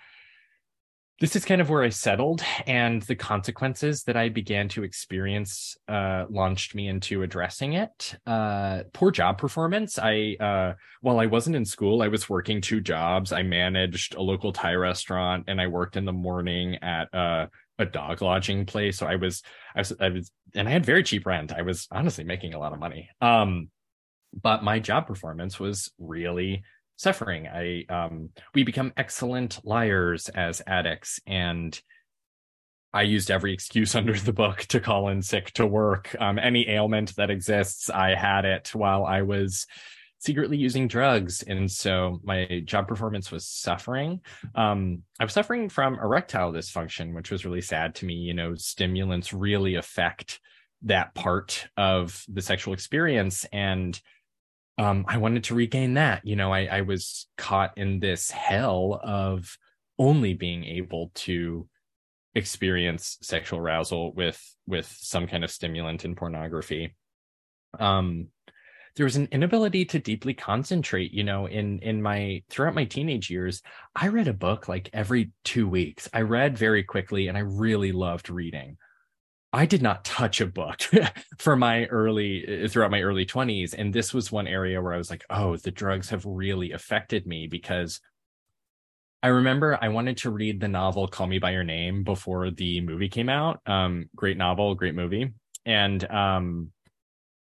this 1.20 1.36
is 1.36 1.46
kind 1.46 1.62
of 1.62 1.70
where 1.70 1.82
I 1.82 1.90
settled, 1.90 2.44
and 2.68 3.02
the 3.02 3.16
consequences 3.16 4.04
that 4.04 4.16
I 4.16 4.30
began 4.30 4.70
to 4.70 4.84
experience 4.84 5.76
uh, 5.88 6.26
launched 6.30 6.76
me 6.76 6.88
into 6.88 7.24
addressing 7.24 7.74
it. 7.74 8.16
Uh, 8.28 8.84
poor 8.94 9.10
job 9.10 9.40
performance. 9.40 9.98
I, 9.98 10.36
uh, 10.40 10.74
while 11.02 11.20
I 11.20 11.26
wasn't 11.26 11.56
in 11.56 11.66
school, 11.66 12.04
I 12.04 12.08
was 12.08 12.30
working 12.30 12.62
two 12.62 12.82
jobs. 12.82 13.32
I 13.32 13.42
managed 13.42 14.14
a 14.14 14.22
local 14.22 14.54
Thai 14.54 14.76
restaurant, 14.76 15.46
and 15.48 15.60
I 15.60 15.68
worked 15.68 15.98
in 15.98 16.06
the 16.06 16.14
morning 16.14 16.76
at 16.84 17.12
uh, 17.14 17.48
a 17.80 17.86
dog 17.86 18.22
lodging 18.22 18.68
place. 18.68 18.98
So 18.98 19.08
I 19.08 19.16
was, 19.16 19.42
I 19.76 19.80
was, 19.80 19.94
I 20.00 20.10
was, 20.10 20.32
and 20.54 20.68
I 20.68 20.72
had 20.72 20.86
very 20.86 21.02
cheap 21.02 21.26
rent. 21.26 21.52
I 21.52 21.64
was 21.64 21.88
honestly 21.92 22.26
making 22.26 22.54
a 22.54 22.60
lot 22.60 22.74
of 22.74 22.80
money. 22.80 23.10
Um, 23.22 23.70
but 24.40 24.64
my 24.64 24.78
job 24.78 25.08
performance 25.08 25.60
was 25.60 25.92
really 25.98 26.64
suffering. 26.98 27.48
I 27.48 27.86
um, 27.90 28.32
we 28.54 28.64
become 28.64 28.92
excellent 28.98 29.60
liars 29.64 30.28
as 30.30 30.62
addicts, 30.68 31.22
and 31.26 31.80
I 32.94 33.04
used 33.04 33.32
every 33.32 33.54
excuse 33.54 33.96
under 33.96 34.14
the 34.14 34.34
book 34.34 34.60
to 34.70 34.82
call 34.82 35.08
in 35.10 35.22
sick 35.22 35.52
to 35.54 35.66
work. 35.66 36.16
Um, 36.20 36.38
any 36.38 36.70
ailment 36.70 37.16
that 37.16 37.30
exists, 37.30 37.90
I 37.90 38.16
had 38.16 38.44
it 38.44 38.72
while 38.74 39.06
I 39.06 39.22
was 39.22 39.66
secretly 40.20 40.58
using 40.58 40.88
drugs, 40.88 41.44
and 41.44 41.72
so 41.72 42.20
my 42.24 42.62
job 42.66 42.88
performance 42.88 43.32
was 43.32 43.48
suffering. 43.48 44.22
Um, 44.56 45.04
I 45.20 45.24
was 45.24 45.34
suffering 45.34 45.70
from 45.70 46.00
erectile 46.00 46.52
dysfunction, 46.52 47.14
which 47.14 47.32
was 47.32 47.46
really 47.46 47.62
sad 47.62 47.96
to 47.96 48.06
me. 48.06 48.16
You 48.16 48.34
know, 48.34 48.56
stimulants 48.56 49.32
really 49.32 49.76
affect 49.76 50.40
that 50.84 51.14
part 51.14 51.68
of 51.78 52.24
the 52.28 52.42
sexual 52.42 52.74
experience, 52.74 53.46
and 53.52 54.00
um, 54.78 55.06
I 55.08 55.18
wanted 55.18 55.46
to 55.46 55.56
regain 55.56 55.96
that. 55.96 56.26
You 56.26 56.36
know, 56.36 56.54
I, 56.54 56.66
I 56.66 56.82
was 56.82 57.28
caught 57.38 57.78
in 57.78 58.00
this 58.00 58.30
hell 58.30 59.00
of 59.04 59.58
only 59.98 60.34
being 60.34 60.64
able 60.64 61.12
to 61.16 61.68
experience 62.36 63.18
sexual 63.22 63.60
arousal 63.60 64.14
with 64.14 64.42
with 64.68 64.94
some 65.00 65.28
kind 65.28 65.44
of 65.44 65.52
stimulant 65.52 66.06
in 66.06 66.16
pornography. 66.16 66.96
Um, 67.80 68.28
there 68.98 69.06
was 69.06 69.16
an 69.16 69.28
inability 69.32 69.86
to 69.86 70.00
deeply 70.00 70.34
concentrate 70.34 71.14
you 71.14 71.24
know 71.24 71.48
in 71.48 71.80
in 71.80 72.02
my 72.02 72.44
throughout 72.50 72.74
my 72.74 72.84
teenage 72.84 73.30
years 73.30 73.62
i 73.96 74.08
read 74.08 74.28
a 74.28 74.34
book 74.34 74.68
like 74.68 74.90
every 74.92 75.32
2 75.46 75.70
weeks 75.70 76.10
i 76.14 76.22
read 76.22 76.58
very 76.58 76.84
quickly 76.84 77.28
and 77.28 77.38
i 77.38 77.42
really 77.42 77.92
loved 77.92 78.32
reading 78.32 78.76
I 79.54 79.66
did 79.66 79.82
not 79.82 80.04
touch 80.04 80.42
a 80.42 80.46
book 80.46 80.82
for 81.38 81.56
my 81.56 81.86
early 81.86 82.66
uh, 82.66 82.68
throughout 82.68 82.92
my 82.92 83.02
early 83.02 83.26
20s 83.26 83.74
and 83.78 83.94
this 83.94 84.14
was 84.14 84.32
one 84.32 84.48
area 84.48 84.82
where 84.82 84.94
I 84.94 84.98
was 84.98 85.10
like 85.10 85.24
oh 85.30 85.56
the 85.58 85.72
drugs 85.72 86.10
have 86.10 86.26
really 86.26 86.72
affected 86.72 87.26
me 87.26 87.48
because 87.48 88.02
I 89.24 89.30
remember 89.30 89.78
I 89.82 89.90
wanted 89.90 90.18
to 90.18 90.30
read 90.30 90.60
the 90.60 90.68
novel 90.68 91.08
Call 91.08 91.28
Me 91.28 91.40
by 91.40 91.52
Your 91.52 91.64
Name 91.64 92.04
before 92.04 92.52
the 92.52 92.82
movie 92.82 93.10
came 93.10 93.30
out 93.30 93.62
um 93.66 94.10
great 94.16 94.38
novel 94.38 94.76
great 94.76 94.96
movie 94.96 95.34
and 95.66 96.10
um 96.12 96.72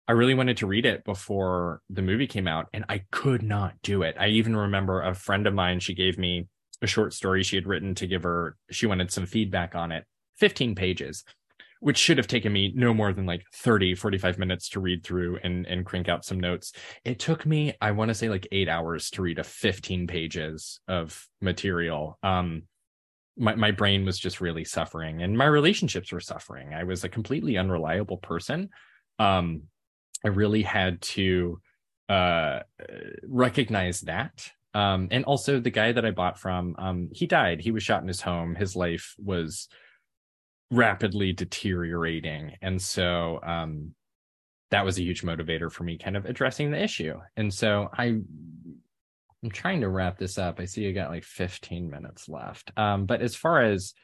I 0.08 0.12
really 0.12 0.34
wanted 0.34 0.58
to 0.58 0.68
read 0.68 0.86
it 0.86 1.04
before 1.04 1.80
the 1.90 2.02
movie 2.02 2.28
came 2.28 2.46
out 2.46 2.68
and 2.72 2.84
I 2.88 3.02
could 3.10 3.42
not 3.42 3.74
do 3.82 4.02
it. 4.02 4.14
I 4.20 4.28
even 4.28 4.54
remember 4.54 5.02
a 5.02 5.14
friend 5.14 5.48
of 5.48 5.54
mine 5.54 5.80
she 5.80 5.94
gave 5.94 6.16
me 6.16 6.46
a 6.80 6.86
short 6.86 7.12
story 7.12 7.42
she 7.42 7.56
had 7.56 7.66
written 7.66 7.94
to 7.96 8.06
give 8.06 8.22
her 8.22 8.56
she 8.70 8.86
wanted 8.86 9.10
some 9.10 9.26
feedback 9.26 9.74
on 9.74 9.90
it 9.90 10.04
15 10.36 10.74
pages 10.74 11.24
which 11.80 11.98
should 11.98 12.18
have 12.18 12.26
taken 12.26 12.52
me 12.52 12.72
no 12.74 12.94
more 12.94 13.12
than 13.12 13.26
like 13.26 13.44
30 13.52 13.94
45 13.94 14.38
minutes 14.38 14.68
to 14.70 14.80
read 14.80 15.04
through 15.04 15.38
and 15.42 15.66
and 15.66 15.84
crank 15.84 16.08
out 16.08 16.24
some 16.24 16.40
notes. 16.40 16.72
It 17.04 17.18
took 17.18 17.44
me 17.44 17.74
i 17.80 17.90
want 17.90 18.08
to 18.08 18.14
say 18.14 18.28
like 18.28 18.48
8 18.50 18.68
hours 18.68 19.10
to 19.10 19.22
read 19.22 19.38
a 19.38 19.44
15 19.44 20.06
pages 20.06 20.80
of 20.88 21.26
material. 21.40 22.18
Um 22.22 22.62
my, 23.38 23.54
my 23.54 23.70
brain 23.70 24.06
was 24.06 24.18
just 24.18 24.40
really 24.40 24.64
suffering 24.64 25.22
and 25.22 25.36
my 25.36 25.44
relationships 25.44 26.10
were 26.10 26.20
suffering. 26.20 26.72
I 26.72 26.84
was 26.84 27.04
a 27.04 27.08
completely 27.08 27.58
unreliable 27.58 28.18
person. 28.18 28.70
Um 29.18 29.64
i 30.24 30.28
really 30.28 30.62
had 30.62 31.02
to 31.02 31.60
uh 32.08 32.60
recognize 33.26 34.00
that. 34.02 34.50
Um 34.72 35.08
and 35.10 35.24
also 35.24 35.60
the 35.60 35.70
guy 35.70 35.92
that 35.92 36.06
i 36.06 36.10
bought 36.10 36.38
from 36.38 36.74
um 36.78 37.10
he 37.12 37.26
died. 37.26 37.60
He 37.60 37.70
was 37.70 37.82
shot 37.82 38.00
in 38.00 38.08
his 38.08 38.22
home. 38.22 38.54
His 38.54 38.74
life 38.74 39.14
was 39.18 39.68
rapidly 40.70 41.32
deteriorating. 41.32 42.52
And 42.62 42.80
so 42.80 43.40
um 43.42 43.94
that 44.70 44.84
was 44.84 44.98
a 44.98 45.02
huge 45.02 45.22
motivator 45.22 45.70
for 45.70 45.84
me 45.84 45.96
kind 45.96 46.16
of 46.16 46.24
addressing 46.24 46.70
the 46.70 46.82
issue. 46.82 47.14
And 47.36 47.52
so 47.52 47.88
i 47.96 48.04
i'm 48.06 49.50
trying 49.52 49.80
to 49.82 49.88
wrap 49.88 50.18
this 50.18 50.38
up. 50.38 50.58
I 50.58 50.64
see 50.64 50.82
you 50.82 50.92
got 50.92 51.10
like 51.10 51.24
15 51.24 51.88
minutes 51.88 52.28
left. 52.28 52.72
Um 52.76 53.06
but 53.06 53.22
as 53.22 53.36
far 53.36 53.62
as 53.62 53.94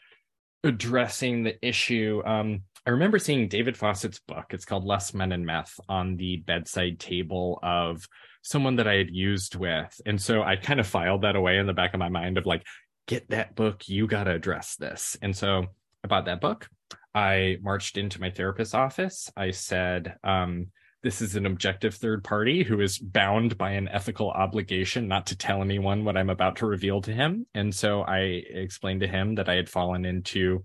addressing 0.64 1.42
the 1.42 1.66
issue 1.66 2.22
um 2.24 2.62
i 2.86 2.90
remember 2.90 3.18
seeing 3.18 3.48
david 3.48 3.76
fawcett's 3.76 4.20
book. 4.20 4.46
It's 4.50 4.64
called 4.64 4.84
lust 4.84 5.14
men 5.14 5.32
and 5.32 5.44
meth 5.44 5.74
on 5.88 6.16
the 6.16 6.36
bedside 6.36 7.00
table 7.00 7.58
of 7.62 8.06
someone 8.42 8.76
that 8.76 8.86
i 8.86 8.94
had 8.94 9.10
used 9.10 9.56
with. 9.56 10.00
And 10.06 10.20
so 10.20 10.42
i 10.42 10.54
kind 10.54 10.78
of 10.78 10.86
filed 10.86 11.22
that 11.22 11.34
away 11.34 11.58
in 11.58 11.66
the 11.66 11.72
back 11.72 11.94
of 11.94 11.98
my 11.98 12.08
mind 12.08 12.38
of 12.38 12.46
like 12.46 12.62
get 13.08 13.28
that 13.30 13.54
book. 13.54 13.88
You 13.88 14.06
got 14.06 14.24
to 14.24 14.30
address 14.32 14.76
this. 14.76 15.16
And 15.20 15.36
so 15.36 15.66
I 16.04 16.08
bought 16.08 16.26
that 16.26 16.40
book. 16.40 16.68
I 17.14 17.58
marched 17.62 17.96
into 17.96 18.20
my 18.20 18.30
therapist's 18.30 18.74
office. 18.74 19.30
I 19.36 19.50
said, 19.50 20.16
um, 20.24 20.68
this 21.02 21.20
is 21.20 21.34
an 21.34 21.46
objective 21.46 21.94
third 21.94 22.22
party 22.22 22.62
who 22.62 22.80
is 22.80 22.98
bound 22.98 23.58
by 23.58 23.72
an 23.72 23.88
ethical 23.88 24.30
obligation 24.30 25.08
not 25.08 25.26
to 25.26 25.36
tell 25.36 25.60
anyone 25.60 26.04
what 26.04 26.16
I'm 26.16 26.30
about 26.30 26.56
to 26.56 26.66
reveal 26.66 27.00
to 27.02 27.12
him. 27.12 27.46
And 27.54 27.74
so 27.74 28.02
I 28.02 28.18
explained 28.20 29.00
to 29.00 29.08
him 29.08 29.34
that 29.34 29.48
I 29.48 29.54
had 29.54 29.68
fallen 29.68 30.04
into 30.04 30.64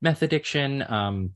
meth 0.00 0.22
addiction. 0.22 0.82
Um, 0.88 1.32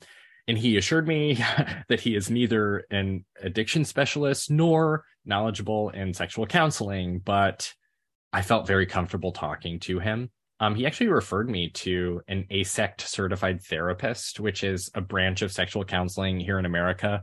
and 0.49 0.57
he 0.57 0.77
assured 0.77 1.07
me 1.07 1.35
that 1.89 2.01
he 2.01 2.17
is 2.17 2.31
neither 2.31 2.85
an 2.91 3.25
addiction 3.41 3.85
specialist 3.85 4.51
nor 4.51 5.05
knowledgeable 5.27 5.91
in 5.91 6.15
sexual 6.15 6.47
counseling, 6.47 7.19
but 7.19 7.73
I 8.33 8.43
felt 8.43 8.67
very 8.67 8.87
comfortable 8.87 9.33
talking 9.33 9.79
to 9.81 9.99
him. 9.99 10.31
Um, 10.61 10.75
he 10.75 10.87
actually 10.87 11.09
referred 11.09 11.51
me 11.51 11.71
to 11.71 12.23
an 12.29 12.47
AASECT 12.51 13.01
certified 13.01 13.63
therapist, 13.63 14.41
which 14.41 14.63
is 14.63 14.91
a 14.95 15.01
branch 15.01 15.43
of 15.43 15.53
sexual 15.53 15.85
counseling 15.85 16.39
here 16.39 16.59
in 16.59 16.67
America 16.67 17.23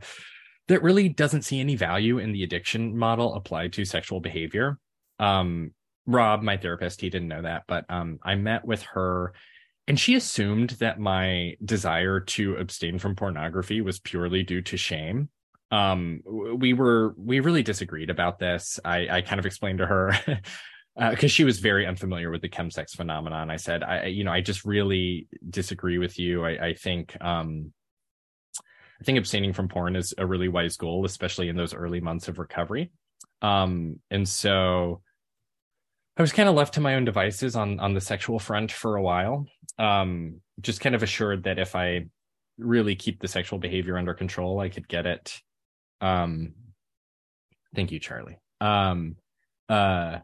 that 0.68 0.82
really 0.82 1.08
doesn't 1.08 1.42
see 1.42 1.60
any 1.60 1.74
value 1.74 2.18
in 2.18 2.32
the 2.32 2.44
addiction 2.44 2.96
model 2.96 3.34
applied 3.34 3.72
to 3.74 3.84
sexual 3.84 4.20
behavior. 4.20 4.78
Um, 5.18 5.72
Rob, 6.06 6.42
my 6.42 6.56
therapist, 6.56 7.00
he 7.00 7.10
didn't 7.10 7.28
know 7.28 7.42
that, 7.42 7.64
but 7.66 7.84
um, 7.88 8.18
I 8.22 8.34
met 8.34 8.64
with 8.64 8.82
her 8.82 9.32
and 9.88 9.98
she 9.98 10.14
assumed 10.14 10.70
that 10.80 11.00
my 11.00 11.56
desire 11.64 12.20
to 12.20 12.56
abstain 12.56 12.98
from 12.98 13.16
pornography 13.16 13.80
was 13.80 13.98
purely 13.98 14.42
due 14.42 14.62
to 14.62 14.76
shame. 14.76 15.28
Um, 15.72 16.20
we 16.24 16.72
were, 16.72 17.14
we 17.16 17.40
really 17.40 17.62
disagreed 17.62 18.10
about 18.10 18.38
this. 18.38 18.78
I, 18.84 19.08
I 19.08 19.20
kind 19.22 19.40
of 19.40 19.46
explained 19.46 19.78
to 19.78 19.86
her 19.86 20.12
because 20.96 21.24
uh, 21.24 21.28
she 21.28 21.44
was 21.44 21.58
very 21.58 21.86
unfamiliar 21.86 22.30
with 22.30 22.42
the 22.42 22.48
chemsex 22.48 22.90
phenomenon. 22.90 23.50
I 23.50 23.56
said, 23.56 23.82
I, 23.82 24.06
you 24.06 24.24
know, 24.24 24.32
I 24.32 24.40
just 24.40 24.64
really 24.64 25.26
disagree 25.48 25.98
with 25.98 26.18
you. 26.18 26.44
I, 26.44 26.68
I 26.68 26.74
think, 26.74 27.16
um, 27.20 27.72
I 29.00 29.04
think 29.04 29.18
abstaining 29.18 29.52
from 29.52 29.68
porn 29.68 29.96
is 29.96 30.12
a 30.18 30.26
really 30.26 30.48
wise 30.48 30.76
goal, 30.76 31.04
especially 31.04 31.48
in 31.48 31.56
those 31.56 31.74
early 31.74 32.00
months 32.00 32.28
of 32.28 32.38
recovery. 32.38 32.92
Um, 33.40 34.00
and 34.10 34.28
so 34.28 35.00
I 36.16 36.22
was 36.22 36.32
kind 36.32 36.48
of 36.48 36.54
left 36.54 36.74
to 36.74 36.80
my 36.80 36.94
own 36.94 37.04
devices 37.04 37.56
on 37.56 37.80
on 37.80 37.94
the 37.94 38.00
sexual 38.00 38.38
front 38.38 38.70
for 38.70 38.96
a 38.96 39.02
while. 39.02 39.46
Um, 39.78 40.40
just 40.60 40.80
kind 40.80 40.94
of 40.94 41.02
assured 41.02 41.44
that 41.44 41.58
if 41.58 41.74
I 41.74 42.06
really 42.58 42.94
keep 42.96 43.20
the 43.20 43.28
sexual 43.28 43.58
behavior 43.58 43.96
under 43.96 44.14
control, 44.14 44.60
I 44.60 44.68
could 44.68 44.86
get 44.86 45.06
it. 45.06 45.40
Um, 46.00 46.52
thank 47.74 47.92
you, 47.92 47.98
Charlie. 47.98 48.38
Um, 48.60 49.16
uh, 49.68 50.18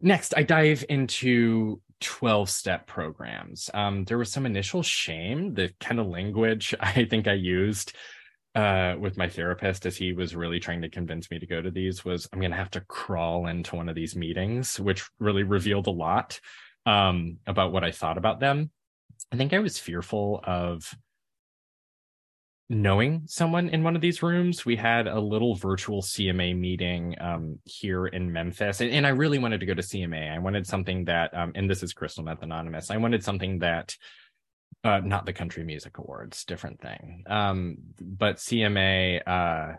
next, 0.00 0.34
I 0.36 0.42
dive 0.42 0.84
into 0.88 1.80
12 2.00 2.48
step 2.48 2.86
programs. 2.86 3.70
Um, 3.74 4.04
there 4.04 4.18
was 4.18 4.30
some 4.30 4.46
initial 4.46 4.82
shame, 4.82 5.54
the 5.54 5.70
kind 5.80 6.00
of 6.00 6.06
language 6.06 6.74
I 6.80 7.04
think 7.04 7.26
I 7.26 7.34
used 7.34 7.92
uh, 8.54 8.96
with 8.98 9.16
my 9.16 9.28
therapist 9.28 9.86
as 9.86 9.96
he 9.96 10.12
was 10.12 10.34
really 10.34 10.58
trying 10.58 10.82
to 10.82 10.88
convince 10.88 11.30
me 11.30 11.38
to 11.38 11.46
go 11.46 11.60
to 11.60 11.70
these 11.70 12.04
was 12.04 12.28
I'm 12.32 12.40
going 12.40 12.50
to 12.50 12.56
have 12.56 12.70
to 12.72 12.80
crawl 12.80 13.46
into 13.46 13.76
one 13.76 13.88
of 13.88 13.94
these 13.94 14.16
meetings, 14.16 14.80
which 14.80 15.08
really 15.18 15.42
revealed 15.42 15.86
a 15.86 15.92
lot 15.92 16.40
um, 16.86 17.38
about 17.46 17.72
what 17.72 17.84
I 17.84 17.92
thought 17.92 18.18
about 18.18 18.40
them. 18.40 18.70
I 19.32 19.36
think 19.36 19.52
I 19.52 19.58
was 19.58 19.78
fearful 19.78 20.40
of 20.44 20.92
knowing 22.70 23.22
someone 23.26 23.70
in 23.70 23.82
one 23.82 23.96
of 23.96 24.02
these 24.02 24.22
rooms. 24.22 24.66
We 24.66 24.76
had 24.76 25.06
a 25.06 25.18
little 25.18 25.54
virtual 25.54 26.02
CMA 26.02 26.56
meeting 26.56 27.16
um, 27.20 27.58
here 27.64 28.06
in 28.06 28.30
Memphis, 28.30 28.80
and, 28.80 28.90
and, 28.90 29.06
I 29.06 29.10
really 29.10 29.38
wanted 29.38 29.60
to 29.60 29.66
go 29.66 29.74
to 29.74 29.82
CMA. 29.82 30.34
I 30.34 30.38
wanted 30.38 30.66
something 30.66 31.06
that, 31.06 31.34
um, 31.34 31.52
and 31.54 31.70
this 31.70 31.82
is 31.82 31.94
Crystal 31.94 32.24
Meth 32.24 32.42
Anonymous. 32.42 32.90
I 32.90 32.98
wanted 32.98 33.24
something 33.24 33.60
that, 33.60 33.96
uh, 34.84 35.00
not 35.02 35.24
the 35.24 35.32
Country 35.32 35.64
Music 35.64 35.96
Awards, 35.96 36.44
different 36.44 36.80
thing. 36.80 37.24
Um, 37.26 37.78
but 38.00 38.36
CMA, 38.36 39.22
uh, 39.26 39.76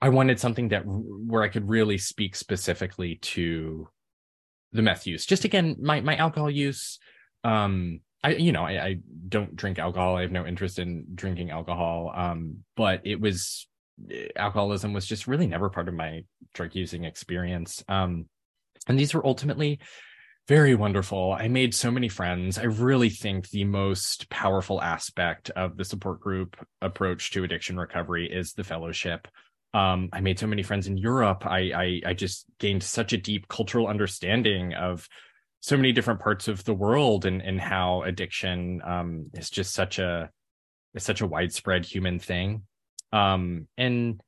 I 0.00 0.08
wanted 0.10 0.38
something 0.38 0.68
that 0.68 0.82
where 0.84 1.42
I 1.42 1.48
could 1.48 1.68
really 1.68 1.96
speak 1.96 2.36
specifically 2.36 3.16
to 3.16 3.88
the 4.72 4.82
meth 4.82 5.06
use. 5.06 5.24
Just 5.24 5.44
again, 5.44 5.76
my 5.80 6.02
my 6.02 6.16
alcohol 6.16 6.50
use. 6.50 6.98
Um, 7.44 8.00
I, 8.26 8.30
you 8.30 8.50
know, 8.50 8.64
I, 8.64 8.84
I, 8.84 8.96
don't 9.28 9.56
drink 9.56 9.78
alcohol. 9.78 10.16
I 10.16 10.22
have 10.22 10.32
no 10.32 10.46
interest 10.46 10.78
in 10.78 11.04
drinking 11.14 11.50
alcohol. 11.50 12.12
Um, 12.14 12.58
but 12.76 13.02
it 13.04 13.20
was 13.20 13.66
alcoholism 14.36 14.92
was 14.92 15.06
just 15.06 15.26
really 15.26 15.46
never 15.46 15.68
part 15.68 15.88
of 15.88 15.94
my 15.94 16.24
drug 16.52 16.74
using 16.74 17.04
experience. 17.04 17.84
Um, 17.88 18.26
and 18.88 18.98
these 18.98 19.14
were 19.14 19.26
ultimately 19.26 19.80
very 20.48 20.74
wonderful. 20.74 21.36
I 21.38 21.48
made 21.48 21.74
so 21.74 21.90
many 21.90 22.08
friends. 22.08 22.58
I 22.58 22.64
really 22.64 23.10
think 23.10 23.50
the 23.50 23.64
most 23.64 24.28
powerful 24.28 24.80
aspect 24.80 25.50
of 25.50 25.76
the 25.76 25.84
support 25.84 26.20
group 26.20 26.56
approach 26.80 27.32
to 27.32 27.44
addiction 27.44 27.76
recovery 27.76 28.30
is 28.30 28.52
the 28.52 28.64
fellowship. 28.64 29.26
Um, 29.74 30.08
I 30.12 30.20
made 30.20 30.38
so 30.38 30.46
many 30.46 30.62
friends 30.62 30.86
in 30.86 30.96
Europe. 30.96 31.44
I, 31.46 31.72
I, 32.04 32.10
I 32.10 32.14
just 32.14 32.46
gained 32.58 32.82
such 32.82 33.12
a 33.12 33.18
deep 33.18 33.48
cultural 33.48 33.88
understanding 33.88 34.74
of 34.74 35.08
so 35.60 35.76
many 35.76 35.92
different 35.92 36.20
parts 36.20 36.48
of 36.48 36.64
the 36.64 36.74
world 36.74 37.24
and 37.24 37.40
and 37.42 37.60
how 37.60 38.02
addiction 38.02 38.80
um, 38.84 39.26
is 39.34 39.50
just 39.50 39.74
such 39.74 39.98
a 39.98 40.30
is 40.94 41.02
such 41.02 41.20
a 41.20 41.26
widespread 41.26 41.84
human 41.84 42.18
thing 42.18 42.62
um, 43.12 43.66
and 43.76 44.20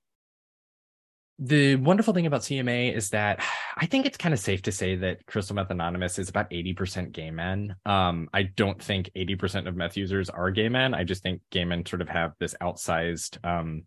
the 1.38 1.76
wonderful 1.76 2.12
thing 2.12 2.26
about 2.26 2.40
CMA 2.40 2.94
is 2.94 3.10
that 3.10 3.40
I 3.76 3.86
think 3.86 4.06
it's 4.06 4.16
kind 4.16 4.34
of 4.34 4.40
safe 4.40 4.62
to 4.62 4.72
say 4.72 4.96
that 4.96 5.24
Crystal 5.26 5.54
Meth 5.54 5.70
Anonymous 5.70 6.18
is 6.18 6.28
about 6.28 6.50
80% 6.50 7.12
gay 7.12 7.30
men. 7.30 7.76
Um, 7.86 8.28
I 8.34 8.42
don't 8.42 8.82
think 8.82 9.10
80% 9.16 9.68
of 9.68 9.76
meth 9.76 9.96
users 9.96 10.30
are 10.30 10.50
gay 10.50 10.68
men. 10.68 10.94
I 10.94 11.04
just 11.04 11.22
think 11.22 11.40
gay 11.50 11.64
men 11.64 11.86
sort 11.86 12.02
of 12.02 12.08
have 12.08 12.32
this 12.40 12.56
outsized 12.60 13.44
um, 13.44 13.84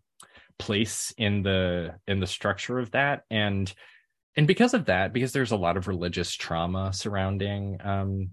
place 0.58 1.12
in 1.18 1.42
the 1.42 1.94
in 2.06 2.20
the 2.20 2.26
structure 2.26 2.78
of 2.78 2.90
that. 2.92 3.24
And 3.30 3.72
and 4.36 4.46
because 4.46 4.74
of 4.74 4.86
that, 4.86 5.12
because 5.12 5.32
there's 5.32 5.52
a 5.52 5.56
lot 5.56 5.76
of 5.76 5.88
religious 5.88 6.32
trauma 6.32 6.92
surrounding 6.92 7.78
um, 7.84 8.30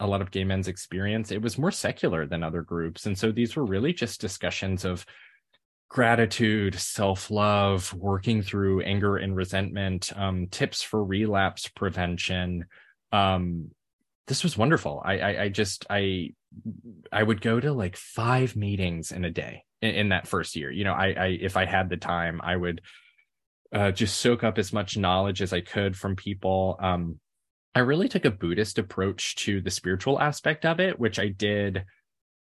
a 0.00 0.06
lot 0.06 0.20
of 0.20 0.30
gay 0.30 0.44
men's 0.44 0.68
experience, 0.68 1.32
it 1.32 1.42
was 1.42 1.58
more 1.58 1.72
secular 1.72 2.26
than 2.26 2.42
other 2.42 2.62
groups. 2.62 3.06
And 3.06 3.18
so 3.18 3.32
these 3.32 3.56
were 3.56 3.64
really 3.64 3.92
just 3.92 4.20
discussions 4.20 4.84
of 4.84 5.04
gratitude, 5.88 6.76
self 6.76 7.30
love, 7.30 7.92
working 7.94 8.42
through 8.42 8.82
anger 8.82 9.16
and 9.16 9.34
resentment, 9.34 10.12
um, 10.16 10.46
tips 10.48 10.82
for 10.82 11.02
relapse 11.02 11.66
prevention. 11.68 12.66
Um, 13.10 13.70
this 14.28 14.44
was 14.44 14.56
wonderful. 14.56 15.02
I, 15.04 15.18
I, 15.18 15.42
I, 15.44 15.48
just, 15.48 15.86
I, 15.90 16.34
I 17.10 17.22
would 17.22 17.40
go 17.40 17.58
to 17.58 17.72
like 17.72 17.96
five 17.96 18.54
meetings 18.54 19.10
in 19.10 19.24
a 19.24 19.30
day 19.30 19.64
in, 19.80 19.90
in 19.94 20.08
that 20.10 20.28
first 20.28 20.54
year. 20.54 20.70
You 20.70 20.84
know, 20.84 20.92
I, 20.92 21.06
I, 21.06 21.26
if 21.40 21.56
I 21.56 21.64
had 21.64 21.88
the 21.88 21.96
time, 21.96 22.40
I 22.44 22.54
would 22.54 22.82
uh, 23.72 23.90
just 23.90 24.18
soak 24.18 24.44
up 24.44 24.58
as 24.58 24.72
much 24.72 24.96
knowledge 24.96 25.42
as 25.42 25.52
I 25.52 25.60
could 25.60 25.96
from 25.96 26.16
people. 26.16 26.78
Um, 26.80 27.20
I 27.74 27.80
really 27.80 28.08
took 28.08 28.24
a 28.24 28.30
Buddhist 28.30 28.78
approach 28.78 29.36
to 29.36 29.60
the 29.60 29.70
spiritual 29.70 30.20
aspect 30.20 30.64
of 30.64 30.80
it, 30.80 30.98
which 30.98 31.18
I 31.18 31.28
did 31.28 31.84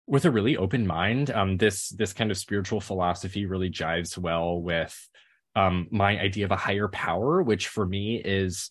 with 0.07 0.25
a 0.25 0.31
really 0.31 0.57
open 0.57 0.85
mind. 0.85 1.29
Um, 1.29 1.57
this 1.57 1.89
this 1.89 2.13
kind 2.13 2.31
of 2.31 2.37
spiritual 2.37 2.81
philosophy 2.81 3.45
really 3.45 3.69
jives 3.69 4.17
well 4.17 4.61
with 4.61 5.09
um, 5.55 5.87
my 5.91 6.19
idea 6.19 6.45
of 6.45 6.51
a 6.51 6.57
higher 6.57 6.87
power, 6.87 7.41
which 7.41 7.67
for 7.67 7.85
me 7.85 8.21
is 8.23 8.69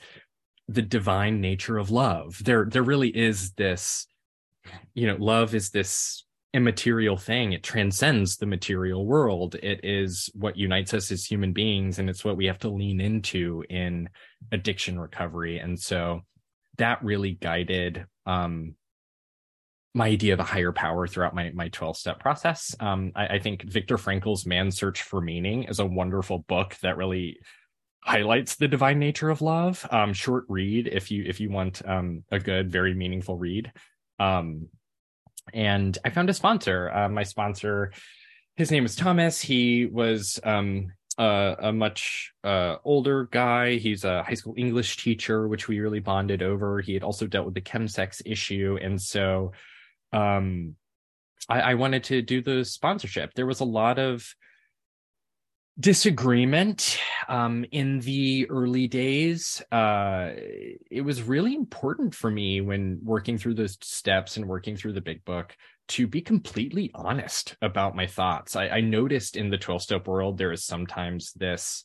the 0.69 0.83
divine 0.83 1.41
nature 1.41 1.79
of 1.79 1.91
love. 1.91 2.43
There 2.45 2.67
there 2.71 2.83
really 2.83 3.09
is 3.09 3.53
this, 3.53 4.07
you 4.95 5.07
know, 5.07 5.17
love 5.19 5.55
is 5.55 5.71
this 5.71 6.25
immaterial 6.53 7.17
thing. 7.17 7.53
It 7.53 7.63
transcends 7.63 8.37
the 8.37 8.47
material 8.47 9.07
world. 9.07 9.55
It 9.55 9.81
is 9.85 10.31
what 10.35 10.57
unites 10.57 10.95
us 10.95 11.11
as 11.11 11.25
human 11.25 11.53
beings, 11.53 11.99
and 11.99 12.11
it's 12.11 12.25
what 12.25 12.37
we 12.37 12.47
have 12.47 12.59
to 12.61 12.69
lean 12.69 13.01
into 13.01 13.65
in 13.69 14.09
addiction 14.51 14.99
recovery. 14.99 15.59
And 15.59 15.79
so 15.79 16.23
that 16.79 17.05
really 17.05 17.33
guided 17.33 18.07
um, 18.27 18.75
my 19.95 20.09
idea 20.09 20.35
of 20.35 20.41
a 20.41 20.45
higher 20.45 20.73
power 20.73 21.07
throughout 21.07 21.35
my 21.35 21.51
my 21.51 21.69
12 21.69 21.97
step 21.97 22.21
process. 22.21 22.75
Um, 22.81 23.13
I, 23.15 23.27
I 23.27 23.39
think 23.39 23.65
Viktor 23.65 23.99
Frankl's 23.99 24.47
Man's 24.47 24.77
Search 24.77 25.03
for 25.03 25.21
Meaning 25.21 25.65
is 25.65 25.79
a 25.79 25.87
wonderful 25.87 26.39
book 26.39 26.77
that 26.83 26.97
really 26.97 27.39
highlights 28.03 28.57
the 28.57 28.69
divine 28.69 28.99
nature 28.99 29.31
of 29.31 29.43
love. 29.43 29.87
Um, 29.91 30.13
short 30.13 30.45
read 30.49 30.89
if 30.89 31.11
you 31.11 31.25
if 31.27 31.41
you 31.41 31.51
want 31.51 31.87
um, 31.87 32.25
a 32.31 32.39
good, 32.39 32.71
very 32.71 32.95
meaningful 32.95 33.37
read. 33.37 33.73
Um, 34.19 34.69
and 35.55 35.97
I 36.05 36.11
found 36.11 36.31
a 36.31 36.35
sponsor. 36.35 36.91
Uh, 36.91 37.09
my 37.09 37.23
sponsor, 37.23 37.93
his 38.57 38.71
name 38.71 38.85
is 38.85 38.97
Thomas. 38.97 39.41
He 39.41 39.87
was 39.87 40.39
um, 40.45 40.93
uh, 41.19 41.57
a 41.59 41.73
much 41.73 42.33
uh, 42.45 42.77
older 42.85 43.29
guy. 43.31 43.77
He's 43.77 44.05
a 44.05 44.23
high 44.23 44.35
school 44.35 44.55
English 44.57 44.97
teacher, 44.99 45.49
which 45.49 45.69
we 45.69 45.81
really 45.81 46.01
bonded 46.01 46.43
over. 46.43 46.81
He 46.81 46.95
had 46.95 47.03
also 47.03 47.27
dealt 47.27 47.47
with 47.47 47.55
the 47.55 47.61
chemsex 47.61 48.23
issue, 48.25 48.79
and 48.81 49.01
so 49.01 49.53
um, 50.13 50.77
I, 51.49 51.61
I 51.61 51.75
wanted 51.75 52.05
to 52.05 52.23
do 52.23 52.43
the 52.43 52.65
sponsorship. 52.65 53.35
There 53.35 53.47
was 53.47 53.61
a 53.61 53.65
lot 53.65 53.99
of 53.99 54.27
disagreement 55.81 56.99
um, 57.29 57.65
in 57.73 58.01
the 58.01 58.49
early 58.51 58.87
days. 58.87 59.63
Uh, 59.73 60.33
it 60.91 61.03
was 61.03 61.23
really 61.23 61.55
important 61.55 62.15
for 62.15 62.31
me 62.31 62.61
when 62.61 63.01
working 63.03 63.39
through 63.39 63.55
those 63.55 63.79
steps 63.81 64.37
and 64.37 64.47
working 64.47 64.77
through 64.77 64.93
the 64.93 65.01
big 65.01 65.25
book 65.25 65.57
to 65.89 66.07
be 66.07 66.21
completely 66.21 66.91
honest 66.95 67.57
about 67.63 67.97
my 67.97 68.07
thoughts. 68.07 68.55
I, 68.55 68.69
I 68.69 68.81
noticed 68.81 69.37
in 69.37 69.51
the 69.51 69.59
12 69.59 69.83
step 69.83 70.07
world, 70.07 70.39
there 70.39 70.53
is 70.53 70.65
sometimes 70.65 71.33
this, 71.33 71.83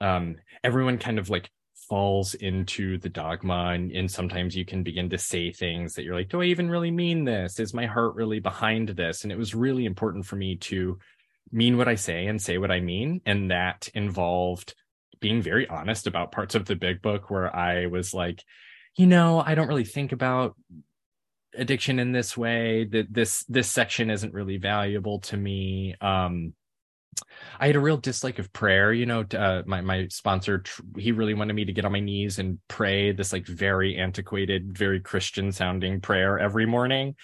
um, 0.00 0.36
everyone 0.64 0.98
kind 0.98 1.18
of 1.18 1.30
like 1.30 1.50
falls 1.88 2.34
into 2.34 2.98
the 2.98 3.08
dogma 3.08 3.72
and, 3.74 3.90
and 3.90 4.10
sometimes 4.10 4.56
you 4.56 4.64
can 4.64 4.82
begin 4.82 5.10
to 5.10 5.18
say 5.18 5.50
things 5.50 5.94
that 5.94 6.04
you're 6.04 6.14
like 6.14 6.28
do 6.28 6.40
i 6.40 6.44
even 6.44 6.70
really 6.70 6.90
mean 6.90 7.24
this 7.24 7.58
is 7.58 7.74
my 7.74 7.84
heart 7.84 8.14
really 8.14 8.38
behind 8.38 8.90
this 8.90 9.24
and 9.24 9.32
it 9.32 9.38
was 9.38 9.56
really 9.56 9.86
important 9.86 10.24
for 10.24 10.36
me 10.36 10.54
to 10.54 10.96
mean 11.52 11.76
what 11.76 11.88
I 11.88 11.96
say 11.96 12.26
and 12.26 12.40
say 12.40 12.58
what 12.58 12.70
I 12.70 12.80
mean. 12.80 13.20
And 13.26 13.50
that 13.50 13.88
involved 13.94 14.74
being 15.20 15.42
very 15.42 15.68
honest 15.68 16.06
about 16.06 16.32
parts 16.32 16.54
of 16.54 16.64
the 16.64 16.76
big 16.76 17.02
book 17.02 17.30
where 17.30 17.54
I 17.54 17.86
was 17.86 18.14
like, 18.14 18.42
you 18.96 19.06
know, 19.06 19.42
I 19.44 19.54
don't 19.54 19.68
really 19.68 19.84
think 19.84 20.12
about 20.12 20.56
addiction 21.54 21.98
in 21.98 22.12
this 22.12 22.36
way. 22.36 22.84
That 22.84 23.12
this 23.12 23.44
this 23.48 23.68
section 23.68 24.10
isn't 24.10 24.34
really 24.34 24.56
valuable 24.56 25.20
to 25.20 25.36
me. 25.36 25.94
Um 26.00 26.54
i 27.58 27.66
had 27.66 27.74
a 27.74 27.80
real 27.80 27.96
dislike 27.96 28.38
of 28.38 28.52
prayer 28.52 28.92
you 28.92 29.04
know 29.04 29.24
uh, 29.36 29.62
my 29.66 29.80
my 29.80 30.06
sponsor 30.08 30.62
he 30.96 31.10
really 31.10 31.34
wanted 31.34 31.54
me 31.54 31.64
to 31.64 31.72
get 31.72 31.84
on 31.84 31.90
my 31.90 31.98
knees 31.98 32.38
and 32.38 32.60
pray 32.68 33.10
this 33.10 33.32
like 33.32 33.44
very 33.44 33.96
antiquated 33.96 34.78
very 34.78 35.00
christian 35.00 35.50
sounding 35.50 36.00
prayer 36.00 36.38
every 36.38 36.66
morning. 36.66 37.16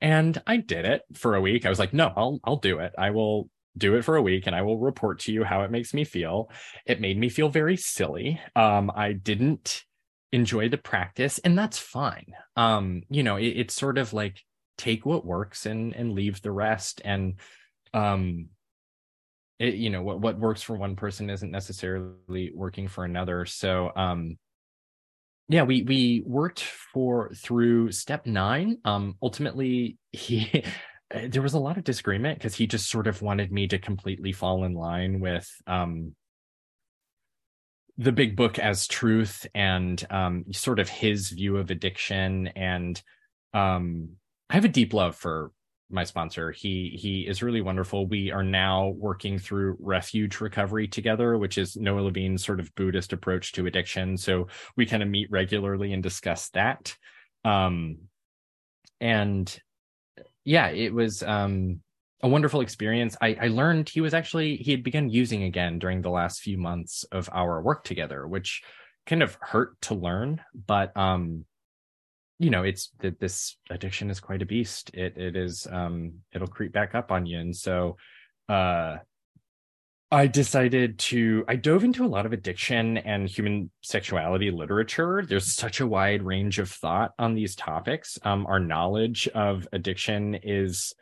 And 0.00 0.40
i 0.46 0.56
did 0.56 0.84
it 0.84 1.02
for 1.14 1.36
a 1.36 1.40
week. 1.40 1.66
I 1.66 1.70
was 1.70 1.78
like 1.78 1.92
no 1.92 2.12
i'll 2.16 2.40
i'll 2.44 2.56
do 2.56 2.80
it. 2.80 2.92
I 2.98 3.10
will 3.10 3.48
do 3.78 3.96
it 3.96 4.02
for 4.02 4.16
a 4.16 4.22
week 4.22 4.46
and 4.46 4.54
I 4.54 4.62
will 4.62 4.78
report 4.78 5.20
to 5.20 5.32
you 5.32 5.44
how 5.44 5.62
it 5.62 5.70
makes 5.70 5.94
me 5.94 6.04
feel. 6.04 6.50
It 6.86 7.00
made 7.00 7.18
me 7.18 7.28
feel 7.28 7.48
very 7.48 7.76
silly. 7.76 8.40
Um, 8.56 8.90
I 8.94 9.12
didn't 9.12 9.84
enjoy 10.32 10.68
the 10.68 10.78
practice, 10.78 11.38
and 11.38 11.58
that's 11.58 11.78
fine. 11.78 12.34
Um, 12.56 13.02
you 13.08 13.22
know, 13.22 13.36
it, 13.36 13.46
it's 13.46 13.74
sort 13.74 13.98
of 13.98 14.12
like 14.12 14.42
take 14.78 15.04
what 15.04 15.26
works 15.26 15.66
and 15.66 15.94
and 15.94 16.12
leave 16.12 16.40
the 16.40 16.52
rest 16.52 17.02
and 17.04 17.34
um 17.92 18.48
it, 19.58 19.74
you 19.74 19.90
know 19.90 20.02
what 20.02 20.20
what 20.20 20.38
works 20.38 20.62
for 20.62 20.76
one 20.76 20.96
person 20.96 21.28
isn't 21.28 21.50
necessarily 21.50 22.52
working 22.54 22.86
for 22.88 23.04
another 23.04 23.44
so 23.44 23.90
um 23.96 24.38
yeah 25.48 25.64
we 25.64 25.82
we 25.82 26.22
worked 26.24 26.62
for 26.62 27.32
through 27.34 27.90
step 27.90 28.24
9 28.24 28.78
um 28.84 29.16
ultimately 29.20 29.98
he 30.12 30.64
there 31.10 31.42
was 31.42 31.54
a 31.54 31.58
lot 31.58 31.78
of 31.78 31.84
disagreement 31.84 32.38
because 32.38 32.54
he 32.54 32.66
just 32.66 32.90
sort 32.90 33.06
of 33.06 33.22
wanted 33.22 33.50
me 33.50 33.66
to 33.68 33.78
completely 33.78 34.32
fall 34.32 34.64
in 34.64 34.74
line 34.74 35.20
with 35.20 35.50
um 35.66 36.14
the 37.96 38.12
big 38.12 38.36
book 38.36 38.58
as 38.58 38.86
truth 38.86 39.46
and 39.54 40.06
um 40.10 40.44
sort 40.52 40.78
of 40.78 40.88
his 40.88 41.30
view 41.30 41.56
of 41.56 41.70
addiction 41.70 42.48
and 42.48 43.02
um 43.54 44.10
I 44.50 44.54
have 44.54 44.64
a 44.64 44.68
deep 44.68 44.94
love 44.94 45.14
for 45.14 45.50
my 45.90 46.04
sponsor. 46.04 46.52
He 46.52 46.98
he 47.00 47.26
is 47.26 47.42
really 47.42 47.62
wonderful. 47.62 48.06
We 48.06 48.30
are 48.30 48.42
now 48.42 48.88
working 48.88 49.38
through 49.38 49.76
refuge 49.80 50.40
recovery 50.40 50.86
together, 50.86 51.38
which 51.38 51.56
is 51.56 51.76
Noah 51.76 52.00
Levine's 52.00 52.44
sort 52.44 52.60
of 52.60 52.74
Buddhist 52.74 53.12
approach 53.12 53.52
to 53.52 53.66
addiction. 53.66 54.16
So 54.18 54.48
we 54.76 54.84
kind 54.84 55.02
of 55.02 55.08
meet 55.08 55.30
regularly 55.30 55.92
and 55.92 56.02
discuss 56.02 56.50
that. 56.50 56.94
Um 57.44 57.98
and 59.00 59.58
yeah, 60.48 60.68
it 60.68 60.94
was 60.94 61.22
um 61.22 61.80
a 62.22 62.28
wonderful 62.28 62.62
experience. 62.62 63.16
I, 63.20 63.36
I 63.38 63.46
learned 63.48 63.90
he 63.90 64.00
was 64.00 64.14
actually 64.14 64.56
he 64.56 64.70
had 64.70 64.82
begun 64.82 65.10
using 65.10 65.42
again 65.42 65.78
during 65.78 66.00
the 66.00 66.10
last 66.10 66.40
few 66.40 66.56
months 66.56 67.04
of 67.12 67.28
our 67.32 67.60
work 67.60 67.84
together, 67.84 68.26
which 68.26 68.62
kind 69.06 69.22
of 69.22 69.36
hurt 69.42 69.78
to 69.82 69.94
learn, 69.94 70.40
but 70.66 70.96
um 70.96 71.44
you 72.38 72.48
know 72.48 72.62
it's 72.62 72.92
that 73.00 73.20
this 73.20 73.56
addiction 73.68 74.08
is 74.10 74.20
quite 74.20 74.42
a 74.42 74.46
beast 74.46 74.90
it 74.94 75.18
it 75.18 75.34
is 75.34 75.66
um 75.70 76.12
it'll 76.32 76.46
creep 76.46 76.72
back 76.72 76.94
up 76.94 77.10
on 77.10 77.26
you 77.26 77.36
and 77.36 77.54
so 77.54 77.96
uh 78.48 78.96
I 80.10 80.26
decided 80.26 80.98
to 81.00 81.44
I 81.48 81.56
dove 81.56 81.84
into 81.84 82.04
a 82.04 82.08
lot 82.08 82.24
of 82.24 82.32
addiction 82.32 82.96
and 82.96 83.28
human 83.28 83.70
sexuality 83.82 84.50
literature. 84.50 85.22
There's 85.26 85.52
such 85.54 85.80
a 85.80 85.86
wide 85.86 86.22
range 86.22 86.58
of 86.58 86.70
thought 86.70 87.12
on 87.18 87.34
these 87.34 87.54
topics. 87.54 88.18
Um, 88.22 88.46
our 88.46 88.58
knowledge 88.58 89.28
of 89.28 89.68
addiction 89.70 90.38
is 90.42 90.94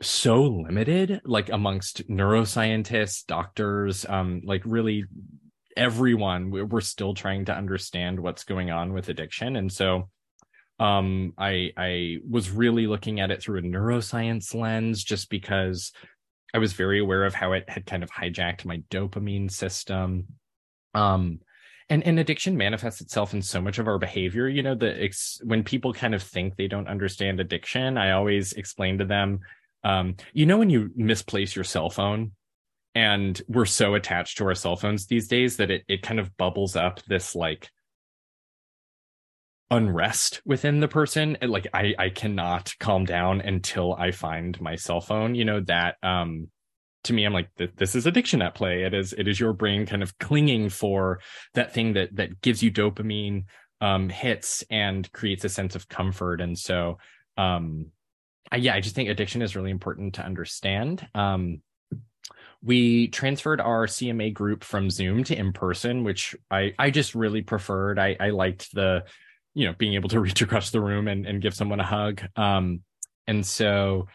so 0.00 0.42
limited, 0.42 1.20
like 1.24 1.50
amongst 1.50 2.08
neuroscientists, 2.08 3.26
doctors, 3.26 4.06
um, 4.08 4.40
like 4.42 4.62
really 4.64 5.04
everyone. 5.76 6.50
We're 6.50 6.80
still 6.80 7.12
trying 7.12 7.44
to 7.46 7.54
understand 7.54 8.18
what's 8.18 8.44
going 8.44 8.70
on 8.70 8.94
with 8.94 9.10
addiction, 9.10 9.56
and 9.56 9.70
so 9.70 10.08
um 10.80 11.32
i 11.36 11.72
i 11.76 12.18
was 12.30 12.52
really 12.52 12.86
looking 12.86 13.18
at 13.18 13.32
it 13.32 13.42
through 13.42 13.58
a 13.58 13.62
neuroscience 13.62 14.54
lens 14.54 15.02
just 15.02 15.28
because 15.28 15.90
i 16.54 16.58
was 16.58 16.72
very 16.72 17.00
aware 17.00 17.24
of 17.24 17.34
how 17.34 17.52
it 17.52 17.68
had 17.68 17.86
kind 17.86 18.02
of 18.02 18.10
hijacked 18.10 18.64
my 18.64 18.78
dopamine 18.90 19.50
system. 19.50 20.26
Um 20.94 21.40
and 21.88 22.04
and 22.04 22.18
addiction 22.18 22.56
manifests 22.56 23.00
itself 23.00 23.32
in 23.34 23.42
so 23.42 23.60
much 23.60 23.78
of 23.78 23.88
our 23.88 23.98
behavior 23.98 24.48
you 24.48 24.62
know 24.62 24.74
the 24.74 25.02
ex- 25.02 25.40
when 25.44 25.64
people 25.64 25.92
kind 25.92 26.14
of 26.14 26.22
think 26.22 26.56
they 26.56 26.68
don't 26.68 26.88
understand 26.88 27.40
addiction 27.40 27.96
i 27.96 28.12
always 28.12 28.52
explain 28.52 28.98
to 28.98 29.04
them 29.04 29.40
um 29.84 30.16
you 30.32 30.46
know 30.46 30.58
when 30.58 30.70
you 30.70 30.90
misplace 30.96 31.54
your 31.54 31.64
cell 31.64 31.90
phone 31.90 32.32
and 32.94 33.40
we're 33.48 33.64
so 33.64 33.94
attached 33.94 34.38
to 34.38 34.44
our 34.44 34.54
cell 34.54 34.76
phones 34.76 35.06
these 35.06 35.28
days 35.28 35.56
that 35.56 35.70
it 35.70 35.84
it 35.88 36.02
kind 36.02 36.20
of 36.20 36.36
bubbles 36.36 36.76
up 36.76 37.02
this 37.04 37.34
like 37.34 37.70
unrest 39.70 40.40
within 40.46 40.80
the 40.80 40.88
person 40.88 41.36
like 41.42 41.66
i 41.74 41.94
i 41.98 42.08
cannot 42.08 42.72
calm 42.80 43.04
down 43.04 43.42
until 43.42 43.94
i 43.94 44.10
find 44.10 44.58
my 44.62 44.76
cell 44.76 45.00
phone 45.00 45.34
you 45.34 45.44
know 45.44 45.60
that 45.60 45.96
um 46.02 46.48
to 47.04 47.12
me 47.12 47.24
i'm 47.24 47.32
like 47.32 47.48
this 47.76 47.94
is 47.94 48.06
addiction 48.06 48.42
at 48.42 48.54
play. 48.54 48.82
It 48.82 48.94
is 48.94 49.12
it 49.12 49.28
is 49.28 49.40
your 49.40 49.52
brain 49.52 49.86
kind 49.86 50.02
of 50.02 50.18
clinging 50.18 50.68
for 50.68 51.20
that 51.54 51.72
thing 51.72 51.94
that 51.94 52.14
that 52.16 52.40
gives 52.40 52.62
you 52.62 52.70
dopamine 52.70 53.44
um 53.80 54.08
hits 54.08 54.64
and 54.70 55.10
creates 55.12 55.44
a 55.44 55.48
sense 55.48 55.74
of 55.74 55.88
comfort. 55.88 56.40
And 56.40 56.58
so 56.58 56.98
um 57.36 57.86
I, 58.50 58.56
yeah 58.56 58.74
i 58.74 58.80
just 58.80 58.94
think 58.94 59.08
addiction 59.08 59.42
is 59.42 59.56
really 59.56 59.70
important 59.70 60.14
to 60.14 60.24
understand. 60.24 61.06
Um 61.14 61.62
we 62.60 63.06
transferred 63.08 63.60
our 63.60 63.86
CMA 63.86 64.34
group 64.34 64.64
from 64.64 64.90
Zoom 64.90 65.22
to 65.24 65.38
in 65.38 65.52
person, 65.52 66.02
which 66.02 66.34
I 66.50 66.74
I 66.78 66.90
just 66.90 67.14
really 67.14 67.42
preferred. 67.42 67.98
I 67.98 68.16
I 68.18 68.30
liked 68.30 68.74
the 68.74 69.04
you 69.58 69.66
know 69.66 69.74
being 69.76 69.94
able 69.94 70.08
to 70.08 70.20
reach 70.26 70.40
across 70.40 70.70
the 70.70 70.80
room 70.80 71.08
and, 71.08 71.26
and 71.26 71.42
give 71.42 71.54
someone 71.54 71.80
a 71.80 71.84
hug. 71.84 72.22
Um, 72.36 72.82
and 73.26 73.44
so 73.44 74.06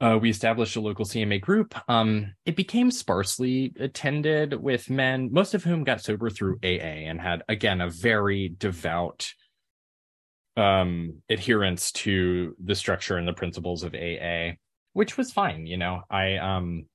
uh, 0.00 0.18
we 0.20 0.28
established 0.28 0.76
a 0.76 0.80
local 0.80 1.04
cma 1.04 1.40
group. 1.40 1.74
Um, 1.88 2.34
it 2.44 2.56
became 2.56 2.90
sparsely 2.90 3.72
attended 3.78 4.52
with 4.60 4.90
men 4.90 5.30
most 5.32 5.54
of 5.54 5.62
whom 5.62 5.84
got 5.84 6.00
sober 6.00 6.28
through 6.28 6.58
aa 6.64 7.08
and 7.08 7.20
had 7.20 7.42
again 7.48 7.80
a 7.80 7.88
very 7.88 8.52
devout 8.58 9.32
um, 10.56 11.22
adherence 11.30 11.92
to 11.92 12.56
the 12.62 12.74
structure 12.74 13.16
and 13.16 13.26
the 13.26 13.32
principles 13.32 13.84
of 13.84 13.94
aa 13.94 14.52
which 14.92 15.16
was 15.16 15.32
fine 15.32 15.66
you 15.66 15.76
know. 15.76 16.02
I 16.10 16.36
um 16.36 16.86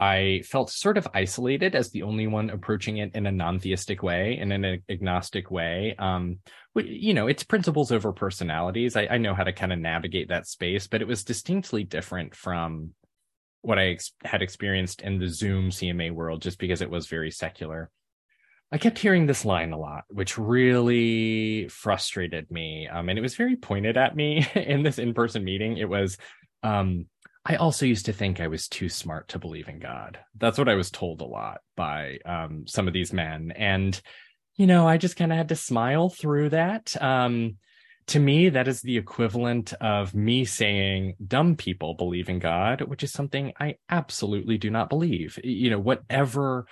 I 0.00 0.42
felt 0.46 0.70
sort 0.70 0.96
of 0.96 1.06
isolated 1.12 1.74
as 1.74 1.90
the 1.90 2.04
only 2.04 2.26
one 2.26 2.48
approaching 2.48 2.96
it 2.96 3.14
in 3.14 3.26
a 3.26 3.32
non-theistic 3.32 4.02
way, 4.02 4.38
in 4.38 4.50
an 4.50 4.82
agnostic 4.88 5.50
way. 5.50 5.94
Um, 5.98 6.38
you 6.74 7.12
know, 7.12 7.26
it's 7.26 7.44
principles 7.44 7.92
over 7.92 8.10
personalities. 8.12 8.96
I, 8.96 9.08
I 9.10 9.18
know 9.18 9.34
how 9.34 9.44
to 9.44 9.52
kind 9.52 9.74
of 9.74 9.78
navigate 9.78 10.28
that 10.28 10.46
space, 10.46 10.86
but 10.86 11.02
it 11.02 11.08
was 11.08 11.22
distinctly 11.22 11.84
different 11.84 12.34
from 12.34 12.94
what 13.60 13.78
I 13.78 13.88
ex- 13.88 14.12
had 14.24 14.40
experienced 14.40 15.02
in 15.02 15.18
the 15.18 15.28
Zoom 15.28 15.68
CMA 15.68 16.12
world, 16.12 16.40
just 16.40 16.58
because 16.58 16.80
it 16.80 16.90
was 16.90 17.06
very 17.06 17.30
secular. 17.30 17.90
I 18.72 18.78
kept 18.78 18.98
hearing 18.98 19.26
this 19.26 19.44
line 19.44 19.72
a 19.72 19.78
lot, 19.78 20.04
which 20.08 20.38
really 20.38 21.68
frustrated 21.68 22.50
me. 22.50 22.88
Um, 22.88 23.10
and 23.10 23.18
it 23.18 23.22
was 23.22 23.34
very 23.34 23.56
pointed 23.56 23.98
at 23.98 24.16
me 24.16 24.46
in 24.54 24.82
this 24.82 24.98
in-person 24.98 25.44
meeting. 25.44 25.76
It 25.76 25.88
was, 25.90 26.16
um, 26.62 27.06
I 27.44 27.56
also 27.56 27.86
used 27.86 28.06
to 28.06 28.12
think 28.12 28.40
I 28.40 28.48
was 28.48 28.68
too 28.68 28.88
smart 28.88 29.28
to 29.28 29.38
believe 29.38 29.68
in 29.68 29.78
God. 29.78 30.18
That's 30.36 30.58
what 30.58 30.68
I 30.68 30.74
was 30.74 30.90
told 30.90 31.20
a 31.20 31.24
lot 31.24 31.60
by 31.76 32.18
um, 32.26 32.66
some 32.66 32.86
of 32.86 32.92
these 32.92 33.12
men. 33.12 33.52
And, 33.56 33.98
you 34.56 34.66
know, 34.66 34.86
I 34.86 34.98
just 34.98 35.16
kind 35.16 35.32
of 35.32 35.38
had 35.38 35.48
to 35.48 35.56
smile 35.56 36.10
through 36.10 36.50
that. 36.50 37.00
Um, 37.02 37.56
to 38.08 38.18
me, 38.18 38.50
that 38.50 38.68
is 38.68 38.82
the 38.82 38.98
equivalent 38.98 39.72
of 39.74 40.14
me 40.14 40.44
saying 40.44 41.14
dumb 41.26 41.56
people 41.56 41.94
believe 41.94 42.28
in 42.28 42.40
God, 42.40 42.82
which 42.82 43.02
is 43.02 43.12
something 43.12 43.52
I 43.58 43.76
absolutely 43.88 44.58
do 44.58 44.68
not 44.68 44.90
believe. 44.90 45.38
You 45.42 45.70
know, 45.70 45.78
whatever 45.78 46.66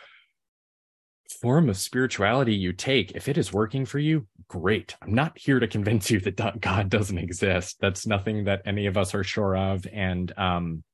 form 1.28 1.68
of 1.68 1.76
spirituality 1.76 2.54
you 2.54 2.72
take, 2.72 3.12
if 3.12 3.28
it 3.28 3.38
is 3.38 3.52
working 3.52 3.84
for 3.84 3.98
you, 3.98 4.26
great. 4.48 4.96
I'm 5.02 5.14
not 5.14 5.38
here 5.38 5.60
to 5.60 5.68
convince 5.68 6.10
you 6.10 6.20
that 6.20 6.60
God 6.60 6.88
doesn't 6.88 7.18
exist. 7.18 7.76
That's 7.80 8.06
nothing 8.06 8.44
that 8.44 8.62
any 8.64 8.86
of 8.86 8.96
us 8.96 9.14
are 9.14 9.24
sure 9.24 9.56
of. 9.56 9.86
And 9.92 10.32
um, 10.36 10.84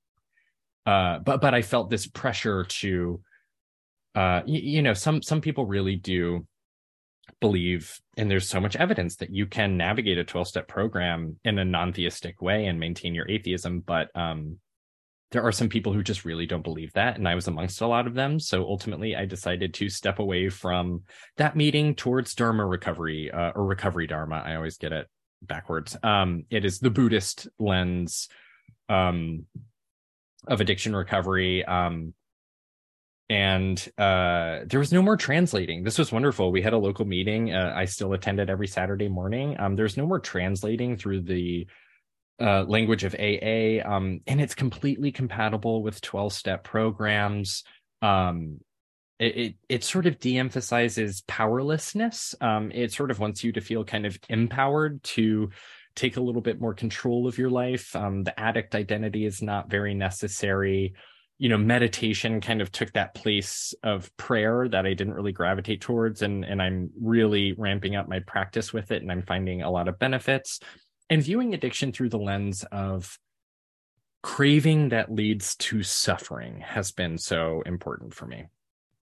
uh, 0.86 1.20
but 1.20 1.40
but 1.40 1.54
I 1.54 1.62
felt 1.62 1.90
this 1.90 2.06
pressure 2.06 2.64
to, 2.64 3.20
uh, 4.14 4.42
y- 4.46 4.62
you 4.62 4.82
know, 4.82 4.94
some 4.94 5.22
some 5.22 5.40
people 5.40 5.66
really 5.66 5.96
do 5.96 6.46
believe, 7.40 7.98
and 8.16 8.30
there's 8.30 8.48
so 8.48 8.60
much 8.60 8.76
evidence 8.76 9.16
that 9.16 9.30
you 9.30 9.46
can 9.46 9.76
navigate 9.76 10.18
a 10.18 10.24
12 10.24 10.48
step 10.48 10.68
program 10.68 11.36
in 11.44 11.58
a 11.58 11.64
non 11.64 11.92
theistic 11.92 12.42
way 12.42 12.66
and 12.66 12.78
maintain 12.78 13.14
your 13.14 13.28
atheism. 13.30 13.80
But 13.80 14.14
um, 14.14 14.58
there 15.30 15.42
are 15.42 15.52
some 15.52 15.68
people 15.68 15.92
who 15.92 16.02
just 16.02 16.24
really 16.24 16.46
don't 16.46 16.62
believe 16.62 16.92
that 16.92 17.16
and 17.16 17.26
i 17.28 17.34
was 17.34 17.48
amongst 17.48 17.80
a 17.80 17.86
lot 17.86 18.06
of 18.06 18.14
them. 18.14 18.38
So 18.38 18.64
ultimately 18.64 19.16
i 19.16 19.24
decided 19.24 19.74
to 19.74 19.88
step 19.88 20.18
away 20.18 20.48
from 20.48 21.02
that 21.36 21.56
meeting 21.56 21.94
towards 21.94 22.34
dharma 22.34 22.66
recovery 22.66 23.30
uh, 23.30 23.52
or 23.54 23.64
recovery 23.64 24.06
dharma. 24.06 24.42
I 24.44 24.56
always 24.56 24.78
get 24.78 24.92
it 24.92 25.08
backwards. 25.42 25.96
Um, 26.02 26.44
it 26.50 26.64
is 26.64 26.78
the 26.78 26.90
buddhist 26.90 27.48
lens 27.58 28.28
um, 28.88 29.46
of 30.46 30.60
addiction 30.60 30.94
recovery 30.94 31.64
um, 31.64 32.14
and 33.30 33.88
uh, 33.96 34.60
there 34.66 34.78
was 34.78 34.92
no 34.92 35.00
more 35.00 35.16
translating. 35.16 35.82
This 35.82 35.98
was 35.98 36.12
wonderful. 36.12 36.52
We 36.52 36.60
had 36.60 36.74
a 36.74 36.78
local 36.78 37.06
meeting 37.06 37.52
uh, 37.54 37.72
i 37.74 37.86
still 37.86 38.12
attended 38.12 38.50
every 38.50 38.68
saturday 38.68 39.08
morning. 39.08 39.58
Um, 39.58 39.76
there's 39.76 39.96
no 39.96 40.06
more 40.06 40.20
translating 40.20 40.96
through 40.96 41.22
the 41.22 41.66
uh, 42.40 42.64
language 42.64 43.04
of 43.04 43.14
AA, 43.14 43.80
um, 43.84 44.20
and 44.26 44.40
it's 44.40 44.54
completely 44.54 45.12
compatible 45.12 45.82
with 45.82 46.00
12 46.00 46.32
step 46.32 46.64
programs. 46.64 47.64
Um, 48.02 48.60
it, 49.18 49.36
it, 49.36 49.54
it 49.68 49.84
sort 49.84 50.06
of 50.06 50.18
de-emphasizes 50.18 51.22
powerlessness. 51.28 52.34
Um, 52.40 52.72
it 52.72 52.92
sort 52.92 53.10
of 53.10 53.20
wants 53.20 53.44
you 53.44 53.52
to 53.52 53.60
feel 53.60 53.84
kind 53.84 54.06
of 54.06 54.18
empowered 54.28 55.02
to 55.04 55.50
take 55.94 56.16
a 56.16 56.20
little 56.20 56.42
bit 56.42 56.60
more 56.60 56.74
control 56.74 57.28
of 57.28 57.38
your 57.38 57.50
life. 57.50 57.94
Um, 57.94 58.24
the 58.24 58.38
addict 58.38 58.74
identity 58.74 59.24
is 59.24 59.40
not 59.40 59.70
very 59.70 59.94
necessary. 59.94 60.94
You 61.38 61.48
know, 61.48 61.58
meditation 61.58 62.40
kind 62.40 62.60
of 62.60 62.72
took 62.72 62.92
that 62.94 63.14
place 63.14 63.74
of 63.82 64.14
prayer 64.16 64.68
that 64.68 64.86
I 64.86 64.94
didn't 64.94 65.14
really 65.14 65.32
gravitate 65.32 65.80
towards, 65.80 66.22
and 66.22 66.44
and 66.44 66.62
I'm 66.62 66.90
really 67.00 67.54
ramping 67.58 67.96
up 67.96 68.08
my 68.08 68.20
practice 68.20 68.72
with 68.72 68.92
it, 68.92 69.02
and 69.02 69.10
I'm 69.10 69.22
finding 69.22 69.62
a 69.62 69.70
lot 69.70 69.88
of 69.88 69.98
benefits 69.98 70.60
and 71.10 71.22
viewing 71.22 71.54
addiction 71.54 71.92
through 71.92 72.08
the 72.08 72.18
lens 72.18 72.64
of 72.72 73.18
craving 74.22 74.88
that 74.88 75.12
leads 75.12 75.54
to 75.56 75.82
suffering 75.82 76.60
has 76.60 76.92
been 76.92 77.18
so 77.18 77.62
important 77.66 78.14
for 78.14 78.26
me. 78.26 78.46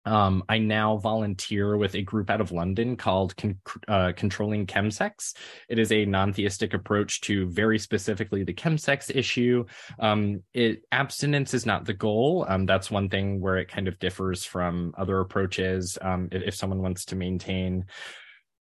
Um, 0.08 0.44
I 0.48 0.58
now 0.60 0.98
volunteer 0.98 1.76
with 1.76 1.94
a 1.94 2.02
group 2.02 2.30
out 2.30 2.40
of 2.40 2.54
London 2.54 2.96
called 2.96 3.36
Con- 3.36 3.60
uh, 3.90 4.14
Controlling 4.16 4.66
Chemsex. 4.66 5.36
It 5.68 5.80
is 5.80 5.92
a 5.92 6.06
non 6.06 6.32
theistic 6.32 6.74
approach 6.74 7.20
to 7.22 7.48
very 7.48 7.78
specifically 7.78 8.44
the 8.44 8.54
chemsex 8.54 9.14
issue. 9.14 9.66
Um, 10.00 10.44
it, 10.54 10.84
abstinence 10.94 11.54
is 11.54 11.66
not 11.66 11.84
the 11.84 11.94
goal. 11.94 12.46
Um, 12.48 12.66
that's 12.66 12.90
one 12.90 13.10
thing 13.10 13.42
where 13.42 13.58
it 13.58 13.68
kind 13.68 13.90
of 13.90 14.00
differs 14.00 14.46
from 14.46 14.94
other 14.98 15.20
approaches. 15.20 15.98
Um, 16.02 16.30
if, 16.32 16.42
if 16.42 16.56
someone 16.56 16.82
wants 16.82 17.04
to 17.06 17.18
maintain 17.18 17.86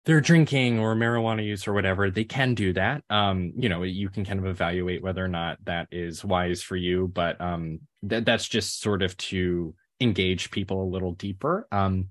their 0.05 0.19
drinking 0.19 0.79
or 0.79 0.95
marijuana 0.95 1.45
use 1.45 1.67
or 1.67 1.73
whatever, 1.73 2.09
they 2.09 2.23
can 2.23 2.55
do 2.55 2.73
that. 2.73 3.03
Um, 3.09 3.53
you 3.55 3.69
know, 3.69 3.83
you 3.83 4.09
can 4.09 4.25
kind 4.25 4.39
of 4.39 4.47
evaluate 4.47 5.03
whether 5.03 5.23
or 5.23 5.27
not 5.27 5.63
that 5.65 5.87
is 5.91 6.25
wise 6.25 6.63
for 6.63 6.75
you, 6.75 7.07
but 7.13 7.39
um, 7.39 7.81
th- 8.07 8.25
that's 8.25 8.47
just 8.47 8.81
sort 8.81 9.03
of 9.03 9.15
to 9.17 9.75
engage 9.99 10.49
people 10.49 10.83
a 10.83 10.91
little 10.91 11.13
deeper. 11.13 11.67
Um, 11.71 12.07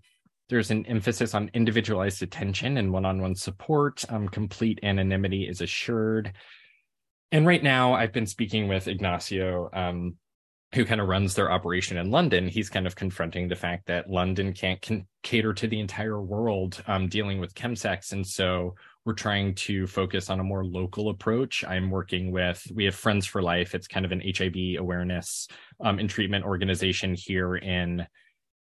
there's 0.49 0.71
an 0.71 0.87
emphasis 0.87 1.35
on 1.35 1.51
individualized 1.55 2.23
attention 2.23 2.77
and 2.77 2.93
one-on-one 2.93 3.35
support. 3.35 4.05
Um, 4.09 4.29
complete 4.29 4.81
anonymity 4.83 5.49
is 5.49 5.61
assured. 5.61 6.33
And 7.33 7.47
right 7.47 7.63
now, 7.63 7.95
I've 7.95 8.13
been 8.13 8.27
speaking 8.27 8.69
with 8.69 8.89
Ignacio, 8.89 9.71
um, 9.73 10.17
who 10.75 10.85
kind 10.85 11.01
of 11.01 11.09
runs 11.09 11.35
their 11.35 11.51
operation 11.51 11.97
in 11.97 12.11
London. 12.11 12.47
He's 12.47 12.71
kind 12.71 12.87
of 12.87 12.95
confronting 12.95 13.49
the 13.49 13.57
fact 13.57 13.87
that 13.87 14.09
London 14.09 14.53
can't 14.53 14.81
can 14.81 15.07
cater 15.23 15.53
to 15.55 15.67
the 15.67 15.81
entire 15.81 16.21
world 16.21 16.83
um, 16.87 17.09
dealing 17.09 17.41
with 17.41 17.55
chemsex, 17.55 18.13
and 18.13 18.27
so 18.27 18.75
we're 19.05 19.15
trying 19.15 19.55
to 19.55 19.87
focus 19.87 20.29
on 20.29 20.41
a 20.41 20.45
more 20.45 20.65
local 20.65 21.09
approach. 21.09 21.65
I'm 21.65 21.91
working 21.91 22.33
with, 22.33 22.65
we 22.75 22.85
have 22.85 22.95
Friends 22.95 23.27
for 23.27 23.41
Life. 23.41 23.75
It's 23.75 23.89
kind 23.89 24.05
of 24.05 24.13
an 24.13 24.23
HIV 24.23 24.79
awareness 24.79 25.49
um, 25.81 25.99
and 25.99 26.09
treatment 26.09 26.45
organization 26.45 27.15
here 27.15 27.57
in 27.57 28.07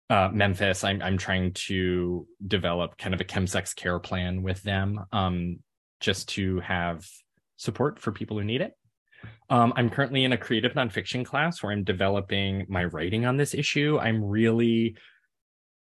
uh, 0.10 0.30
Memphis. 0.32 0.84
I'm, 0.84 1.02
I'm 1.02 1.18
trying 1.18 1.54
to 1.54 2.28
develop 2.46 2.98
kind 2.98 3.14
of 3.14 3.22
a 3.22 3.26
chemsex 3.26 3.76
care 3.76 4.00
plan 4.00 4.44
with 4.44 4.62
them 4.62 5.00
um, 5.12 5.60
just 6.00 6.30
to 6.30 6.60
have 6.60 7.08
support 7.58 8.00
for 8.00 8.12
people 8.12 8.38
who 8.38 8.44
need 8.44 8.62
it. 8.62 8.74
Um, 9.50 9.74
I'm 9.76 9.90
currently 9.90 10.24
in 10.24 10.34
a 10.34 10.38
creative 10.38 10.74
nonfiction 10.74 11.26
class 11.26 11.62
where 11.62 11.72
I'm 11.72 11.84
developing 11.84 12.66
my 12.70 12.86
writing 12.86 13.26
on 13.26 13.38
this 13.38 13.54
issue. 13.54 13.98
I'm 14.00 14.24
really 14.24 14.96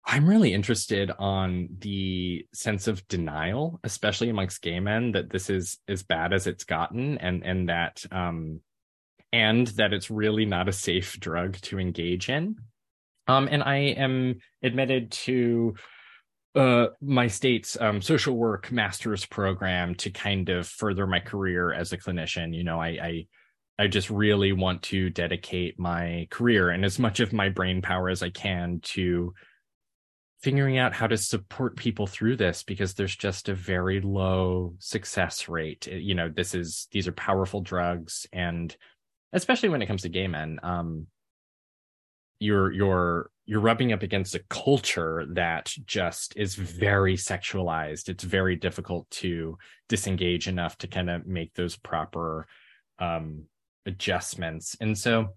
I'm 0.09 0.29
really 0.29 0.55
interested 0.55 1.11
on 1.19 1.69
the 1.81 2.47
sense 2.55 2.87
of 2.87 3.07
denial, 3.09 3.81
especially 3.83 4.31
amongst 4.31 4.63
gay 4.63 4.79
men, 4.79 5.13
that 5.13 5.31
this 5.31 5.51
is 5.51 5.79
as 5.89 6.05
bad 6.05 6.33
as 6.33 6.47
it's 6.47 6.63
gotten, 6.63 7.19
and 7.19 7.45
and 7.45 7.69
that 7.69 8.05
um, 8.13 8.61
and 9.33 9.67
that 9.69 9.93
it's 9.93 10.09
really 10.09 10.47
not 10.47 10.69
a 10.69 10.73
safe 10.73 11.19
drug 11.19 11.61
to 11.63 11.81
engage 11.81 12.29
in. 12.29 12.57
Um, 13.27 13.49
and 13.51 13.65
I 13.65 13.77
am 13.77 14.39
admitted 14.63 15.11
to 15.11 15.75
uh, 16.57 16.89
my 17.03 17.27
state's 17.27 17.79
um, 17.81 18.01
social 18.01 18.35
work 18.35 18.73
master's 18.73 19.27
program 19.27 19.95
to 19.97 20.11
kind 20.11 20.49
of 20.49 20.67
further 20.67 21.07
my 21.07 21.21
career 21.21 21.73
as 21.73 21.93
a 21.93 21.99
clinician. 21.99 22.55
You 22.55 22.65
know, 22.65 22.81
I, 22.81 22.89
I 22.89 23.27
I 23.79 23.87
just 23.89 24.09
really 24.09 24.53
want 24.53 24.83
to 24.85 25.11
dedicate 25.11 25.79
my 25.79 26.27
career 26.31 26.71
and 26.71 26.85
as 26.85 26.99
much 26.99 27.21
of 27.21 27.35
my 27.35 27.51
brain 27.51 27.83
power 27.83 28.09
as 28.09 28.23
I 28.23 28.31
can 28.31 28.81
to 28.85 29.35
figuring 30.43 30.79
out 30.79 30.95
how 30.95 31.07
to 31.07 31.17
support 31.17 31.77
people 31.77 32.07
through 32.07 32.37
this 32.37 32.63
because 32.63 32.95
there's 32.95 33.17
just 33.17 33.49
a 33.49 33.55
very 33.55 34.01
low 34.01 34.75
success 34.79 35.49
rate 35.49 35.87
you 35.87 36.15
know 36.15 36.29
this 36.29 36.55
is 36.55 36.89
these 36.93 37.09
are 37.09 37.13
powerful 37.13 37.63
drugs 37.63 38.27
and 38.33 38.77
especially 39.33 39.71
when 39.71 39.83
it 39.83 39.87
comes 39.87 40.03
to 40.03 40.09
gay 40.09 40.29
men 40.29 40.61
um 40.63 41.07
you're 42.39 42.71
you're 42.71 43.31
you're 43.47 43.61
rubbing 43.61 43.93
up 43.93 44.03
against 44.03 44.35
a 44.35 44.43
culture 44.51 45.25
that 45.31 45.73
just 45.87 46.37
is 46.37 46.55
very 46.55 47.17
sexualized 47.17 48.09
it's 48.09 48.25
very 48.25 48.57
difficult 48.57 49.09
to 49.11 49.57
disengage 49.89 50.49
enough 50.49 50.77
to 50.79 50.87
kind 50.87 51.09
of 51.09 51.27
make 51.27 51.55
those 51.55 51.77
proper 51.77 52.47
um 52.99 53.45
adjustments 53.87 54.77
and 54.81 54.97
so 54.97 55.29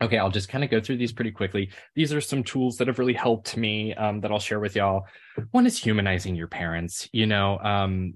Okay, 0.00 0.18
I'll 0.18 0.30
just 0.30 0.48
kind 0.48 0.62
of 0.62 0.70
go 0.70 0.80
through 0.80 0.98
these 0.98 1.12
pretty 1.12 1.32
quickly. 1.32 1.70
These 1.96 2.12
are 2.12 2.20
some 2.20 2.44
tools 2.44 2.76
that 2.76 2.86
have 2.86 3.00
really 3.00 3.14
helped 3.14 3.56
me 3.56 3.94
um, 3.94 4.20
that 4.20 4.30
I'll 4.30 4.38
share 4.38 4.60
with 4.60 4.76
y'all. 4.76 5.06
One 5.50 5.66
is 5.66 5.76
humanizing 5.76 6.36
your 6.36 6.46
parents. 6.46 7.08
You 7.12 7.26
know, 7.26 7.58
um, 7.58 8.14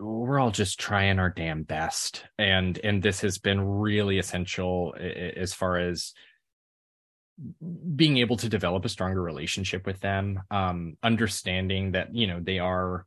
we're 0.00 0.38
all 0.38 0.50
just 0.50 0.80
trying 0.80 1.18
our 1.18 1.28
damn 1.28 1.64
best, 1.64 2.24
and 2.38 2.78
and 2.82 3.02
this 3.02 3.20
has 3.20 3.36
been 3.38 3.60
really 3.60 4.18
essential 4.18 4.94
as 4.98 5.52
far 5.52 5.76
as 5.76 6.14
being 7.94 8.18
able 8.18 8.36
to 8.36 8.48
develop 8.48 8.84
a 8.84 8.88
stronger 8.88 9.22
relationship 9.22 9.86
with 9.86 10.00
them. 10.00 10.40
Um, 10.50 10.96
understanding 11.02 11.92
that 11.92 12.14
you 12.14 12.26
know 12.26 12.40
they 12.42 12.58
are 12.58 13.04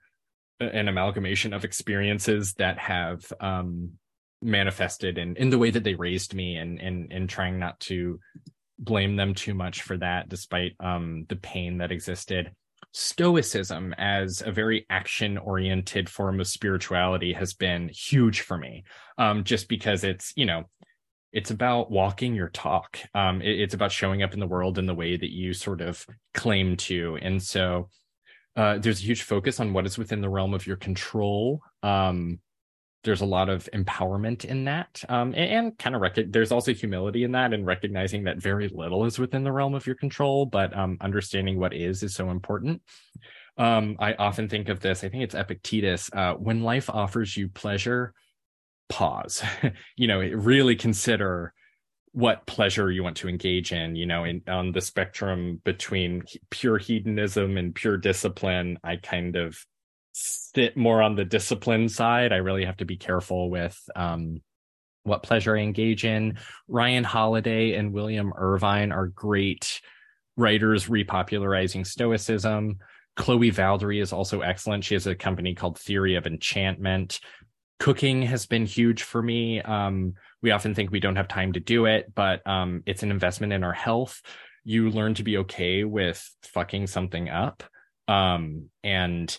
an 0.59 0.87
amalgamation 0.87 1.53
of 1.53 1.65
experiences 1.65 2.53
that 2.53 2.77
have 2.77 3.21
um, 3.39 3.93
manifested 4.41 5.17
in 5.17 5.35
in 5.35 5.49
the 5.49 5.57
way 5.57 5.69
that 5.69 5.83
they 5.83 5.93
raised 5.93 6.33
me 6.33 6.55
and 6.55 6.79
and 6.79 7.11
and 7.11 7.29
trying 7.29 7.59
not 7.59 7.79
to 7.79 8.19
blame 8.79 9.15
them 9.15 9.35
too 9.35 9.53
much 9.53 9.83
for 9.83 9.97
that 9.97 10.27
despite 10.29 10.73
um 10.79 11.25
the 11.29 11.35
pain 11.35 11.77
that 11.77 11.91
existed 11.91 12.51
stoicism 12.91 13.93
as 13.97 14.41
a 14.43 14.51
very 14.51 14.85
action 14.89 15.37
oriented 15.37 16.09
form 16.09 16.39
of 16.39 16.47
spirituality 16.47 17.33
has 17.33 17.53
been 17.53 17.87
huge 17.89 18.41
for 18.41 18.57
me 18.57 18.83
um 19.19 19.43
just 19.43 19.69
because 19.69 20.03
it's 20.03 20.33
you 20.35 20.45
know 20.45 20.63
it's 21.33 21.51
about 21.51 21.91
walking 21.91 22.35
your 22.35 22.49
talk. 22.49 22.99
Um 23.13 23.41
it, 23.41 23.59
it's 23.59 23.73
about 23.73 23.91
showing 23.91 24.23
up 24.23 24.33
in 24.33 24.39
the 24.39 24.47
world 24.47 24.77
in 24.77 24.85
the 24.85 24.95
way 24.95 25.17
that 25.17 25.31
you 25.31 25.53
sort 25.53 25.81
of 25.81 26.05
claim 26.33 26.77
to. 26.77 27.17
And 27.21 27.41
so 27.41 27.89
uh 28.55 28.77
there's 28.77 28.99
a 28.99 29.05
huge 29.05 29.23
focus 29.23 29.59
on 29.59 29.73
what 29.73 29.85
is 29.85 29.97
within 29.97 30.21
the 30.21 30.29
realm 30.29 30.53
of 30.53 30.67
your 30.67 30.77
control. 30.77 31.61
Um 31.83 32.39
there's 33.03 33.21
a 33.21 33.25
lot 33.25 33.49
of 33.49 33.67
empowerment 33.73 34.45
in 34.45 34.65
that. 34.65 35.03
Um, 35.09 35.29
and, 35.29 35.51
and, 35.51 35.77
kind 35.77 35.95
of 35.95 36.01
rec- 36.01 36.29
there's 36.31 36.51
also 36.51 36.71
humility 36.71 37.23
in 37.23 37.31
that 37.31 37.51
and 37.51 37.65
recognizing 37.65 38.25
that 38.25 38.37
very 38.37 38.67
little 38.67 39.05
is 39.05 39.17
within 39.17 39.43
the 39.43 39.51
realm 39.51 39.73
of 39.73 39.87
your 39.87 39.95
control 39.95 40.45
but 40.45 40.77
um, 40.77 40.97
understanding 41.01 41.59
what 41.59 41.73
is 41.73 42.03
is 42.03 42.13
so 42.13 42.29
important. 42.29 42.81
Um, 43.57 43.97
i 43.99 44.13
often 44.13 44.47
think 44.47 44.69
of 44.69 44.79
this 44.79 45.03
i 45.03 45.09
think 45.09 45.23
it's 45.23 45.35
epictetus 45.35 46.09
uh, 46.13 46.35
when 46.35 46.63
life 46.63 46.89
offers 46.89 47.35
you 47.35 47.49
pleasure 47.49 48.13
pause 48.91 49.41
you 49.95 50.07
know 50.07 50.19
really 50.19 50.75
consider 50.75 51.53
what 52.13 52.45
pleasure 52.45 52.91
you 52.91 53.03
want 53.03 53.17
to 53.17 53.29
engage 53.29 53.71
in 53.71 53.95
you 53.95 54.05
know 54.05 54.23
in 54.25 54.41
on 54.47 54.71
the 54.71 54.81
spectrum 54.81 55.61
between 55.63 56.21
pure 56.49 56.77
hedonism 56.77 57.57
and 57.57 57.73
pure 57.73 57.97
discipline 57.97 58.77
i 58.83 58.97
kind 58.97 59.35
of 59.35 59.57
sit 60.13 60.75
more 60.75 61.01
on 61.01 61.15
the 61.15 61.25
discipline 61.25 61.89
side. 61.89 62.33
I 62.33 62.37
really 62.37 62.65
have 62.65 62.77
to 62.77 62.85
be 62.85 62.97
careful 62.97 63.49
with 63.49 63.79
um, 63.95 64.41
what 65.03 65.23
pleasure 65.23 65.57
I 65.57 65.61
engage 65.61 66.05
in. 66.05 66.37
Ryan 66.67 67.03
Holiday 67.03 67.73
and 67.73 67.93
William 67.93 68.33
Irvine 68.35 68.91
are 68.91 69.07
great 69.07 69.81
writers 70.37 70.87
repopularizing 70.87 71.85
Stoicism. 71.85 72.77
Chloe 73.15 73.51
Valdary 73.51 74.01
is 74.01 74.13
also 74.13 74.41
excellent. 74.41 74.83
She 74.83 74.95
has 74.95 75.07
a 75.07 75.15
company 75.15 75.53
called 75.53 75.77
Theory 75.77 76.15
of 76.15 76.27
Enchantment. 76.27 77.19
Cooking 77.81 78.21
has 78.21 78.45
been 78.45 78.67
huge 78.67 79.01
for 79.01 79.23
me. 79.23 79.59
Um, 79.59 80.13
we 80.43 80.51
often 80.51 80.75
think 80.75 80.91
we 80.91 80.99
don't 80.99 81.15
have 81.15 81.27
time 81.27 81.53
to 81.53 81.59
do 81.59 81.87
it, 81.87 82.13
but 82.13 82.45
um, 82.45 82.83
it's 82.85 83.01
an 83.01 83.09
investment 83.09 83.53
in 83.53 83.63
our 83.63 83.73
health. 83.73 84.21
You 84.63 84.91
learn 84.91 85.15
to 85.15 85.23
be 85.23 85.37
okay 85.37 85.83
with 85.83 86.23
fucking 86.43 86.85
something 86.85 87.27
up. 87.27 87.63
Um, 88.07 88.69
and 88.83 89.35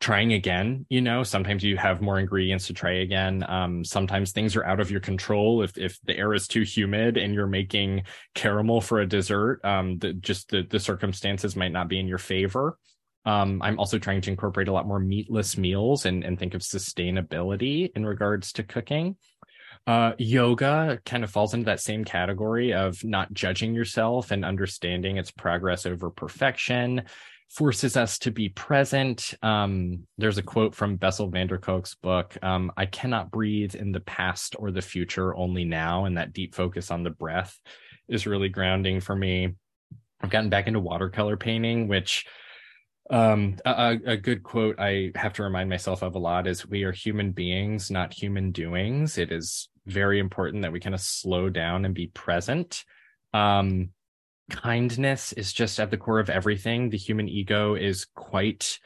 trying 0.00 0.32
again 0.32 0.86
you 0.88 1.00
know 1.00 1.24
sometimes 1.24 1.64
you 1.64 1.76
have 1.76 2.00
more 2.00 2.20
ingredients 2.20 2.68
to 2.68 2.72
try 2.72 3.00
again 3.00 3.44
um, 3.48 3.84
sometimes 3.84 4.30
things 4.30 4.54
are 4.54 4.64
out 4.64 4.78
of 4.78 4.92
your 4.92 5.00
control 5.00 5.62
if 5.62 5.76
if 5.76 5.98
the 6.04 6.16
air 6.16 6.32
is 6.34 6.46
too 6.46 6.62
humid 6.62 7.16
and 7.16 7.34
you're 7.34 7.48
making 7.48 8.04
caramel 8.34 8.80
for 8.80 9.00
a 9.00 9.06
dessert 9.06 9.60
um, 9.64 9.98
the, 9.98 10.12
just 10.12 10.50
the, 10.50 10.62
the 10.70 10.78
circumstances 10.78 11.56
might 11.56 11.72
not 11.72 11.88
be 11.88 11.98
in 11.98 12.06
your 12.06 12.18
favor 12.18 12.78
um, 13.26 13.60
i'm 13.62 13.78
also 13.78 13.98
trying 13.98 14.20
to 14.20 14.30
incorporate 14.30 14.68
a 14.68 14.72
lot 14.72 14.86
more 14.86 15.00
meatless 15.00 15.56
meals 15.56 16.06
and 16.06 16.24
and 16.24 16.38
think 16.38 16.54
of 16.54 16.62
sustainability 16.62 17.90
in 17.94 18.04
regards 18.04 18.52
to 18.52 18.62
cooking 18.62 19.16
uh, 19.86 20.12
yoga 20.18 20.98
kind 21.06 21.24
of 21.24 21.30
falls 21.30 21.54
into 21.54 21.64
that 21.64 21.80
same 21.80 22.04
category 22.04 22.74
of 22.74 23.02
not 23.04 23.32
judging 23.32 23.74
yourself 23.74 24.30
and 24.30 24.44
understanding 24.44 25.16
its 25.16 25.30
progress 25.30 25.86
over 25.86 26.10
perfection 26.10 27.02
forces 27.48 27.96
us 27.96 28.18
to 28.18 28.30
be 28.30 28.50
present. 28.50 29.34
Um, 29.42 30.06
there's 30.18 30.38
a 30.38 30.42
quote 30.42 30.74
from 30.74 30.96
Bessel 30.96 31.28
van 31.28 31.46
der 31.46 31.58
Kolk's 31.58 31.94
book 31.94 32.36
um, 32.42 32.70
I 32.76 32.86
cannot 32.86 33.30
breathe 33.30 33.74
in 33.74 33.92
the 33.92 34.00
past 34.00 34.56
or 34.58 34.70
the 34.70 34.82
future, 34.82 35.34
only 35.34 35.64
now. 35.64 36.04
And 36.04 36.18
that 36.18 36.32
deep 36.32 36.54
focus 36.54 36.90
on 36.90 37.02
the 37.02 37.10
breath 37.10 37.58
is 38.08 38.26
really 38.26 38.48
grounding 38.48 39.00
for 39.00 39.16
me. 39.16 39.54
I've 40.20 40.30
gotten 40.30 40.50
back 40.50 40.66
into 40.66 40.80
watercolor 40.80 41.36
painting, 41.36 41.88
which 41.88 42.26
Um, 43.10 43.56
a, 43.64 43.98
a 44.04 44.16
good 44.16 44.42
quote 44.42 44.78
I 44.78 45.12
have 45.14 45.32
to 45.34 45.42
remind 45.42 45.70
myself 45.70 46.02
of 46.02 46.14
a 46.14 46.18
lot 46.18 46.46
is 46.46 46.66
we 46.66 46.84
are 46.84 46.92
human 46.92 47.32
beings, 47.32 47.90
not 47.90 48.12
human 48.12 48.52
doings. 48.52 49.16
It 49.16 49.32
is 49.32 49.68
very 49.86 50.18
important 50.18 50.62
that 50.62 50.72
we 50.72 50.80
kind 50.80 50.94
of 50.94 51.00
slow 51.00 51.48
down 51.48 51.84
and 51.84 51.94
be 51.94 52.08
present. 52.08 52.84
Um, 53.32 53.90
kindness 54.50 55.32
is 55.32 55.52
just 55.52 55.80
at 55.80 55.90
the 55.90 55.96
core 55.96 56.20
of 56.20 56.30
everything. 56.30 56.90
The 56.90 56.98
human 56.98 57.28
ego 57.28 57.74
is 57.74 58.06
quite 58.14 58.78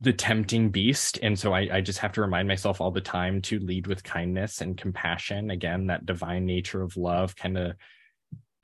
the 0.00 0.12
tempting 0.12 0.70
beast. 0.70 1.18
And 1.22 1.38
so 1.38 1.54
I, 1.54 1.68
I, 1.72 1.80
just 1.80 2.00
have 2.00 2.12
to 2.12 2.20
remind 2.20 2.48
myself 2.48 2.80
all 2.80 2.90
the 2.90 3.00
time 3.00 3.40
to 3.42 3.58
lead 3.58 3.86
with 3.86 4.02
kindness 4.02 4.60
and 4.60 4.76
compassion. 4.76 5.50
Again, 5.50 5.86
that 5.86 6.04
divine 6.04 6.44
nature 6.44 6.82
of 6.82 6.96
love 6.96 7.36
kind 7.36 7.56
of 7.56 7.76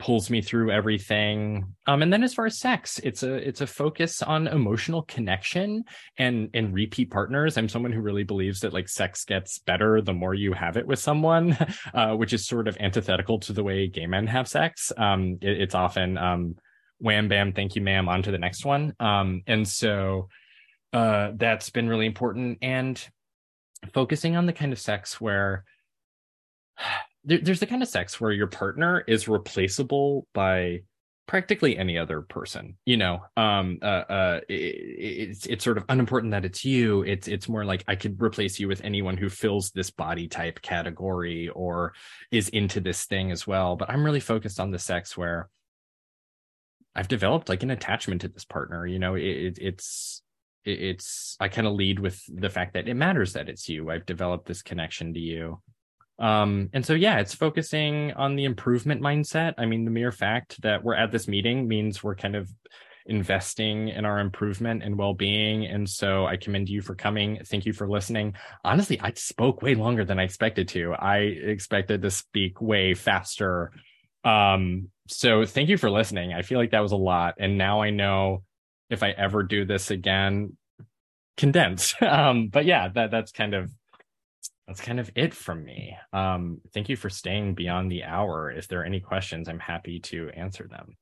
pulls 0.01 0.31
me 0.31 0.43
through 0.43 0.73
everything. 0.73 1.77
Um, 1.87 2.03
and 2.03 2.13
then 2.13 2.25
as 2.25 2.35
far 2.35 2.47
as 2.47 2.59
sex, 2.59 2.99
it's 3.05 3.23
a 3.23 3.35
it's 3.35 3.61
a 3.61 3.67
focus 3.67 4.23
on 4.23 4.49
emotional 4.49 5.03
connection 5.03 5.85
and 6.19 6.49
and 6.55 6.75
repeat 6.75 7.11
partners. 7.11 7.57
I'm 7.57 7.69
someone 7.69 7.93
who 7.93 8.01
really 8.01 8.25
believes 8.25 8.61
that 8.61 8.73
like 8.73 8.89
sex 8.89 9.25
gets 9.25 9.59
better 9.61 10.01
the 10.01 10.13
more 10.13 10.35
you 10.35 10.53
have 10.55 10.77
it 10.77 10.87
with 10.87 10.99
someone, 10.99 11.57
uh, 11.95 12.15
which 12.17 12.33
is 12.33 12.47
sort 12.47 12.67
of 12.67 12.77
antithetical 12.81 13.39
to 13.41 13.53
the 13.53 13.63
way 13.63 13.87
gay 13.87 14.07
men 14.07 14.27
have 14.27 14.49
sex. 14.49 14.91
Um, 14.97 15.39
it, 15.43 15.61
it's 15.61 15.75
often 15.75 16.19
um, 16.19 16.57
wham 16.99 17.29
bam, 17.29 17.53
thank 17.53 17.77
you, 17.77 17.83
ma'am, 17.83 18.09
on 18.09 18.23
to 18.23 18.31
the 18.31 18.39
next 18.39 18.65
one. 18.65 18.95
Um, 18.99 19.43
and 19.47 19.69
so 19.69 20.29
uh, 20.93 21.33
that's 21.37 21.71
been 21.71 21.89
really 21.89 22.07
important. 22.07 22.59
And 22.63 23.01
focusing 23.93 24.37
on 24.37 24.47
the 24.47 24.53
kind 24.53 24.73
of 24.73 24.79
sex 24.79 25.21
where 25.21 25.65
there, 27.31 27.39
there's 27.39 27.61
the 27.61 27.67
kind 27.67 27.83
of 27.83 27.89
sex 27.89 28.21
where 28.21 28.33
your 28.33 28.49
partner 28.49 29.05
is 29.07 29.29
replaceable 29.29 30.27
by 30.35 30.81
practically 31.29 31.79
any 31.79 31.97
other 31.97 32.23
person 32.23 32.77
you 32.85 32.97
know? 32.97 33.21
Um 33.37 33.79
uh, 33.83 34.03
uh 34.11 34.41
it, 34.49 34.53
it's 34.53 35.47
it's 35.47 35.63
sort 35.63 35.79
of 35.79 35.85
unimportant 35.89 36.33
that 36.33 36.45
it's 36.45 36.65
you. 36.65 37.03
It's 37.03 37.29
it's 37.29 37.49
more 37.49 37.65
like 37.65 37.85
i 37.87 37.95
could 37.95 38.21
replace 38.21 38.59
you 38.59 38.67
with 38.67 38.85
anyone 38.85 39.17
who 39.17 39.29
fills 39.29 39.71
this 39.71 39.91
body 39.91 40.27
type 40.27 40.61
category 40.61 41.49
or 41.51 41.95
is 42.33 42.49
into 42.49 42.81
this 42.81 43.05
thing 43.05 43.31
as 43.31 43.47
well. 43.47 43.77
But 43.77 43.91
i'm 43.91 44.05
really 44.05 44.21
focused 44.21 44.59
on 44.59 44.73
the 44.73 44.79
sex 44.81 45.17
where 45.17 45.49
i've 46.97 47.09
developed 47.09 47.49
like 47.49 47.63
an 47.63 47.71
attachment 47.71 48.23
to 48.23 48.29
this 48.29 48.45
partner 48.45 48.85
you 48.85 48.99
know? 48.99 49.15
It, 49.15 49.57
it's 49.61 50.23
it's 50.65 51.37
i 51.41 51.49
kind 51.49 51.67
of 51.67 51.75
lead 51.75 52.01
with 52.01 52.21
the 52.29 52.51
fact 52.51 52.75
that 52.75 52.89
it 52.89 52.95
matters 52.95 53.35
that 53.35 53.49
it's 53.49 53.69
you. 53.69 53.89
I've 53.89 54.05
developed 54.05 54.47
this 54.47 54.63
connection 54.63 55.15
to 55.15 55.21
you 55.21 55.63
um, 56.21 56.69
and 56.75 56.85
so, 56.85 56.93
yeah, 56.93 57.19
it's 57.19 57.35
focusing 57.35 58.13
on 58.13 58.37
the 58.37 58.45
improvement 58.45 59.01
mindset. 59.01 59.55
I 59.57 59.65
mean, 59.65 59.85
the 59.85 59.91
mere 59.91 60.13
fact 60.13 60.61
that 60.63 60.85
we're 60.85 60.95
at 60.95 61.11
this 61.11 61.27
meeting 61.27 61.67
means 61.67 62.05
we're 62.05 62.15
kind 62.15 62.37
of 62.37 62.49
investing 63.07 63.89
in 63.89 64.05
our 64.05 64.21
improvement 64.21 64.83
and 64.83 64.97
well-being. 64.97 65.65
And 65.67 65.89
so 65.89 66.27
i 66.27 66.37
commend 66.37 66.69
you 66.69 66.83
for 66.83 66.95
coming. 66.95 67.41
Thank 67.45 67.67
you 67.67 67.73
for 67.73 67.89
listening. 67.89 68.35
Honestly 68.65 69.01
i 69.01 69.13
spoke 69.15 69.63
way 69.63 69.75
longer 69.75 70.05
than 70.05 70.19
i 70.19 70.23
expected 70.23 70.69
to. 70.69 70.93
I 70.93 71.19
expected 71.19 72.03
to 72.03 72.11
speak 72.11 72.61
way 72.61 72.95
faster. 72.95 73.73
Um 74.23 74.89
so 75.09 75.45
thank 75.45 75.69
you 75.71 75.77
for 75.77 75.91
listening. 75.91 76.33
I 76.33 76.43
feel 76.43 76.59
like 76.59 76.71
that 76.71 76.81
was 76.81 76.93
a 76.93 76.97
lot. 76.97 77.35
And 77.39 77.59
now 77.59 77.81
i 77.81 77.91
know 77.91 78.45
if 78.91 79.03
i 79.03 79.11
ever 79.11 79.43
do 79.43 79.65
this 79.65 79.91
again 79.91 80.57
condense. 81.37 81.95
Um 82.03 82.49
but 82.49 82.65
yeah 82.65 82.89
that 82.89 83.11
that's 83.11 83.33
kind 83.33 83.55
of 83.55 83.73
that's 84.71 84.81
kind 84.81 85.01
of 85.01 85.11
it 85.17 85.35
from 85.35 85.65
me. 85.65 85.97
Um, 86.13 86.61
thank 86.73 86.89
you 86.89 86.95
for 86.95 87.11
staying 87.11 87.57
beyond 87.57 87.91
the 87.91 88.05
hour. 88.05 88.53
If 88.53 88.69
there 88.69 88.83
are 88.83 88.85
any 88.85 89.01
questions, 89.01 89.49
I'm 89.49 89.59
happy 89.59 89.99
to 89.99 90.31
answer 90.37 90.69
them. 90.71 90.97